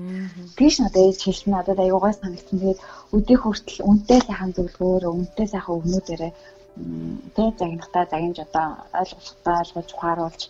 [0.57, 2.59] Тийш надад ээж хэлсэн надад аюугай санагдсан.
[2.61, 2.81] Тэгээд
[3.17, 6.33] өдөө хүртэл үнтэй сайхан зөвлөгөөр, үнтэй сайхан өгнүүдээрээ
[7.35, 10.43] тэ загнахтаа загинж одоо ойлгуулахтаа ойлгуулж ухааруулж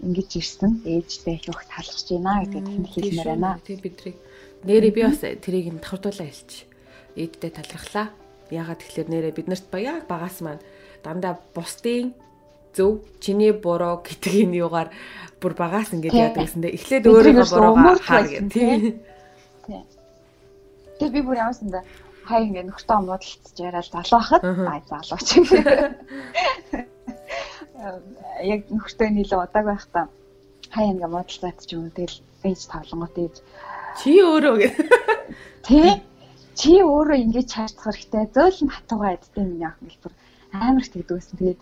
[0.00, 3.60] ингэж ирсэн ээжтэй их их талархж байна гэдэг нь хэлмээр байна.
[3.60, 4.16] Тэг бидрийг
[4.64, 6.64] нэрээ би бас тэрийг нь давхардуулаа хэлчих.
[7.20, 8.06] Ээдтэй талархлаа.
[8.50, 10.62] Яагаад тэгэхээр нэрээ биднэрт баяг багаас маань
[11.04, 12.14] дандаа бусдын
[12.76, 14.88] зөв чиний буруу гэдэг энэ юугаар
[15.40, 19.00] бүр багаас ингэж яадаг гэсэндээ эхлээд өөрийгөө буруугаа хаа гэх тийм.
[20.98, 21.82] Тэгээ би бүр ямарсандаа
[22.28, 25.28] хай ингээ нөхөртөө муудалцж яриад залуухад ай залууч.
[28.52, 30.04] Яг нөхөртөө нийлээ удааг байхдаа
[30.70, 33.36] хай ингээ муудалцаад ч юм уу тэгэл ээж тавлангууд ээж
[33.98, 34.68] чи өөрөө гэ.
[35.66, 35.80] Тэ
[36.54, 38.24] чи өөрөө ингээ чаардах хэрэгтэй.
[38.36, 40.14] Зөөлөн хатуугаа эдтэй миний ах хэлбэр
[40.52, 41.36] амар их тэгдэгсэн.
[41.40, 41.60] Тэгээд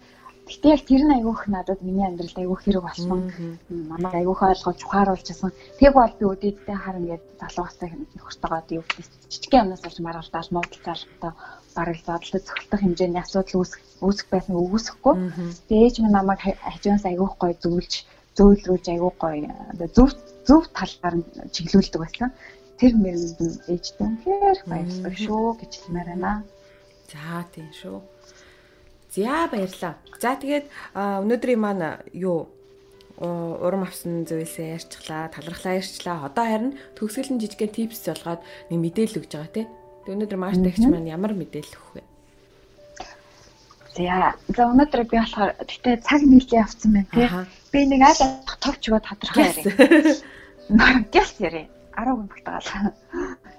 [0.49, 3.20] Гэтэ яг тэр нь айгүйх надад миний амьдралд айгүйх хэрэг болсон.
[3.68, 5.53] Намайг айгүйх ойлгож ухааруулжсэн.
[5.76, 8.84] Тэг бол би өдөөдтэй харан гээд залуугастай нөхөртөөгөө юу
[9.28, 11.32] жижигхэн юмнаас олж маргалдаал муудалцаалтаа
[11.76, 15.14] бараг задлаа цогтох хэмжээний асуудал үүсэх үүсэх байсан үүсэхгүй.
[15.68, 17.92] Тэгээ ээж минь намайг хажуунаас айгүйх гой зөвлөж
[18.36, 19.36] зөөлрүүлж айгүйх гой
[19.96, 20.09] зөв
[20.49, 21.14] зөв талаар
[21.55, 22.28] чиглүүлдэг байсан.
[22.80, 23.38] Тэр мэрэнд
[23.68, 26.32] ээжтэй үнэхээр баярлалаа шүү гэж хэлмээр байна.
[27.11, 27.99] За тийм шүү.
[29.19, 29.95] За баярлаа.
[30.23, 32.47] За тэгээд өнөөдрийн маань юу
[33.19, 36.31] урам авсан зүйлсээ ярьчлаа, талархлаа ярьчлаа.
[36.31, 39.66] Одоо харин төгсгөлн жижигхэн типс олгоод нэг мэдээлэл өгж байгаа тий.
[40.07, 42.03] Өнөөдөр маш тагч маань ямар мэдээлэл өгөх вэ?
[43.99, 47.27] За, за өнөөдөр би болохоор гэтээ цаг нийлээ авсан байна тий.
[47.75, 48.23] Би нэг аль
[48.62, 50.23] товч өгөө тодорхой ярив.
[51.11, 51.66] Гялс ярив.
[51.99, 52.94] 10 хүн багтагаал.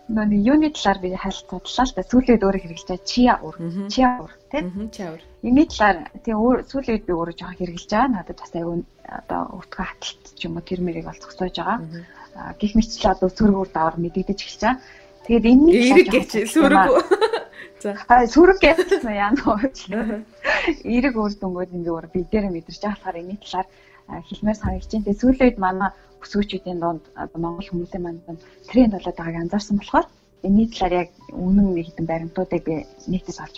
[0.10, 3.56] Нөө юуны талаар би хайлтцаадлаа л да сүүлээд өөрөө хэрэгжилж байгаа чиа уур
[3.94, 4.90] чиа уур тийм?
[4.96, 6.38] Чиа уур юуны талаар тийм
[6.72, 8.16] сүүлээд би өөрөө жоохон хэрэгжилж байгаа.
[8.16, 11.78] Надад бас аюу одоо өвтгөө хаталт ч юм уу тэр мэрийг бол зогсоож байгаа.
[12.58, 14.82] Гих мэтчил одоо сүргүүр давар мэдэгдэж эхэлж байгаа.
[15.28, 16.84] Тэгээд энэний эрэг гэж сүрэг
[17.80, 17.96] За.
[18.12, 19.72] Аа сүрэг гэсэн яа нөө.
[20.96, 23.68] Эрэг үр дүнгууд ингээ бид дээр мэдэрч байгаа болохоор энэний талаар
[24.28, 25.06] хэлмээр санагдаж байна.
[25.06, 25.90] Тэгээ сүүлийн үед манай
[26.24, 27.04] өсвөөчүүдийн дунд
[27.44, 30.08] Монгол хүмүүсийн манд тренд болоод байгааг анзаарсан болохоор
[30.44, 31.10] энэний талаар яг
[31.46, 32.76] үнэн нэг хэдэн баримтуудыг би
[33.12, 33.56] нийтээс олж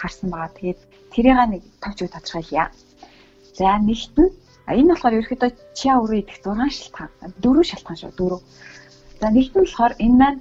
[0.00, 0.56] харсан байгаа.
[0.56, 0.80] Тэгээд
[1.12, 2.66] тэрийг нэг товч үе тодорхойлъя.
[3.56, 4.32] За нэгт нь
[4.68, 8.40] энэ болохоор ерөөхдөө чиа үрээ идэх 6 шалтгаан, 4 шалтгаан шүү, 4.
[9.20, 10.40] За нэгт нь болохоор энэ маань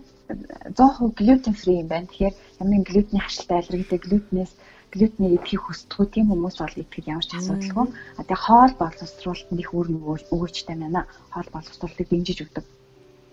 [0.76, 2.08] 100% глютен фри юм байна.
[2.08, 4.52] Тэгэхээр ямар глютений хашлтай аллергитэй глютенээс
[4.98, 7.86] глютений идэхийг хүсдэг тийм хүмүүс бол идэхэд ямар ч асуудалгүй.
[8.18, 9.88] А тэгээ хоол боловсруулалт нь их өөр
[10.34, 11.06] өгөөжтэй байна.
[11.30, 12.66] Хоол боловсруулалтыг дэмжиж өгдөг.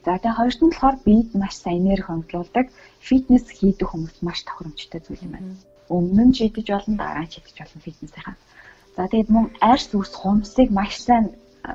[0.05, 2.67] За тэгээ хоёр нь болохоор биед маш сайн энерги хөнгөлүүлдэг.
[3.09, 5.57] Фитнес хийдэг хүмүүс маш тохиромжтой зүйл юм байна.
[5.89, 8.37] Өмнө нь шийдэж болно, дараа нь шийдэж болно фитнесийнхаа.
[8.97, 11.33] За тэгээд мөн арьс үс хумсыг маш сайн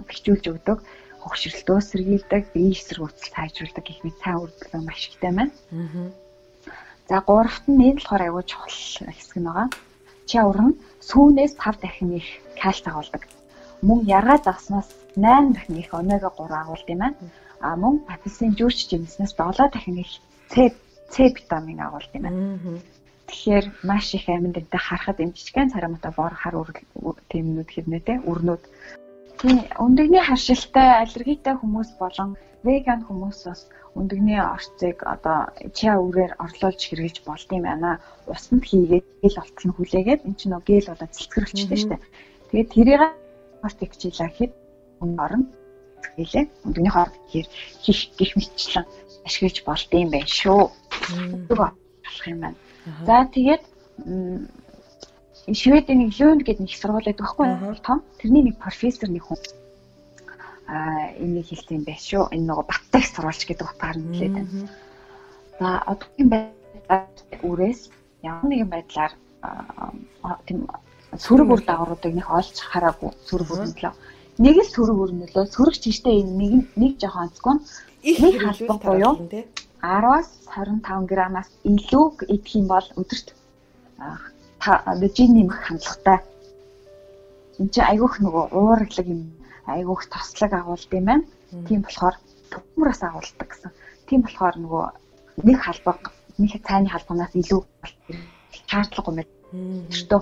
[0.08, 0.78] бэхжүүлж өгдөг.
[1.26, 5.52] Хогшролтөө сэргийлдэг, бие эсрэг үсэл сайжруулдаг гэх мэт сайн үр дүн маш ихтэй байна.
[7.10, 8.78] За гуравт нь энэ болохоор аягүй чухал
[9.18, 9.68] хэсэг нь байгаа.
[10.30, 10.72] Чи уран
[11.10, 12.28] сүүнээс 5 дахин их
[12.62, 13.24] кальц агуулдаг.
[13.88, 17.18] Мөн яргаа загснаас 8 дахин их омега 3 агуулдаг юм байна
[17.66, 20.12] А мөн апельсин жүүрч жимснээс 7 дахин их
[20.54, 20.56] С
[21.12, 22.40] С витамин агуулдаг юм байна.
[23.28, 26.56] Тэгэхээр маш их амин дэнтэй харахад энэ жижигхэн царамтай бор хар
[27.30, 28.64] тиймнүүд хэрнээ те өрнүүд.
[29.40, 32.36] Тийм өндөгний харшилтай аллергитай хүмүүс болон
[32.68, 33.62] веган хүмүүс бас
[33.96, 38.00] өндөгний орцыг одоо чиа үрээр орлуулж хэрэглэж болд юм байна.
[38.28, 42.04] Усанд хийгээд гэл олтол нь хүлээгээд эн чинь гэл болоод цэлцгэрэлчтэй шүү дээ.
[42.52, 43.02] Тэгээд тэрийг
[43.64, 44.54] хортик хичээлээ гэхэд
[45.04, 45.46] өмнө орно
[46.20, 46.46] хэлээ.
[46.68, 47.48] Өндөгний хоол гэхээр
[47.84, 48.86] хийх гих мэтчлэн
[49.24, 50.62] ашиглаж болд юм байна шүү.
[52.04, 52.58] болох юм байна.
[53.08, 53.64] За тэгээд
[55.54, 57.76] Шведийн нэг Лүнд гэдэг нэг сургууль байдаг байхгүй юу?
[57.82, 58.04] Том.
[58.22, 59.40] Тэрний нэг профессор нэг хүн
[60.70, 62.24] аа энийг хэлсэн юм байна шүү.
[62.36, 64.70] Энэ нөгөө Баттаг сурвалж гэдэг утгаар нь хэлээд байна.
[65.60, 67.82] За одоогийн байдлаар үрээс
[68.22, 69.14] ямар нэгэн байдлаар
[70.46, 70.68] тийм
[71.18, 73.94] сөрөг үр дагавруудыг нэг олж хараагүй сөрөг үр нөлөө
[74.46, 77.56] нэг л сөрөг өрнөлөө сөрөг чиштэй энэ нэг нэг жоохон онцгой
[78.04, 79.16] нэг халбаг буюу
[79.82, 83.28] 10-аас 25 граммаас илүү идэх юм бол өдөрт
[85.16, 86.20] жин нэмэх хандлагатай.
[87.60, 89.22] Энд чинь айгүйх нөгөө уурглаг юм
[89.68, 91.26] айгүйх тослог агуулд юм байна.
[91.68, 92.16] Тийм болохоор
[92.52, 93.72] төмрөөс агуулдаг гэсэн.
[94.08, 94.86] Тийм болохоор нөгөө
[95.48, 97.62] нэг халбаг нэг цайны халбагнаас илүү
[98.70, 99.30] шаардлагагүй юм.
[99.92, 100.22] Тэртөө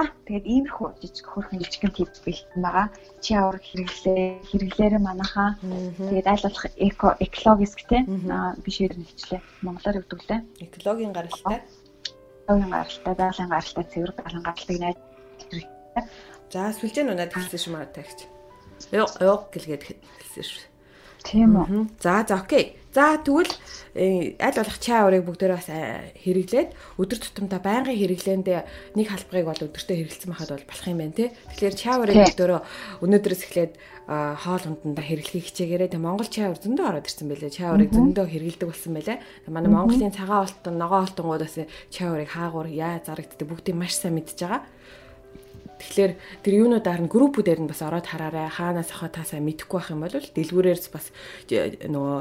[0.00, 2.86] Тэгээд иймэрхүү жижиг хөрхэн жижигэн тип бэлтэн байгаа.
[3.20, 5.58] Чи авар хэрэглээ, хэрэглээрээ манайхаа.
[5.60, 8.06] Тэгээд аль болох эко экологиск те
[8.64, 9.40] биш ер нь хичлээ.
[9.60, 10.40] Монголоор өгдөг лээ.
[10.64, 11.60] Экологийн гаралтай.
[12.50, 14.98] Экологийн гаралтай, байгалийн гаралтай, цэвэр галан гаралтыг найд
[15.38, 16.04] хэрэгтэй.
[16.50, 18.26] За сүлжээ нүнад хэлсэн шүү маа тагч.
[18.90, 20.66] Ёо ёо гэлгээд хэлсэн шүү.
[21.22, 21.94] Тийм үү.
[22.02, 22.74] За за окей.
[22.90, 23.54] За тэгвэл
[23.94, 29.46] э, аль болох чаа урыг бүгдөө бас э, хэрэглээд өдөр тутамдаа байнгын хэрэглээндээ нэг халбагыг
[29.46, 31.30] бол өдөртөө хэрэгэлсэн байхад бол болох юм байна тий.
[31.54, 32.58] Тэгэхээр чаа урыг бүгдөө
[32.98, 33.72] өнөөдрөөс эхлээд
[34.10, 35.94] хоол ундандаа хэрэглэхийг хичээгээрэй.
[35.94, 37.54] Тэг Монгол чаа ур зөндөө ороод ирсэн байлээ.
[37.54, 39.22] Чаа урыг зөндөө хэрэглэдэг болсон байлээ.
[39.46, 41.56] Манай Монголын цагаан уултан, ногоон уултангууд бас
[41.94, 44.66] чаа урыг хаагур яа зарагддаг бүгдийг маш сайн мэдж байгаа.
[45.78, 48.50] Тэгэхээр тэр юунуудаар нь группүүдээр нь бас ороод хараарай.
[48.50, 51.06] Хаанаас ахаа та сайн мэдэхгүй байх юм бол дэлгүүрээрс бас
[51.86, 52.18] нөгөө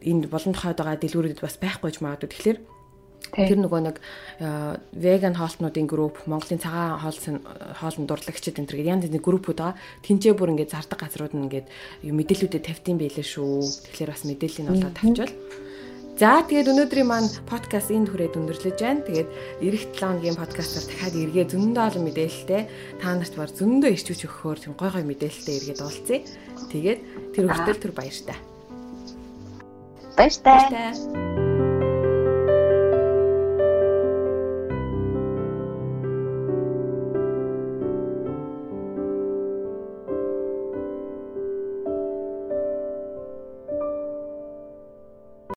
[0.00, 2.32] энэ болон тохойд байгаа дэлгүүрүүдэд бас байхгүй ч магадгүй.
[2.32, 2.58] Тэгэхээр
[3.30, 3.96] Тэр нөгөө нэг
[4.92, 7.40] веган хоолтнуудын групп, Монголын цагаан хоолсон
[7.80, 9.78] хоолн дурлагчид энэ төр янз бүрийн группүүд байгаа.
[10.04, 11.66] Тинчээ бүр ингээд зардаг газрууд нь ингээд
[12.04, 13.88] мэдээллүүдэд тавьтсан байлээ шүү.
[13.88, 15.32] Тэгэхээр бас мэдээллийг нь олоод тавьчвал
[16.20, 19.00] За тэгээд өнөөдрийн маань подкаст энд хүрээд өндөрлөж байна.
[19.00, 19.28] Тэгээд
[19.64, 22.62] эх 7 хоногийн подкастаар дахиад эргээ зөндөө олон мэдээлэлтэй
[23.00, 26.20] та нарт бар зөндөө ирчүүч өгөхөөр тийм гой гой мэдээлэлтэй эргээд уулзъя.
[26.68, 27.00] Тэгээд
[27.32, 28.36] тэр хүртэл түр баяртай.
[30.20, 31.71] Баяртай.